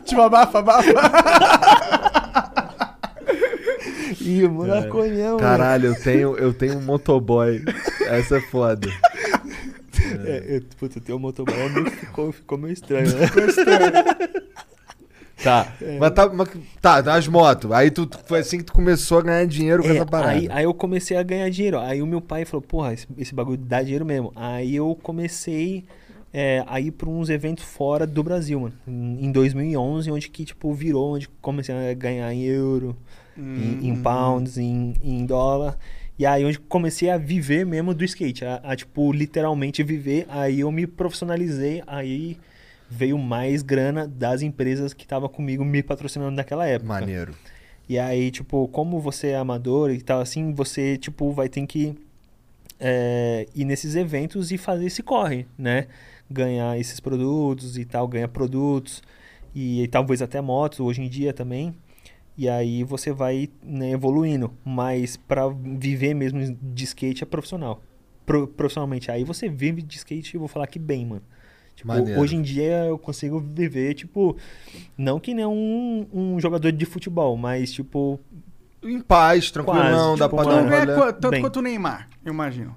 [0.06, 0.94] Tipo, abafa, abafa.
[4.22, 7.64] Ih, monaconhão, Caralho, eu tenho, eu tenho um motoboy.
[8.08, 8.88] Essa é foda.
[10.26, 11.56] É, eu, puta, ter um motoboy
[11.90, 13.28] ficou, ficou meio estranho, né?
[15.44, 15.74] Tá.
[16.00, 16.50] Mas tá, mas,
[16.82, 17.72] tá, das motos.
[17.72, 20.32] Aí tu, foi assim que tu começou a ganhar dinheiro com É, essa parada.
[20.32, 21.80] aí, aí eu comecei a ganhar dinheiro.
[21.80, 24.32] Aí o meu pai falou, porra, esse, esse bagulho dá dinheiro mesmo.
[24.36, 25.84] Aí eu comecei
[26.34, 28.74] é, a ir pra uns eventos fora do Brasil, mano.
[28.88, 32.96] Em, em 2011, onde que, tipo, virou, onde comecei a ganhar em euro,
[33.38, 35.78] em, em pounds, em, em dólar.
[36.18, 38.46] E aí onde comecei a viver mesmo do skate.
[38.46, 40.26] A, a, tipo, literalmente viver.
[40.30, 42.38] Aí eu me profissionalizei, aí
[42.94, 46.88] veio mais grana das empresas que estavam comigo me patrocinando naquela época.
[46.88, 47.34] Maneiro.
[47.90, 51.96] E aí, tipo, como você é amador e tal, assim, você, tipo, vai ter que
[52.80, 55.88] é, ir nesses eventos e fazer esse corre, né?
[56.30, 59.02] Ganhar esses produtos e tal, ganhar produtos
[59.54, 61.74] e, talvez até motos hoje em dia também.
[62.38, 64.52] E aí você vai né, evoluindo.
[64.64, 67.82] Mas pra viver mesmo de skate é profissional.
[68.26, 69.12] Pro- profissionalmente.
[69.12, 71.22] Aí você vive de skate, eu vou falar que bem, mano.
[71.76, 72.20] Tipo, Maneiro.
[72.22, 74.38] hoje em dia eu consigo viver, tipo,
[74.98, 78.20] não que nem um, um jogador de futebol, mas tipo,
[78.84, 81.42] Em paz, tranquilão, Quase, dá tipo, pra Tu dar não um ganha tanto Bem.
[81.42, 82.76] quanto o Neymar, eu imagino.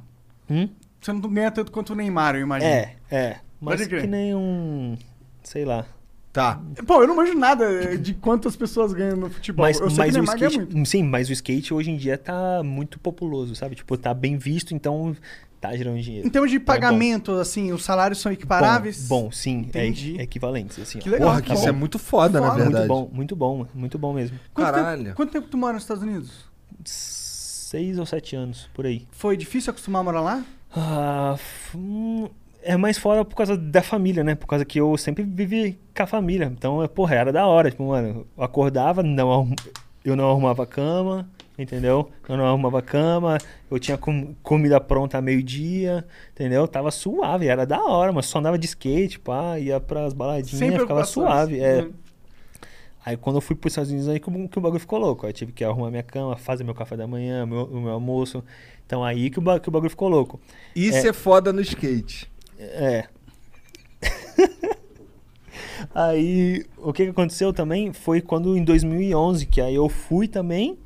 [0.51, 0.69] hum?
[1.01, 2.71] Você não ganha tanto quanto o Neymar, eu imagino.
[2.73, 3.37] É, é.
[3.61, 4.01] Mas Pode crer.
[4.03, 4.97] que nem um.
[5.43, 5.87] Sei lá.
[6.33, 6.61] Tá.
[6.87, 9.65] Pô, eu não manjo nada de quantas pessoas ganham no futebol.
[9.65, 10.59] Mas, eu sei mas que o skate.
[10.59, 10.87] muito.
[10.89, 13.75] Sim, mas o skate hoje em dia tá muito populoso, sabe?
[13.75, 15.17] Tipo, tá bem visto, então
[15.71, 16.27] tá gerando dinheiro.
[16.27, 16.65] Em termos de bom.
[16.65, 19.07] pagamento, assim, os salários são equiparáveis?
[19.09, 20.17] Bom, bom, sim, é, Entendi.
[20.19, 20.79] é equivalentes.
[20.79, 21.29] Assim, Que legal.
[21.29, 21.69] Porra, que tá isso bom.
[21.69, 22.63] é muito foda, na Foda.
[22.65, 22.89] verdade.
[22.89, 24.39] Muito bom, muito bom, mano, muito bom mesmo.
[24.55, 25.05] Quanto Caralho.
[25.05, 26.45] Tempo, quanto tempo tu mora nos Estados Unidos?
[26.85, 29.07] Seis ou sete anos, por aí.
[29.11, 30.45] Foi difícil acostumar a morar lá?
[30.75, 31.37] Ah,
[31.75, 32.29] hum,
[32.63, 34.35] é mais fora por causa da família, né?
[34.35, 36.45] Por causa que eu sempre vivi com a família.
[36.47, 37.71] Então, é, porra, era da hora.
[37.71, 39.53] Tipo, mano, eu acordava, não
[40.05, 42.11] eu não arrumava a cama, entendeu?
[42.29, 43.39] Eu não arrumava a cama,
[43.71, 46.67] eu tinha com- comida pronta a meio-dia, entendeu?
[46.69, 50.79] Tava suave, era da hora, mas só andava de skate, pá, ia pras baladinhas, Sem
[50.79, 51.61] ficava suave.
[51.61, 51.83] É.
[51.83, 51.93] Uhum.
[53.05, 55.27] Aí quando eu fui pros Estados Unidos aí que, o- bagulho ficou louco.
[55.27, 57.93] Aí eu tive que arrumar minha cama, fazer meu café da manhã, meu, o meu
[57.93, 58.43] almoço.
[58.85, 60.41] Então aí que o, que o bagulho ficou louco.
[60.75, 61.13] Isso é.
[61.13, 62.29] foda no skate.
[62.59, 63.05] É.
[65.95, 70.77] aí, o que que aconteceu também foi quando em 2011, que aí eu fui também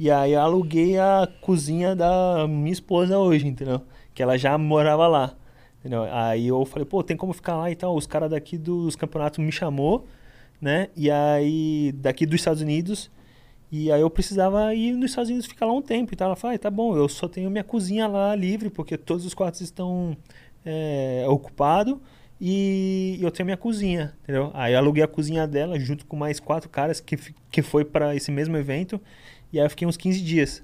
[0.00, 3.82] e aí eu aluguei a cozinha da minha esposa hoje, entendeu?
[4.14, 5.36] Que ela já morava lá,
[5.78, 6.04] entendeu?
[6.10, 7.94] Aí eu falei, pô, tem como ficar lá e tal.
[7.94, 10.06] Os caras daqui dos campeonatos me chamou,
[10.58, 10.88] né?
[10.96, 13.10] E aí, daqui dos Estados Unidos,
[13.70, 16.28] e aí eu precisava ir nos Estados Unidos ficar lá um tempo e tal.
[16.28, 19.34] Ela falou, ah, tá bom, eu só tenho minha cozinha lá livre, porque todos os
[19.34, 20.16] quartos estão
[20.64, 21.98] é, ocupados
[22.40, 24.50] e eu tenho minha cozinha, entendeu?
[24.54, 27.18] Aí eu aluguei a cozinha dela junto com mais quatro caras que,
[27.50, 28.98] que foi para esse mesmo evento
[29.52, 30.62] e aí eu fiquei uns 15 dias.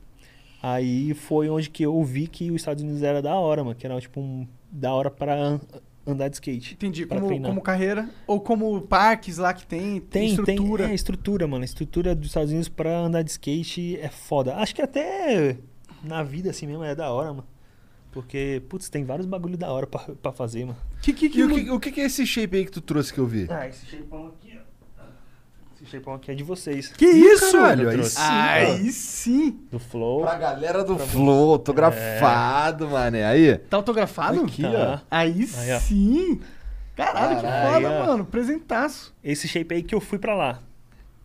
[0.63, 3.87] Aí foi onde que eu vi que os Estados Unidos era da hora, mano, que
[3.87, 5.61] era tipo um da hora para an-
[6.07, 6.75] andar de skate.
[6.75, 7.07] Entendi.
[7.07, 7.49] Como, treinar.
[7.51, 8.09] como carreira?
[8.27, 10.01] Ou como parques lá que tem?
[10.01, 10.85] Tem, estrutura?
[10.85, 10.93] tem.
[10.93, 11.63] É, estrutura, mano.
[11.63, 14.57] A estrutura dos Estados Unidos pra andar de skate é foda.
[14.57, 15.57] Acho que até
[16.03, 17.47] na vida assim mesmo é da hora, mano.
[18.11, 20.79] Porque, putz, tem vários bagulho da hora pra, pra fazer, mano.
[21.03, 22.81] Que, que, que, E o que, o que que é esse shape aí que tu
[22.81, 23.47] trouxe que eu vi?
[23.51, 24.46] Ah, esse shapeão aqui, ó.
[25.83, 26.89] Esse shapeão aqui é de vocês.
[26.89, 27.55] Que isso?
[27.57, 29.61] Eu aí sim, Aí sim.
[29.71, 30.23] Do Flow.
[30.23, 33.25] Pra galera do Flow, autografado, mané.
[33.27, 33.59] Aí.
[33.59, 34.41] Tá autografado?
[34.43, 35.03] Aqui, Tá.
[35.11, 35.79] Aí, Aí, ó.
[35.81, 36.41] sim.
[36.97, 38.07] Caralho, que Caralho, foda, ó.
[38.07, 38.25] mano.
[38.25, 39.15] Presentaço.
[39.23, 40.61] Esse shape aí que eu fui pra lá.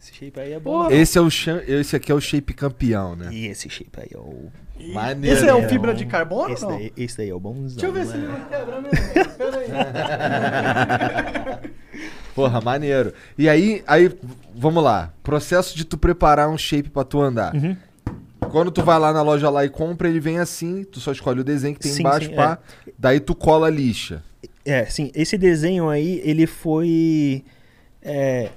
[0.01, 0.83] Esse shape aí é bom.
[0.83, 0.95] Porra.
[0.95, 3.29] Esse, é o chan- esse aqui é o shape campeão, né?
[3.31, 4.51] E esse shape aí é o.
[4.93, 5.37] Maneiro.
[5.37, 5.69] Esse é o né?
[5.69, 7.77] fibra de carbono Esse daí, esse daí é o bonzão.
[7.77, 8.35] Deixa eu ver se ele né?
[8.39, 8.97] não quebra mesmo.
[9.37, 9.67] Pera aí.
[12.33, 13.13] Porra, maneiro.
[13.37, 14.11] E aí, aí,
[14.55, 15.13] vamos lá.
[15.21, 17.53] Processo de tu preparar um shape pra tu andar.
[17.53, 17.77] Uhum.
[18.49, 21.41] Quando tu vai lá na loja lá e compra, ele vem assim, tu só escolhe
[21.41, 22.57] o desenho que tem Sim, embaixo, sim, pá.
[22.97, 24.23] Daí tu cola a lixa.
[24.65, 25.11] É, sim.
[25.13, 27.43] Esse desenho aí, ele foi.
[28.01, 28.49] é,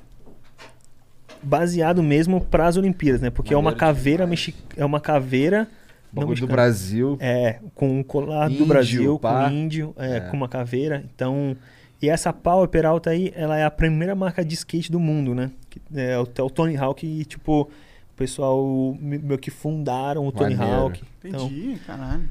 [1.44, 3.30] baseado mesmo para as Olimpíadas, né?
[3.30, 4.54] Porque é uma Maneiro caveira mexi...
[4.76, 5.68] é uma caveira
[6.12, 6.46] não do.
[6.46, 7.16] Brasil.
[7.20, 9.44] É, com um colar Índio, do Brasil, pá.
[9.48, 10.20] com índio, é, É.
[10.20, 11.04] com uma caveira.
[11.14, 11.56] Então,
[12.00, 15.50] e essa Power Peralta aí, ela é a primeira marca de skate do mundo, né?
[15.94, 17.68] É, o, é o Tony Hawk e, tipo, o
[18.16, 20.80] pessoal me- meio que fundaram o Tony Maneiro.
[20.82, 21.02] Hawk.
[21.24, 22.22] Então, Entendi, caralho.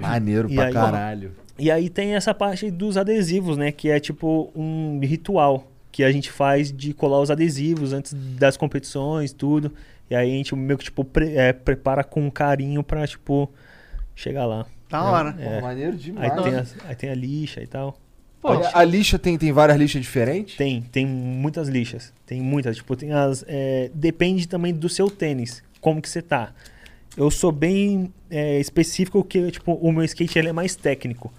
[0.00, 1.32] Maneiro E pra aí, caralho.
[1.58, 3.70] e aí tem essa parte dos adesivos, né?
[3.70, 8.54] Que é tipo um ritual que a gente faz de colar os adesivos antes das
[8.54, 9.72] competições, tudo.
[10.10, 13.50] E aí a gente meio que tipo pre- é, prepara com carinho pra, tipo,
[14.14, 14.66] chegar lá.
[14.90, 15.34] Da hora.
[15.38, 15.58] É.
[15.62, 16.42] maneiro Aí demais.
[16.42, 17.96] tem, as- aí tem a lixa e tal.
[18.42, 20.54] Pô, a, a lixa tem, tem várias lixas diferentes?
[20.54, 22.12] Tem, tem muitas lixas.
[22.26, 22.76] Tem muitas.
[22.76, 23.42] Tipo, tem as.
[23.48, 25.62] é, depende também do seu tênis.
[25.80, 26.52] Como que você tá.
[27.16, 31.32] Eu sou bem é, específico que, tipo, o meu skate ele é mais técnico.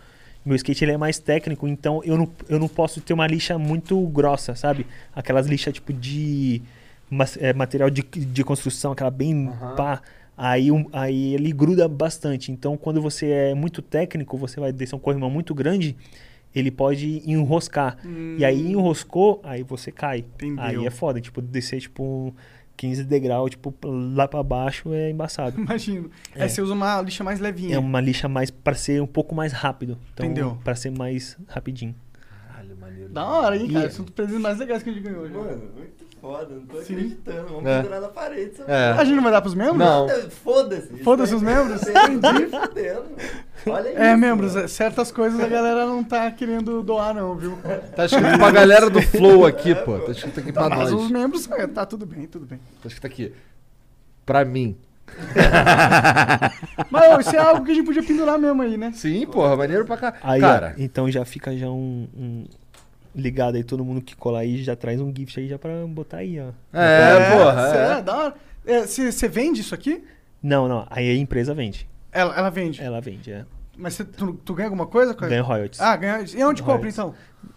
[0.48, 3.58] Meu skate ele é mais técnico, então eu não, eu não posso ter uma lixa
[3.58, 4.86] muito grossa, sabe?
[5.16, 6.62] Aquelas lixas tipo de
[7.10, 10.02] mas- é, material de, de construção, aquela bem pá.
[10.38, 12.52] Aí, um- aí ele gruda bastante.
[12.52, 15.96] Então, quando você é muito técnico, você vai descer um corrimão muito grande,
[16.56, 17.98] ele pode enroscar.
[18.38, 20.20] E aí enroscou, aí você cai.
[20.36, 20.64] Entendeu.
[20.64, 22.34] Aí é foda, tipo, descer tipo um
[22.78, 25.60] 15 degrau, tipo, lá pra baixo é embaçado.
[25.60, 26.10] Imagino.
[26.36, 26.44] É.
[26.44, 27.76] Aí você usa uma lixa mais levinha.
[27.76, 29.98] É uma lixa mais pra ser um pouco mais rápido.
[30.14, 30.58] Então, Entendeu.
[30.64, 31.96] Pra ser mais rapidinho.
[32.48, 33.10] Caralho, maneiro.
[33.10, 33.88] Da hora, hein, cara?
[33.88, 35.34] E- São os presentes mais legais que a gente ganhou hoje.
[35.34, 36.94] Mano, muito foda, não tô Sim.
[36.96, 37.48] acreditando.
[37.48, 37.78] Vamos É.
[37.82, 38.52] pendurar na parede.
[38.68, 38.92] É.
[38.98, 39.78] A gente não vai dar pros membros?
[39.78, 40.06] Não.
[40.06, 40.30] merda.
[40.30, 40.98] Foda-se.
[41.04, 41.82] Foda-se os membros?
[41.88, 42.48] Entendi.
[43.66, 43.98] Olha isso.
[44.00, 44.66] É, membros, mano.
[44.66, 47.58] é, certas coisas a galera não tá querendo doar, não, viu?
[47.96, 50.00] Tá escrito pra galera do Flow aqui, pô.
[50.00, 50.94] Tá escrito aqui pra Mas nós.
[50.94, 52.60] os membros, é, tá tudo bem, tudo bem.
[52.82, 53.34] Tá escrito aqui.
[54.26, 54.78] Pra mim.
[56.92, 58.92] Mas ó, isso é algo que a gente podia pendurar mesmo aí, né?
[58.94, 60.14] Sim, porra, maneiro pra cá.
[60.22, 62.46] Aí, Cara, ó, então já fica já um, um-
[63.18, 66.18] ligado aí, todo mundo que colar aí já traz um gift aí já pra botar
[66.18, 66.50] aí, ó.
[66.72, 67.70] é, porra.
[67.70, 67.92] Você É.
[67.98, 68.34] é, da hora.
[68.88, 70.04] Você vende isso aqui?
[70.42, 71.90] Não, não, aí a empresa vende.
[72.12, 72.82] Ela, ela vende.
[72.82, 73.46] Ela vende, é.
[73.78, 75.14] Mas cê- tu, tu ganha alguma coisa?
[75.14, 75.80] Ganha royalties.
[75.82, 76.24] Ah, ganha.
[76.36, 77.14] E onde compra então?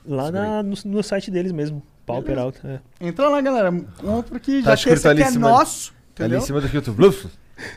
[0.06, 2.52] Lá na- no, no site deles mesmo, Pau Beleza.
[2.60, 2.82] Peralta.
[3.00, 3.06] É.
[3.06, 3.72] Entra lá, galera.
[3.98, 5.92] Compra que Tá já que escrito esse ali aqui em é cima- nosso.
[6.18, 6.38] Ali Entendeu?
[6.38, 6.92] em cima daqui, tu.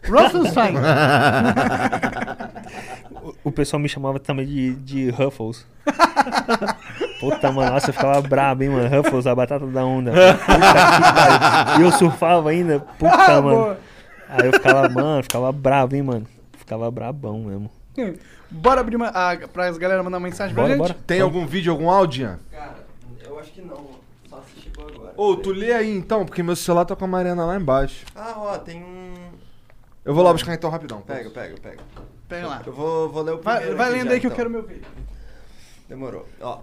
[0.08, 0.24] Bluf.
[0.34, 0.76] Rothenstein.
[3.44, 5.66] O, pessoal me chamava também de, de Ruffles.
[7.20, 8.90] Puta, mano, nossa, eu ficava brabo, hein, mano.
[8.98, 10.12] Ruffles, a batata da onda.
[11.78, 12.80] E eu surfava ainda.
[13.00, 13.56] Puta, Ah, mano.
[13.58, 13.78] boa.
[14.30, 16.28] Aí eu ficava, mano, ficava bravo, hein, mano.
[16.58, 17.70] Ficava brabão mesmo.
[18.50, 20.82] Bora abrir uma, a, pra as galera mandar mensagem pra Bora, gente?
[20.88, 20.96] bora.
[21.08, 22.40] Tem algum vídeo, algum áudio, Ian?
[22.52, 22.76] Cara,
[23.26, 23.88] eu acho que não.
[24.30, 25.14] Só se chegou agora.
[25.16, 28.06] Ô, tu lê aí então, porque meu celular tá com a Mariana lá embaixo.
[28.16, 29.03] Ah, ó, tem um.
[30.06, 31.02] Eu vou lá buscar então rapidão.
[31.02, 31.84] Pega, pega, pega.
[32.28, 32.62] Pega lá.
[32.66, 33.78] Eu vou, vou ler o Vai, primeiro.
[33.78, 34.36] vai aqui lendo aí que eu então.
[34.38, 34.86] quero meu vídeo.
[35.88, 36.28] Demorou.
[36.42, 36.60] Ó,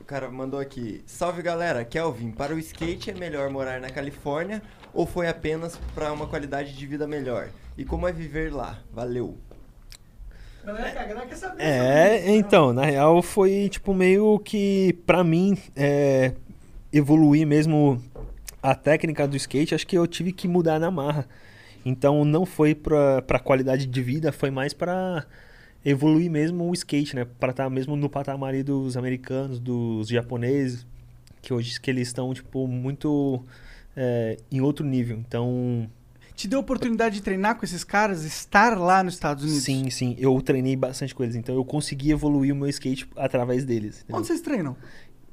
[0.00, 1.02] o cara mandou aqui.
[1.06, 4.60] Salve galera, Kelvin, para o skate é melhor morar na Califórnia
[4.92, 7.48] ou foi apenas para uma qualidade de vida melhor?
[7.78, 8.78] E como é viver lá?
[8.92, 9.36] Valeu.
[10.64, 11.62] Galera, a galera quer saber.
[11.62, 16.32] É, então, na real foi tipo meio que pra mim é,
[16.92, 18.02] evoluir mesmo
[18.62, 21.28] a técnica do skate, acho que eu tive que mudar na marra.
[21.84, 25.26] Então não foi pra, pra qualidade de vida, foi mais pra
[25.84, 27.26] evoluir mesmo o skate, né?
[27.38, 30.86] Pra estar mesmo no patamar dos americanos, dos japoneses,
[31.42, 33.44] que hoje que eles estão tipo muito
[33.94, 35.18] é, em outro nível.
[35.18, 35.88] Então
[36.34, 39.62] Te deu a oportunidade de treinar com esses caras, estar lá nos Estados Unidos?
[39.62, 40.16] Sim, sim.
[40.18, 41.36] Eu treinei bastante com eles.
[41.36, 43.98] Então eu consegui evoluir o meu skate através deles.
[43.98, 44.16] entendeu?
[44.16, 44.76] Onde vocês treinam?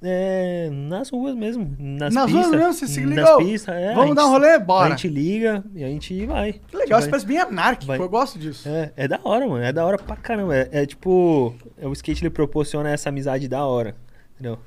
[0.03, 1.75] É, nas ruas mesmo.
[1.77, 2.59] Nas, Nas ruas pistas.
[2.59, 2.73] mesmo?
[2.73, 3.37] Você se nas ligou?
[3.37, 3.93] pistas, é.
[3.93, 4.59] Vamos a dar um gente- rolê?
[4.59, 4.87] Bora.
[4.87, 6.53] A gente liga e a gente vai.
[6.53, 7.09] Que legal, isso Vai.
[7.11, 7.99] parece bem anárquico, vai.
[7.99, 8.67] eu gosto disso.
[8.67, 9.63] É, é da hora, mano.
[9.63, 10.55] É da hora pra caramba.
[10.55, 11.53] É, é tipo.
[11.77, 13.95] é, o skate ele proporciona essa amizade da hora.
[14.33, 14.57] Entendeu?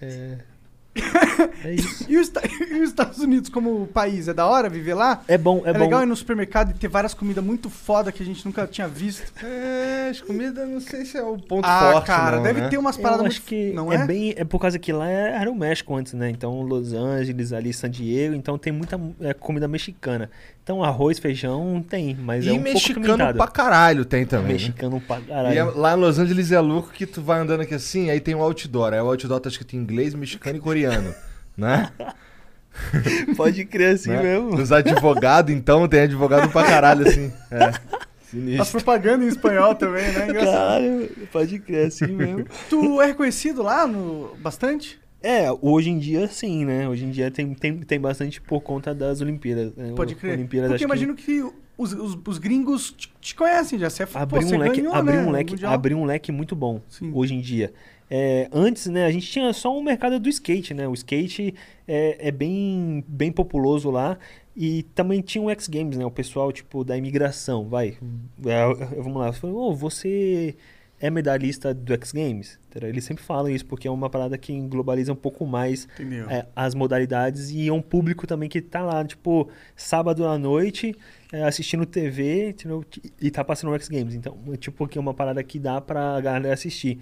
[0.00, 0.38] É,
[1.64, 2.04] É isso.
[2.08, 2.30] E os,
[2.70, 5.22] e os Estados Unidos como país, é da hora viver lá?
[5.26, 5.78] É bom, é, É, bom.
[5.80, 8.86] legal ir no supermercado e ter várias comidas muito foda que a gente nunca tinha
[8.86, 9.32] visto.
[9.42, 12.68] É, as comidas não sei se é o ponto ah, forte, cara, não, deve né?
[12.68, 13.48] ter umas Eu paradas acho muito...
[13.48, 14.06] que não é, é?
[14.06, 14.34] bem.
[14.36, 16.28] É por causa que lá é- era o México antes, né?
[16.30, 20.30] Então Los Angeles, ali San Diego, então tem muita é, comida mexicana.
[20.64, 23.36] Então arroz, feijão tem, mas E é um pouco mexicano apimentado.
[23.38, 24.46] pra caralho tem também.
[24.46, 24.52] né?
[24.54, 25.58] Mexicano pra E caralho.
[25.58, 28.34] é- lá em Los Angeles é louco que tu vai andando aqui assim, aí tem
[28.34, 28.94] um outdoor.
[28.94, 31.14] Aí o outdoor tá escrito em inglês, mexicano e coreano.
[31.56, 31.90] né?
[33.36, 34.22] Pode crer assim Né?
[34.22, 34.54] mesmo.
[34.56, 37.32] Os advogados, então, tem advogado pra caralho, assim.
[37.50, 37.70] É.
[38.60, 40.24] As propagandas em espanhol também, né?
[40.28, 40.50] Engraçado.
[40.54, 42.44] Caralho, pode crer assim mesmo.
[42.68, 44.34] Tu é reconhecido lá no...
[44.40, 44.98] bastante?
[45.26, 46.86] É, hoje em dia sim, né?
[46.88, 49.74] Hoje em dia tem, tem, tem bastante por conta das Olimpíadas.
[49.74, 49.92] né?
[49.96, 50.34] Pode crer.
[50.34, 51.42] Olimpíadas, Porque acho que- imagino que,
[51.78, 53.88] os, os, os gringos te, te conhecem já.
[53.88, 55.54] Você, é, pô, Abriu você um leque, ganhou, abriu né, um leque,
[55.94, 57.10] um leque muito bom Sim.
[57.14, 57.72] hoje em dia.
[58.10, 60.86] É, antes, né, a gente tinha só um mercado do skate, né?
[60.86, 61.54] O skate
[61.88, 64.18] é, é bem, bem populoso lá
[64.54, 66.04] e também tinha o X Games, né?
[66.04, 67.96] O pessoal tipo da imigração, vai,
[68.44, 70.54] é, vamos lá, falou, "Ô, você
[71.04, 72.58] é medalhista do X Games?
[72.70, 72.88] Entendeu?
[72.88, 75.86] Eles sempre falam isso porque é uma parada que globaliza um pouco mais
[76.30, 80.96] é, as modalidades e é um público também que tá lá, tipo, sábado à noite,
[81.30, 82.82] é, assistindo TV, entendeu?
[83.20, 84.14] E tá passando o X Games.
[84.14, 86.98] Então, é, tipo, que é uma parada que dá pra galera assistir.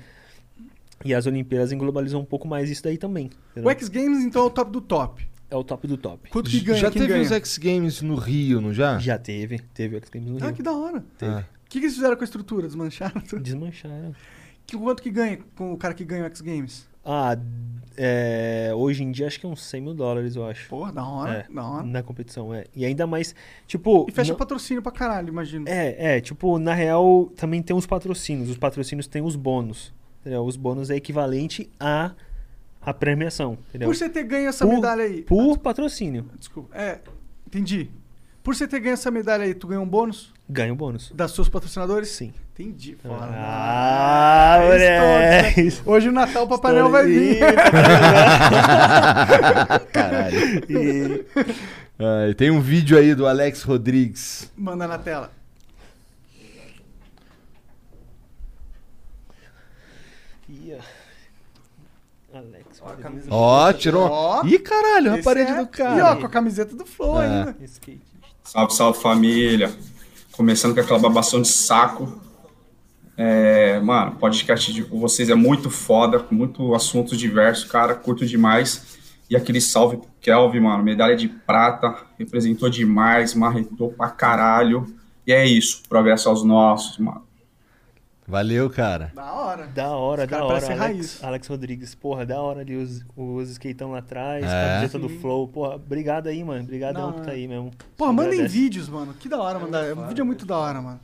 [1.05, 3.31] E as Olimpíadas globalizam um pouco mais isso daí também.
[3.53, 3.69] entendeu?
[3.69, 5.29] O X Games, então, é o top do top.
[5.49, 6.29] É o top do top.
[6.29, 6.79] Quanto que ganha?
[6.79, 7.25] já Quem teve ganha?
[7.25, 8.99] os X Games no Rio, não já?
[8.99, 10.49] Já teve, teve o X Games no Rio.
[10.49, 11.05] Ah, que da hora.
[11.19, 11.31] Teve.
[11.33, 11.45] Ah.
[11.73, 12.67] O que, que eles fizeram com a estrutura?
[12.67, 13.19] Desmancharam?
[13.23, 13.43] tudo?
[13.43, 14.15] Desmancharam.
[14.67, 16.87] Que, quanto que ganha com o cara que ganha o X Games?
[17.03, 17.35] Ah,
[17.97, 20.69] é, hoje em dia acho que é uns 100 mil dólares, eu acho.
[20.69, 21.83] Porra, da hora, É, da hora.
[21.87, 22.67] Na competição, é.
[22.77, 23.35] E ainda mais,
[23.67, 24.05] tipo...
[24.07, 25.65] E fecha não- patrocínio pra caralho, imagino.
[25.67, 28.51] É, é, tipo, na real também tem os patrocínios.
[28.51, 29.95] Os patrocínios têm os bônus.
[30.21, 30.45] Entendeu?
[30.45, 32.13] Os bônus é equivalente à,
[32.83, 33.57] à premiação.
[33.71, 33.89] Entendeu?
[33.89, 35.23] Por você ter ganho essa Por- medalha aí.
[35.23, 36.27] Por patrocínio.
[36.39, 36.77] Desculpa.
[36.77, 37.01] É,
[37.47, 37.91] entendi.
[38.43, 41.13] Por você ter ganho essa medalha aí, tu ganhou um bônus Ganha o bônus.
[41.15, 42.09] das seus patrocinadores?
[42.09, 42.33] Sim.
[42.53, 42.97] Entendi.
[43.09, 45.61] Ah, É moleque.
[45.63, 45.93] estouro, né?
[45.97, 47.39] Hoje o Natal o Papai Noel vai vir.
[49.93, 50.37] Caralho.
[50.69, 51.25] E-
[51.99, 54.51] Ah, tem um vídeo aí do Alex Rodrigues.
[54.57, 55.31] Manda na tela.
[60.51, 62.39] Ó.
[62.39, 62.67] Alex.
[62.81, 64.09] Ó, a camisa Ó, tirou.
[64.11, 64.45] Ó.
[64.47, 66.17] Ih, caralho, a parede é- do E ó, cara.
[66.17, 67.27] com a camiseta do Flow É.
[67.27, 67.57] ainda.
[67.65, 68.01] Skate.
[68.45, 69.73] Salve, salve família.
[70.33, 72.21] Começando com aquela babação de saco.
[73.17, 78.99] É, mano, podcast de vocês é muito foda, com muito assuntos diversos, cara, curto demais.
[79.31, 84.93] E aquele salve pro Kelvin, mano, medalha de prata, representou demais, marretou pra caralho.
[85.27, 87.23] E é isso, progresso aos nossos, mano.
[88.27, 89.11] Valeu, cara.
[89.15, 89.67] Da hora.
[89.67, 90.65] Da hora, da hora.
[90.67, 91.25] Alex, raiz.
[91.25, 94.49] Alex Rodrigues, porra, da hora ali os, os skateão lá atrás, É.
[94.77, 95.09] camiseta do.
[95.09, 95.49] Flow.
[95.49, 96.63] Porra, obrigado aí, mano.
[96.63, 97.25] Obrigadão Não, por é.
[97.27, 97.73] tá aí mesmo.
[97.97, 99.13] Porra, mandem vídeos, mano.
[99.15, 99.93] Que da hora mandar.
[99.97, 101.01] O vídeo é muito da hora, mano.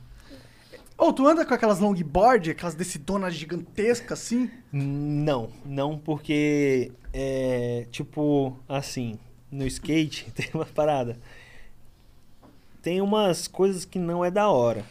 [0.97, 4.49] Ô, tu anda com aquelas longboard, aquelas decidonas gigantescas assim?
[4.71, 9.17] Não, não porque é tipo assim,
[9.49, 11.17] no skate tem uma parada.
[12.81, 14.83] Tem umas coisas que não é da hora,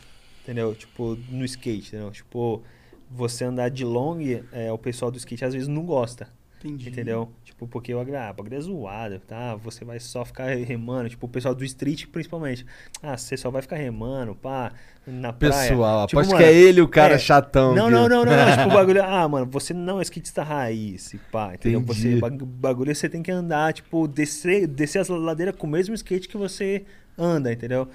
[0.49, 0.75] entendeu?
[0.75, 2.11] Tipo, no skate, entendeu?
[2.11, 2.63] Tipo,
[3.11, 4.19] você andar de long,
[4.51, 6.27] é, o pessoal do skate às vezes não gosta,
[6.65, 6.89] Entendi.
[6.89, 7.29] entendeu?
[7.45, 9.55] Tipo, porque o ah, o bagulho é zoado, tá?
[9.57, 12.65] Você vai só ficar remando, tipo, o pessoal do street principalmente.
[13.03, 14.73] Ah, você só vai ficar remando, pá,
[15.07, 15.69] na praia.
[15.71, 17.75] Pessoal, Tipo, aposto mano, que é ele o cara é, chatão.
[17.75, 18.57] não, não, não, não, não.
[18.57, 19.03] Tipo, o bagulho.
[19.05, 21.81] Ah, mano, você não é skatista raiz, pá, entendeu?
[21.81, 22.01] Entendi.
[22.01, 25.95] Você, bag- bagulho você tem que andar, tipo, descer, descer as ladeiras com o mesmo
[25.95, 26.85] skate que você
[27.19, 27.89] anda, entendeu?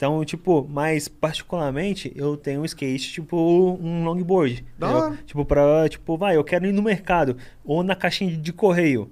[0.00, 3.36] Então, tipo, mas particularmente eu tenho um skate, tipo,
[3.78, 4.64] um longboard.
[4.78, 4.88] Da.
[5.26, 9.10] Tipo, pra, tipo, vai, eu quero ir no mercado ou na caixinha de- de correio.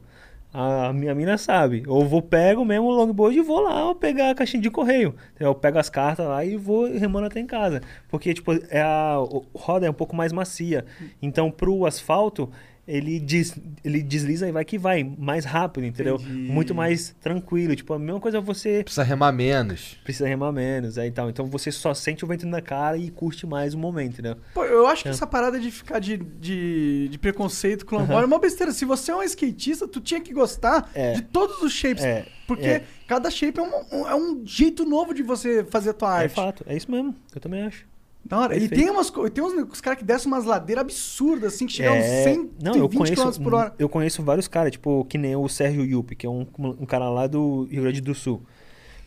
[0.50, 1.82] A minha mina sabe.
[1.86, 5.14] Ou vou pego mesmo o longboard e vou lá pegar a caixinha de correio.
[5.38, 7.82] Eu pego as cartas lá e vou remando até em casa.
[8.08, 9.16] Porque, tipo, é a
[9.54, 10.86] roda é um pouco mais macia.
[11.20, 12.48] Então, pro asfalto,
[12.88, 13.54] ele, des,
[13.84, 15.04] ele desliza e vai que vai.
[15.18, 16.14] Mais rápido, entendeu?
[16.16, 16.32] Entendi.
[16.50, 17.76] Muito mais tranquilo.
[17.76, 19.98] Tipo, a mesma coisa você Precisa remar menos.
[20.02, 20.96] precisa remar menos.
[20.96, 21.28] Aí, tal.
[21.28, 24.36] Então, você só sente o vento na cara e curte mais o momento, entendeu?
[24.54, 25.12] Pô, eu acho que É.
[25.12, 28.72] essa parada de ficar de, de, de preconceito com longboard é uma besteira.
[28.72, 31.12] Se você é um skatista, tu tinha que gostar É.
[31.12, 32.02] de todos os shapes.
[32.04, 32.84] É, Porque é.
[33.06, 36.22] cada shape é um, um- é um jeito novo de você fazer a tua É
[36.24, 36.34] arte.
[36.34, 36.64] fato.
[36.66, 37.14] É isso mesmo.
[37.34, 37.84] Eu também acho.
[38.28, 38.54] Da hora.
[38.56, 38.80] E Perfeito.
[38.82, 42.04] tem umas tem uns, caras que descem umas ladeiras absurdas, assim, que chegam a uns
[42.04, 43.74] É, 120 não, eu km conheço, por hora.
[43.78, 47.08] eu conheço vários caras, tipo, que nem o Sérgio Yupi, que é um, um cara
[47.08, 48.42] lá do Rio Grande do Sul.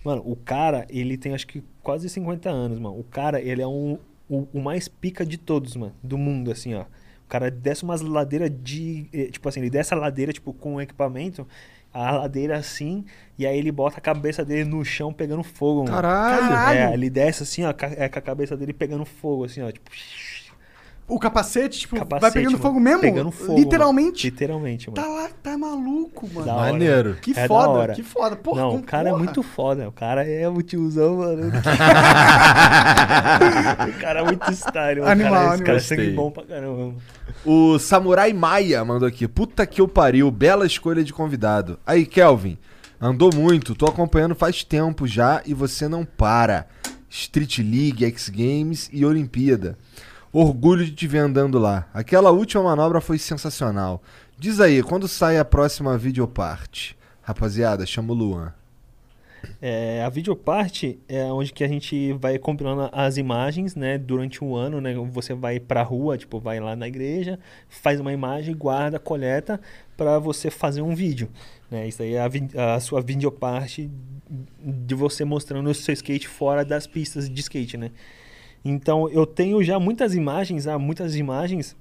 [0.03, 2.97] Mano, o cara, ele tem acho que quase 50 anos, mano.
[2.99, 6.73] O cara, ele é um, o, o mais pica de todos, mano, do mundo, assim,
[6.73, 6.81] ó.
[6.81, 9.07] O cara desce umas ladeiras de.
[9.13, 11.47] eh, Tipo assim, ele desce a ladeira, tipo, com o equipamento,
[11.93, 13.05] a ladeira assim,
[13.37, 15.81] e aí ele bota a cabeça dele no chão pegando fogo.
[15.83, 15.95] mano.
[15.95, 16.79] Caralho.
[16.79, 19.89] É, ele desce assim, ó, é, com a cabeça dele pegando fogo, assim, ó, tipo.
[21.13, 22.63] O capacete, tipo, vai capacete, pegando mano.
[22.63, 23.01] fogo mesmo?
[23.01, 23.59] Pegando fogo.
[23.59, 24.25] Literalmente?
[24.27, 24.33] Mano.
[24.33, 25.01] Literalmente, mano.
[25.01, 26.45] Tá lá, tá maluco, mano.
[26.45, 26.71] Da hora.
[26.71, 27.17] Maneiro.
[27.21, 27.93] Que É da foda, hora.
[27.93, 28.35] que foda.
[28.37, 29.23] Porra, Não, como- o cara é porra.
[29.23, 29.87] muito foda.
[29.89, 31.51] O cara é o tiozão, mano.
[33.89, 34.99] o cara é muito style.
[35.01, 35.11] mano.
[35.11, 35.65] Animal, o cara, esse animal.
[35.65, 36.93] cara é sangue bom pra caramba.
[37.45, 39.27] O Samurai Maia mandou aqui.
[39.27, 41.79] Puta que eu pariu, bela escolha de convidado.
[41.85, 42.57] Aí, Kelvin,
[42.99, 46.67] andou muito, tô acompanhando faz tempo já e você não para.
[47.09, 49.77] Street League, X Games e Olimpíada.
[50.33, 51.89] Orgulho de te ver andando lá.
[51.93, 54.01] Aquela última manobra foi sensacional.
[54.39, 56.97] Diz aí, quando sai a próxima videoparte?
[57.21, 58.53] Rapaziada, chama o Luan.
[59.61, 64.55] É, a videoparte é onde que a gente vai compilando as imagens, né, durante um
[64.55, 68.99] ano, né, você vai pra rua, tipo, vai lá na igreja, faz uma imagem, guarda,
[68.99, 69.59] coleta
[69.97, 71.27] para você fazer um vídeo,
[71.71, 73.89] né, isso aí é a, a sua videoparte
[74.63, 77.91] de você mostrando o seu skate fora das pistas de skate, né.
[78.63, 81.75] Então, eu tenho já muitas imagens, há muitas imagens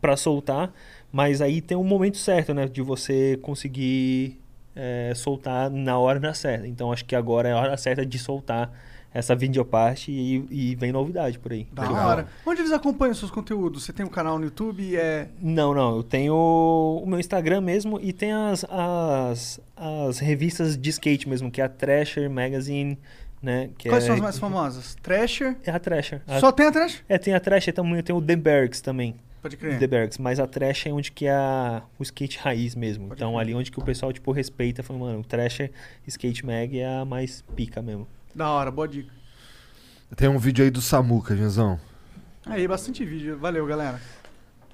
[0.00, 0.72] para soltar,
[1.10, 4.38] mas aí tem um momento certo, né, de você conseguir
[4.76, 6.68] é, soltar na hora na certa.
[6.68, 8.70] Então acho que agora é a hora certa de soltar
[9.14, 11.66] essa videoparte e, e vem novidade por aí.
[11.72, 12.06] Da Legal.
[12.06, 12.26] hora.
[12.44, 13.84] Onde eles acompanham seus conteúdos?
[13.84, 14.94] Você tem um canal no YouTube?
[14.94, 15.28] É...
[15.40, 20.90] Não, não, eu tenho o meu Instagram mesmo e tem as, as, as revistas de
[20.90, 22.98] skate mesmo, que é a Thrasher Magazine,
[23.46, 23.70] né?
[23.78, 24.94] Que Quais é, são as mais famosas?
[25.02, 25.56] Thrasher?
[25.64, 26.20] É a Thrasher.
[26.26, 27.04] A- Só tem a Thrasher?
[27.08, 29.14] É, tem a Thrasher também, tem o The Bergs também.
[29.40, 29.78] Pode crer.
[29.78, 33.06] The Bergs, mas a Thrasher é onde que é a- o skate raiz mesmo.
[33.08, 33.40] Pode então crer.
[33.40, 35.70] ali onde que o pessoal tipo respeita, fala, mano, o Thrasher
[36.06, 38.06] Skate Mag é a mais pica mesmo.
[38.34, 39.12] Da hora, boa dica.
[40.16, 41.78] Tem um vídeo aí do Samuca, Genzão.
[42.44, 43.38] Aí, bastante vídeo.
[43.38, 44.00] Valeu, galera.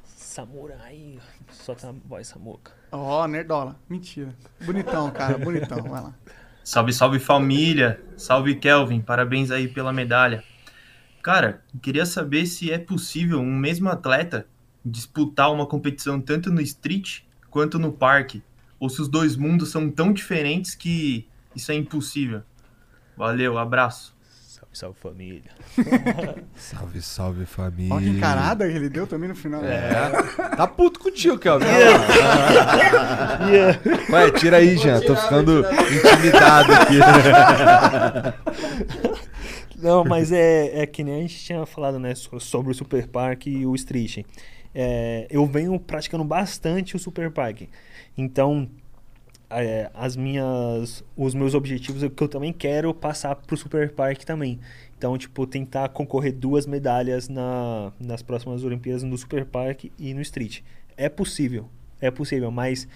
[0.05, 1.19] Samurai,
[1.51, 2.73] solta a voz Samuca.
[2.91, 3.77] Ó, nerdola.
[3.89, 4.35] Mentira.
[4.65, 5.37] Bonitão, cara.
[5.39, 5.83] Bonitão.
[5.83, 6.15] Vai lá.
[6.65, 8.01] Salve, salve família.
[8.17, 9.01] Salve Kelvin.
[9.01, 10.45] Parabéns aí pela medalha.
[11.23, 14.47] Cara, queria saber se é possível um mesmo atleta
[14.85, 18.43] disputar uma competição tanto no street quanto no parque,
[18.81, 22.43] ou se os dois mundos são tão diferentes que isso é impossível.
[23.17, 24.17] Valeu, abraço.
[24.73, 25.51] Salve, salve família.
[26.57, 27.95] Salve, salve família.
[27.95, 29.63] Olha que encarada que ele deu também no final.
[29.65, 30.11] É.
[30.57, 31.67] Tá puto contigo, Kelvin.
[34.11, 35.01] Ué, tira aí, Jean.
[35.01, 36.99] Tô ficando intimidado aqui.
[39.79, 43.07] Não, mas é, é que nem a gente tinha falado, né, so- sobre o Super
[43.09, 44.19] Park e o Street.
[44.75, 47.63] É, eu venho praticando bastante o Super Park.
[48.17, 48.69] Então,
[49.61, 54.23] é, as minhas, os meus objetivos é que eu também quero passar pro Super Park
[54.25, 54.59] também.
[54.97, 60.21] Então, tipo, tentar concorrer duas medalhas na, nas próximas Olimpíadas no Super Park e no
[60.21, 60.61] Street.
[60.97, 61.69] É possível,
[62.01, 62.87] é possível, mas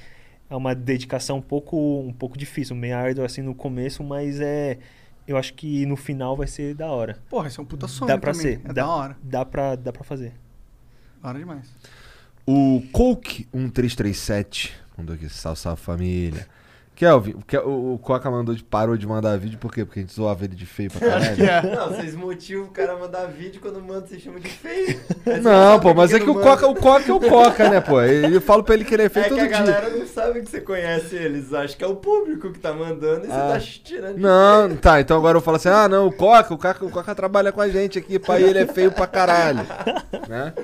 [0.48, 4.78] é uma dedicação um pouco, um pouco difícil, meio árduo assim no começo, mas é,
[5.26, 7.18] eu acho que no final vai ser da hora.
[7.28, 8.46] Porra, esse é um puta sonho Dá pra também.
[8.56, 9.16] ser, É dá, da hora.
[9.22, 10.32] Dá pra, dá pra fazer.
[11.20, 11.68] Da hora demais.
[12.46, 16.46] O Coke1337 mandou aqui, salve, salve família.
[16.94, 19.84] Kelvin, o, o, o Coca mandou de, parou de mandar vídeo, por quê?
[19.84, 21.76] Porque a gente zoava ele de feio pra caralho.
[21.76, 24.98] Não, vocês motivam o cara a mandar vídeo quando manda, vocês chamam de feio.
[25.22, 26.46] Você Não, pô, mas é que o manda.
[26.48, 28.00] Coca, o Coca é o Coca, né, pô?
[28.00, 29.58] Eu falo pra ele que ele é feio É todo que a dia.
[29.58, 33.24] galera não sabe que você conhece eles, acha que é o público que tá mandando
[33.26, 33.48] e você Ah.
[33.52, 34.14] tá tirando.
[34.16, 36.90] de Não, tá, então agora eu falo assim, ah, não, o Coca, o Coca, o
[36.90, 39.60] Coca trabalha com a gente aqui, pai, ele é feio pra caralho,
[40.30, 40.54] né?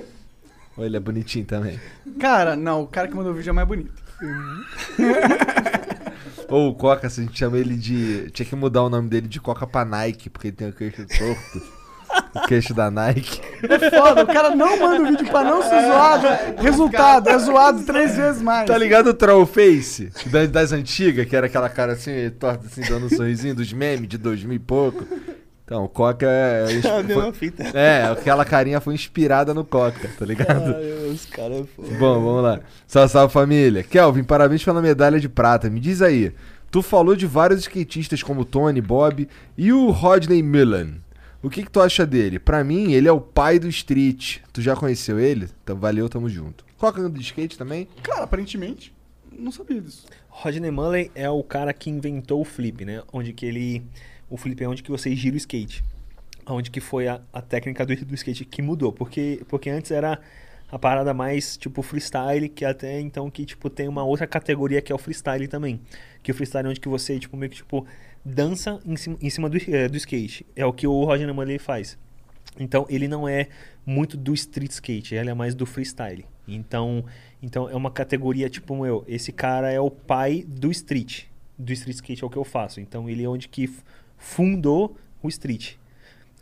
[0.79, 1.79] Ou ele é bonitinho também.
[2.19, 4.01] Cara, não, o cara que mandou o vídeo é mais bonito.
[6.49, 8.31] Ou o Coca, se a gente chama ele de...
[8.31, 11.07] Tinha que mudar o nome dele de Coca pra Nike, porque ele tem o queixo
[11.07, 11.63] torto.
[12.35, 13.41] o queixo da Nike.
[13.63, 16.27] É foda, o cara não manda o vídeo pra não ser zoado.
[16.63, 18.67] Resultado, é zoado três vezes mais.
[18.67, 20.13] Tá ligado o Trollface?
[20.27, 24.09] Das, das antigas, que era aquela cara assim, torta assim, dando um sorrisinho dos memes
[24.09, 25.07] de 2000 e pouco.
[25.73, 26.67] Então, o Coca é...
[26.85, 27.63] É a mesma foi- fita.
[27.77, 30.75] É, aquela carinha foi inspirada no Coca, tá ligado?
[30.77, 31.83] Ai, os caras, pô.
[31.83, 32.61] Bom, vamos lá.
[32.87, 33.83] Salve, salve família.
[33.83, 35.71] Kelvin, parabéns pela medalha de prata.
[35.71, 36.35] Me diz aí,
[36.71, 39.27] tu falou de vários skatistas como Tony, Bob
[39.57, 41.01] e o Rodney Mullen.
[41.43, 42.39] O que, que tu acha dele?
[42.39, 44.41] Pra mim, ele é o pai do street.
[44.53, 45.49] Tu já conheceu ele?
[45.65, 46.65] Então, valeu, tamo junto.
[46.77, 47.89] Coca anda de skate também?
[48.03, 48.95] Cara, aparentemente,
[49.37, 50.05] não sabia disso.
[50.29, 53.03] Rodney Mullen é o cara que inventou o flip, né?
[53.13, 53.83] Onde que ele...
[54.33, 55.85] O flip é onde que você gira o skate.
[56.47, 58.91] Onde que foi a, a técnica do, do skate que mudou.
[58.91, 60.19] Porque, porque antes era
[60.71, 64.91] a parada mais, tipo, freestyle, que até então que, tipo, tem uma outra categoria que
[64.91, 65.83] é o freestyle também.
[66.23, 67.87] Que o freestyle é onde que você, tipo, meio que, tipo,
[68.25, 70.47] dança em cima, em cima do, eh, do skate.
[70.57, 71.99] É o que o Rodney Mullen faz.
[72.59, 73.49] Então ele não é
[73.85, 76.25] muito do street skate, ele é mais do freestyle.
[76.49, 77.05] Então,
[77.43, 81.25] então é uma categoria tipo eu, esse cara é o pai do street.
[81.59, 82.81] Do street skate é o que eu faço.
[82.81, 83.69] Então ele é onde que
[84.23, 85.75] fundou o street.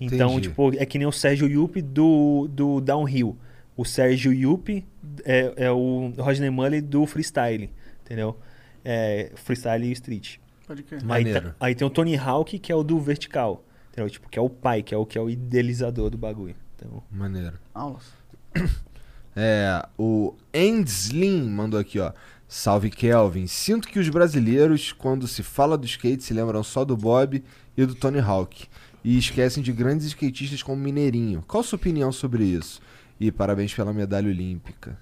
[0.01, 0.49] Então, Entendi.
[0.49, 3.37] tipo, é que nem o Sérgio Yupp do, do downhill.
[3.77, 4.85] O Sérgio Yupp
[5.25, 7.71] é, é o Rodney Mully do freestyle,
[8.05, 8.37] entendeu?
[8.85, 10.37] É, freestyle e street.
[10.67, 11.01] Pode crer.
[11.01, 11.49] Aí, Maneiro.
[11.51, 13.65] tá- aí tem o Tony Hawk, que é o do vertical.
[13.93, 14.09] Entendeu?
[14.09, 16.55] Tipo, que é o pai, que é o que é o idealizador do bagulho.
[16.77, 17.59] Então, Maneiro.
[17.75, 18.13] Aulas.
[19.37, 22.13] É, o Endslim mandou aqui, ó.
[22.53, 23.47] Salve Kelvin.
[23.47, 27.45] Sinto que os brasileiros, quando se fala do skate, se lembram só do Bob
[27.77, 28.67] e do Tony Hawk.
[29.05, 31.45] E esquecem de grandes skatistas como Mineirinho.
[31.47, 32.83] Qual a sua opinião sobre isso?
[33.21, 34.99] E parabéns pela medalha olímpica.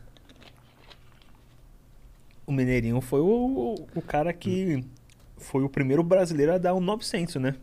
[2.46, 4.84] o Mineirinho foi o, o, o cara que
[5.38, 7.54] foi o primeiro brasileiro a dar um 900, né?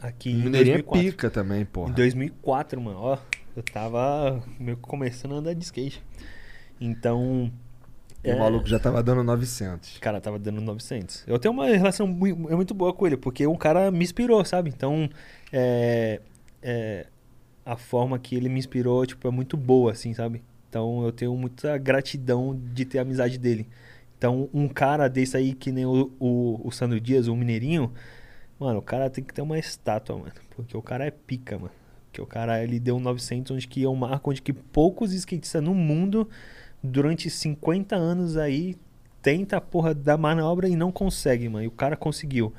[0.00, 1.10] Aqui em Mineirinho é 2004.
[1.12, 1.92] pica também, Em porra.
[1.92, 3.18] 2004, mano, ó,
[3.56, 6.02] eu tava meio que começando a andar de skate.
[6.80, 7.50] Então,
[8.24, 9.98] E o maluco já tava dando 900.
[9.98, 11.24] cara tava dando 900.
[11.26, 14.42] Eu tenho uma relação muito, é muito boa com ele, porque o cara me inspirou,
[14.44, 14.70] sabe?
[14.70, 15.08] Então,
[15.52, 16.20] é,
[16.62, 17.06] é,
[17.66, 20.42] a forma que ele me inspirou, tipo, é muito boa, assim, sabe?
[20.68, 23.68] Então, eu tenho muita gratidão de ter a amizade dele.
[24.16, 27.92] Então, um cara desse aí, que nem o, o, o Sandro Dias, o Mineirinho,
[28.58, 30.32] mano, o cara tem que ter uma estátua, mano.
[30.56, 31.70] Porque o cara é pica, mano.
[32.06, 35.12] Porque o cara, ele deu um 900, onde que é um marco onde que poucos
[35.12, 36.28] skatistas no mundo,
[36.84, 38.76] durante 50 anos aí,
[39.22, 41.64] tenta a porra da manobra e não consegue, mano.
[41.64, 42.52] E o cara conseguiu.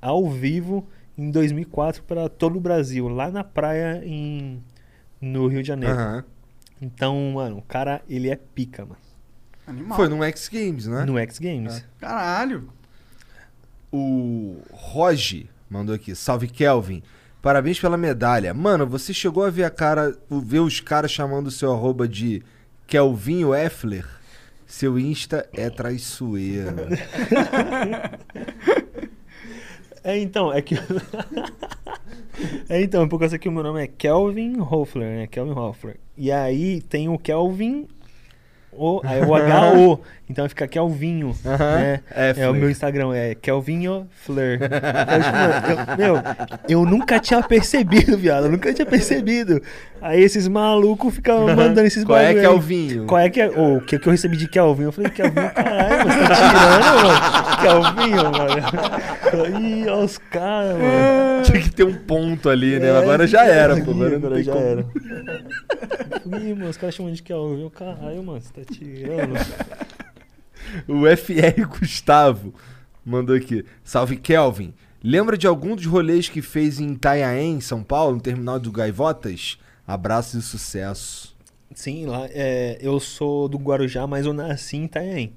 [0.00, 0.86] Ao vivo,
[1.18, 4.62] em 2004, para todo o Brasil, lá na praia em,
[5.20, 5.94] no Rio de Janeiro.
[5.94, 6.24] Aham.
[6.80, 9.00] Então, mano, o cara, ele é pica, mano.
[9.66, 9.96] Animal.
[9.96, 11.04] Foi no X Games, né?
[11.04, 11.84] No X Games.
[11.98, 12.68] Caralho.
[13.92, 16.14] O Roge mandou aqui.
[16.14, 17.02] Salve Kelvin.
[17.42, 18.52] Parabéns pela medalha.
[18.52, 22.06] Mano, você chegou a ver a cara, o- ver os caras chamando o seu arroba
[22.08, 22.42] de
[22.86, 24.06] Kelvinho Effler?
[24.66, 26.76] Seu Insta é traiçoeiro.
[30.06, 30.76] É, então, é que.
[32.70, 35.26] é, então, por causa que o meu nome é Kelvin Hoffler, né?
[35.26, 35.96] Kelvin Hoffler.
[36.16, 37.88] E aí tem o Kelvin.
[38.78, 40.00] O, aí o H-O.
[40.28, 41.36] Então fica Kelvinho.
[41.44, 42.00] né?
[42.10, 44.58] É, É, o meu Instagram, é Kelvinho Fler.
[44.66, 46.22] Então, tipo, eu, meu,
[46.68, 48.46] eu nunca tinha percebido, viado.
[48.46, 49.62] Eu nunca tinha percebido.
[50.02, 52.46] Aí esses malucos ficam mandando esses Qual é bagulho aí.
[52.46, 53.06] Kelvinho?
[53.06, 53.48] Qual é que é?
[53.48, 54.84] O que, que eu recebi de Kelvin?
[54.84, 57.92] Eu falei, Kelvin, caralho, você tá tirando, mano.
[57.94, 59.60] Kelvinho, mano.
[59.60, 61.35] Ih, olha os caras, mano.
[61.52, 62.88] Tinha que ter um ponto ali, né?
[62.88, 63.90] É, Agora já era, pô.
[63.92, 64.64] Agora, já como.
[64.64, 64.86] era.
[66.42, 67.62] Ih, mano, os caras chamam de Kelvin.
[67.62, 69.34] Eu, Caralho, mano, você tá tirando.
[70.88, 72.52] O FR Gustavo
[73.04, 73.64] mandou aqui.
[73.84, 74.74] Salve Kelvin.
[75.02, 79.58] Lembra de algum dos rolês que fez em Itanhaém, São Paulo, no terminal do Gaivotas?
[79.86, 81.36] Abraços e sucesso.
[81.72, 85.32] Sim, lá, é, eu sou do Guarujá, mas eu nasci em Itanhaém,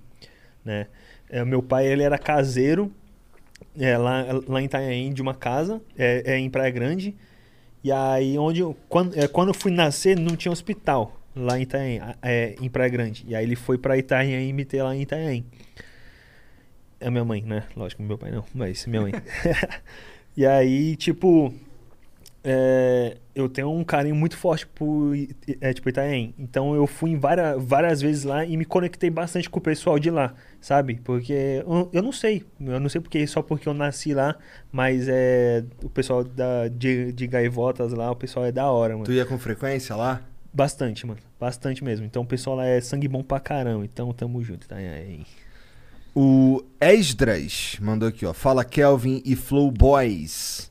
[0.66, 0.88] né?
[1.30, 2.92] É, meu pai, ele era caseiro
[3.78, 7.16] é, lá, lá em Itanhaém, de uma casa, é, é, em Praia Grande.
[7.84, 11.64] E aí, onde eu, quando, é, quando eu fui nascer, não tinha hospital lá em
[11.64, 13.26] Itanhaém, é, em Praia Grande.
[13.28, 15.46] E aí ele foi pra Itanhaém me ter lá em Itanhaém.
[17.00, 17.64] É minha mãe, né?
[17.76, 19.14] Lógico, meu pai não, mas minha mãe.
[20.36, 21.54] e aí, tipo,
[22.44, 25.14] é, eu tenho um carinho muito forte por
[25.60, 26.34] é, tipo, Itaém.
[26.38, 30.10] Então eu fui várias, várias vezes lá e me conectei bastante com o pessoal de
[30.10, 31.00] lá, sabe?
[31.04, 34.36] Porque eu, eu não sei, eu não sei porque só porque eu nasci lá,
[34.72, 39.06] mas é o pessoal da, de, de Gaivotas lá, o pessoal é da hora, mano.
[39.06, 40.22] Tu ia com frequência lá?
[40.54, 41.20] Bastante, mano.
[41.40, 42.06] Bastante mesmo.
[42.06, 43.86] Então o pessoal lá é sangue bom pra caramba.
[43.86, 45.26] Então tamo junto, Itaém.
[46.16, 48.34] O Esdras mandou aqui, ó.
[48.34, 50.69] Fala Kelvin e Flow Boys.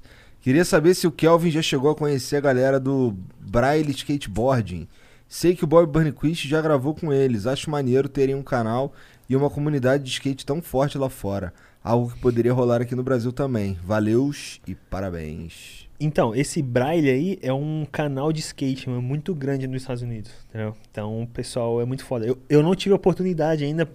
[0.48, 4.88] Queria saber se o Kelvin já chegou a conhecer a galera do Braille Skateboarding.
[5.28, 7.46] Sei que o Bob Burnquist já gravou com eles.
[7.46, 8.94] Acho maneiro terem um canal
[9.28, 11.52] e uma comunidade de skate tão forte lá fora.
[11.84, 13.78] Algo que poderia rolar aqui no Brasil também.
[13.84, 15.86] Valeus e parabéns.
[16.00, 20.30] Então, esse Braille aí é um canal de skate mano, muito grande nos Estados Unidos,
[20.48, 20.74] entendeu?
[20.90, 22.24] Então, o pessoal é muito foda.
[22.24, 23.86] Eu, eu não tive oportunidade ainda,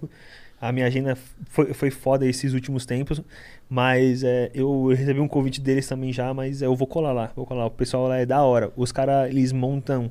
[0.64, 1.14] a minha agenda
[1.50, 3.20] foi, foi foda esses últimos tempos,
[3.68, 7.30] mas é, eu recebi um convite deles também já, mas é, eu vou colar lá,
[7.36, 7.66] vou colar.
[7.66, 8.72] O pessoal lá é da hora.
[8.74, 10.10] Os caras, eles montam,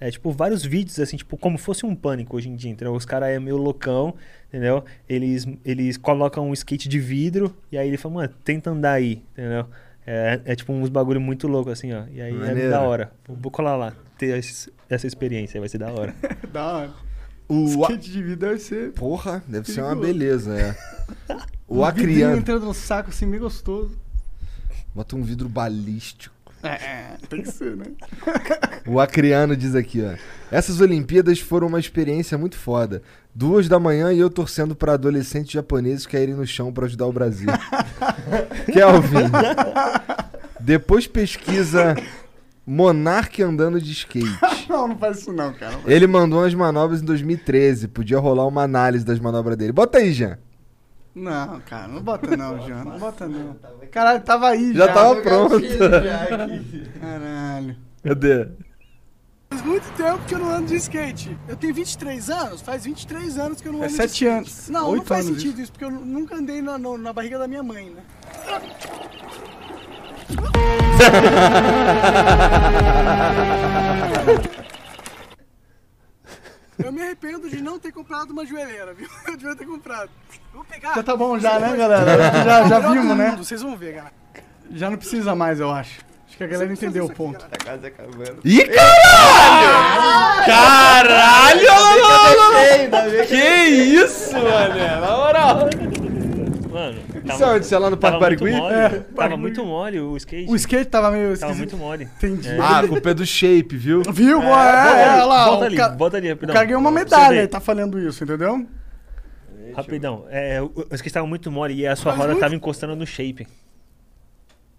[0.00, 2.92] é, tipo, vários vídeos, assim, tipo, como fosse um pânico hoje em dia, entendeu?
[2.92, 4.14] Os caras é meio loucão,
[4.48, 4.84] entendeu?
[5.08, 9.22] Eles, eles colocam um skate de vidro e aí ele fala, mano, tenta andar aí,
[9.32, 9.66] entendeu?
[10.04, 12.02] É, é tipo uns bagulho muito louco, assim, ó.
[12.12, 12.70] E aí é Maneiro.
[12.70, 13.12] da hora.
[13.28, 14.36] Vou, vou colar lá, ter
[14.90, 16.12] essa experiência, vai ser da hora.
[16.52, 17.13] da hora.
[17.48, 18.92] O Skate de vida deve ser.
[18.92, 20.12] Porra, deve ser uma Perigoso.
[20.12, 20.76] beleza, é.
[21.66, 22.36] O um Acriano.
[22.36, 23.98] entrando no saco assim, meio gostoso.
[24.94, 26.34] Bota um vidro balístico.
[26.62, 27.86] É, tem que ser, né?
[28.86, 30.14] O Acriano diz aqui, ó.
[30.50, 33.02] Essas Olimpíadas foram uma experiência muito foda.
[33.34, 37.12] Duas da manhã e eu torcendo pra adolescentes japoneses caírem no chão pra ajudar o
[37.12, 37.48] Brasil.
[38.72, 39.30] Kelvin.
[40.60, 41.94] Depois pesquisa
[42.66, 44.26] Monark andando de skate.
[44.68, 45.78] Não, não faz isso não, cara.
[45.86, 47.86] Ele mandou umas manobras em 2013.
[47.88, 49.72] Podia rolar uma análise das manobras dele.
[49.72, 50.38] Bota aí, Jean.
[51.14, 52.82] Não, cara, não bota não, Jean.
[52.84, 53.56] Não bota não.
[53.92, 54.92] Caralho, tava aí Já já.
[54.92, 55.60] tava pronto.
[57.00, 57.76] Caralho.
[58.02, 58.48] Cadê?
[59.50, 61.38] Faz muito tempo que eu não ando de skate.
[61.46, 64.26] Eu tenho 23 anos, faz 23 anos que eu não É ando de sete skate.
[64.36, 64.68] anos.
[64.70, 67.62] Não, não faz anos sentido isso, porque eu nunca andei na, na barriga da minha
[67.62, 68.02] mãe, né?
[76.82, 79.08] Eu me arrependo de não ter comprado uma joelheira, viu?
[79.28, 80.10] Eu devia ter comprado.
[80.52, 80.94] Vou pegar.
[80.94, 82.44] Já tá bom já, né, galera?
[82.44, 83.34] Já, já vimos, né?
[83.38, 84.14] Vocês vão ver, galera.
[84.72, 86.00] Já não precisa mais, eu acho.
[86.26, 87.44] Acho que a galera entendeu o ponto.
[87.44, 88.40] Tá quase acabando.
[88.44, 90.46] Ih, caralho!
[90.46, 91.68] Caralho!
[93.28, 94.74] Que isso, mano?
[95.00, 95.70] Na moral.
[96.72, 97.64] Mano, Isso é onde?
[97.64, 98.60] Isso é lá no Parque tava muito Barigui?
[98.60, 98.74] mole.
[98.74, 99.40] É, tava Barigui.
[99.40, 100.50] muito mole o skate.
[100.50, 101.58] O skate tava meio Tava esquisito.
[101.58, 102.04] muito mole.
[102.16, 102.48] Entendi.
[102.48, 102.58] É.
[102.58, 104.02] Ah, a culpa é do shape, viu?
[104.12, 104.42] Viu?
[104.42, 105.44] É, é, olha lá.
[105.46, 106.54] Bota o ali, ca- bota ali, O rapidão.
[106.54, 108.66] cara ganhou uma você medalha, ele tá falando isso, entendeu?
[109.74, 110.26] Rapidão.
[110.30, 113.46] É, o o skate tava muito mole e a sua roda tava encostando no shape.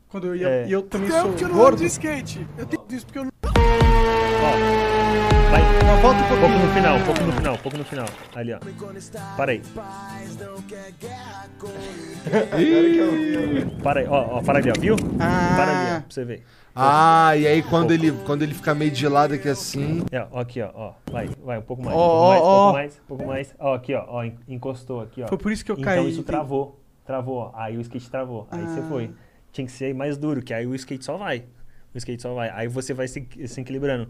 [0.07, 0.47] Quando eu ia.
[0.47, 0.67] É.
[0.67, 1.77] E eu também Tempo sou que eu não gordo.
[1.79, 2.47] de skate.
[2.57, 3.31] Eu tenho isso porque eu não.
[3.43, 4.84] Ó.
[5.55, 5.61] Vai.
[5.85, 6.67] Não, volta um Um pouco pouquinho.
[6.67, 8.05] no final, um pouco no final, um pouco no final.
[8.35, 8.59] Ali, ó.
[9.37, 9.61] Para aí.
[13.81, 14.95] Para aí, ó, ó, para ali, ó, viu?
[15.19, 15.53] Ah.
[15.55, 16.43] Para ali, ó, pra você ver.
[16.75, 20.03] Ah, e aí quando ele, quando ele fica meio de lado aqui assim.
[20.11, 20.93] É, ó, aqui, ó, ó.
[21.09, 23.55] Vai, vai, um pouco mais, Ó, um pouco mais, um pouco mais, um pouco mais.
[23.59, 25.27] Ó, aqui, ó, ó, en- encostou aqui, ó.
[25.27, 26.09] Foi por isso que eu então caí.
[26.09, 27.51] isso travou, travou, ó.
[27.53, 28.85] Aí o skate travou, aí você Ah.
[28.89, 29.11] foi.
[29.53, 31.45] Tinha que ser mais duro, que aí o skate só vai.
[31.93, 32.49] O skate só vai.
[32.49, 34.09] Aí você vai se, se equilibrando.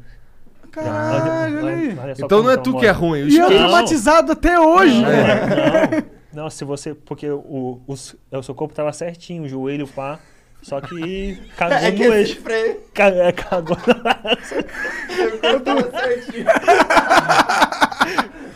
[0.76, 1.98] Caralho, olha aí.
[2.02, 3.56] Olha Então não é tu que é ruim, o E eu skate.
[3.58, 5.02] traumatizado até hoje.
[5.02, 6.04] Não, né?
[6.34, 6.94] não, não, se você.
[6.94, 10.20] Porque o, o, o seu corpo tava certinho, o joelho, pá.
[10.62, 12.42] Só que cagou É que no eixo.
[12.42, 13.78] freio Ca- é, cagou
[15.64, 16.46] tava certinho.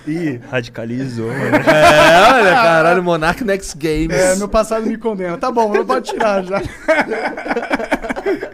[0.08, 1.56] Ih, radicalizou, mano.
[1.58, 4.12] É, olha, caralho, Monarch Next Games.
[4.18, 5.38] É, meu passado me condena.
[5.38, 6.60] Tá bom, eu pode tirar já.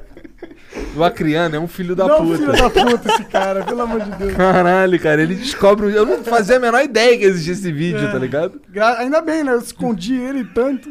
[0.95, 2.37] O Acriano é um filho da não, puta.
[2.37, 4.33] filho da puta esse cara, pelo amor de Deus.
[4.33, 5.93] Caralho, cara, ele descobre.
[5.93, 8.11] Eu não fazia a menor ideia que existia esse vídeo, É.
[8.11, 8.61] tá ligado?
[8.69, 9.53] Gra- Ainda bem, né?
[9.53, 10.89] Eu escondi ele tanto.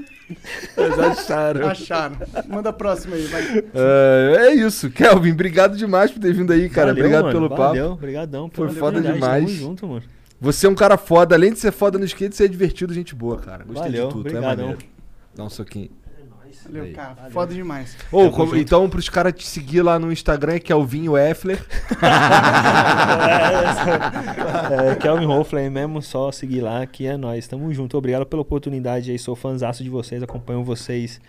[0.77, 1.69] Eles acharam.
[1.69, 2.17] Acharam.
[2.49, 3.65] Manda a próxima aí, vai.
[3.75, 4.91] É, é isso.
[4.91, 6.89] Kelvin, obrigado demais por ter vindo aí, cara.
[6.89, 7.95] Valeu, obrigado mano, pelo Valeu, papo.
[7.95, 8.51] obrigadão.
[8.53, 9.45] Foi pela foda oportunidade, demais.
[9.45, 10.03] Tamo junto, mano.
[10.41, 11.35] Você é um cara foda.
[11.35, 13.65] Além de ser foda no skate, você é divertido, gente boa, cara.
[13.65, 14.27] Gostei Valeu, de tudo.
[14.29, 14.67] É obrigadão.
[14.67, 14.79] maneiro.
[15.35, 15.91] Dá um soquinho.
[16.67, 16.93] Valeu, Aí.
[16.93, 17.17] cara.
[17.31, 17.97] Foda demais.
[18.11, 21.65] Ou, como- então, pros caras te seguir lá no Instagram, que é o Vinho Effler.
[24.71, 27.47] É, Kelvin Hoffler mesmo, só seguir lá que é nóis.
[27.47, 27.97] Tamo junto.
[27.97, 29.19] Obrigado pela oportunidade aí.
[29.19, 31.21] Sou fãzaço de vocês, acompanho vocês.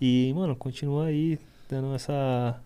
[0.00, 1.38] E, mano, continua aí
[1.68, 2.56] dando essa,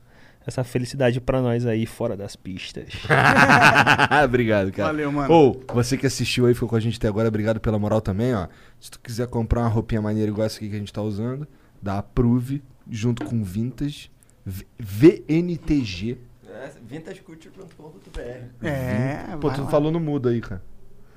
[0.47, 2.89] essa felicidade pra nós aí fora das pistas.
[4.25, 4.89] obrigado, cara.
[4.93, 5.33] Valeu, mano.
[5.33, 8.35] Ou, você que assistiu aí, ficou com a gente até agora, obrigado pela moral também,
[8.35, 8.49] ó.
[8.81, 11.47] Se tu quiser comprar uma roupinha maneira igual essa aqui que a gente tá usando,
[11.83, 14.11] da Approve, junto com Vintage,
[14.45, 16.19] V- VNTG.
[16.47, 18.67] É, vintageculture.com.br.
[18.67, 19.69] É, Pô, tu lá.
[19.69, 20.63] falou no mudo aí, cara.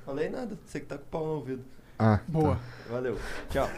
[0.04, 1.64] Falei nada, você que tá com o pau no ouvido.
[1.98, 2.56] Ah, Boa.
[2.56, 2.62] tá.
[2.90, 3.18] Valeu.
[3.50, 3.68] Tchau.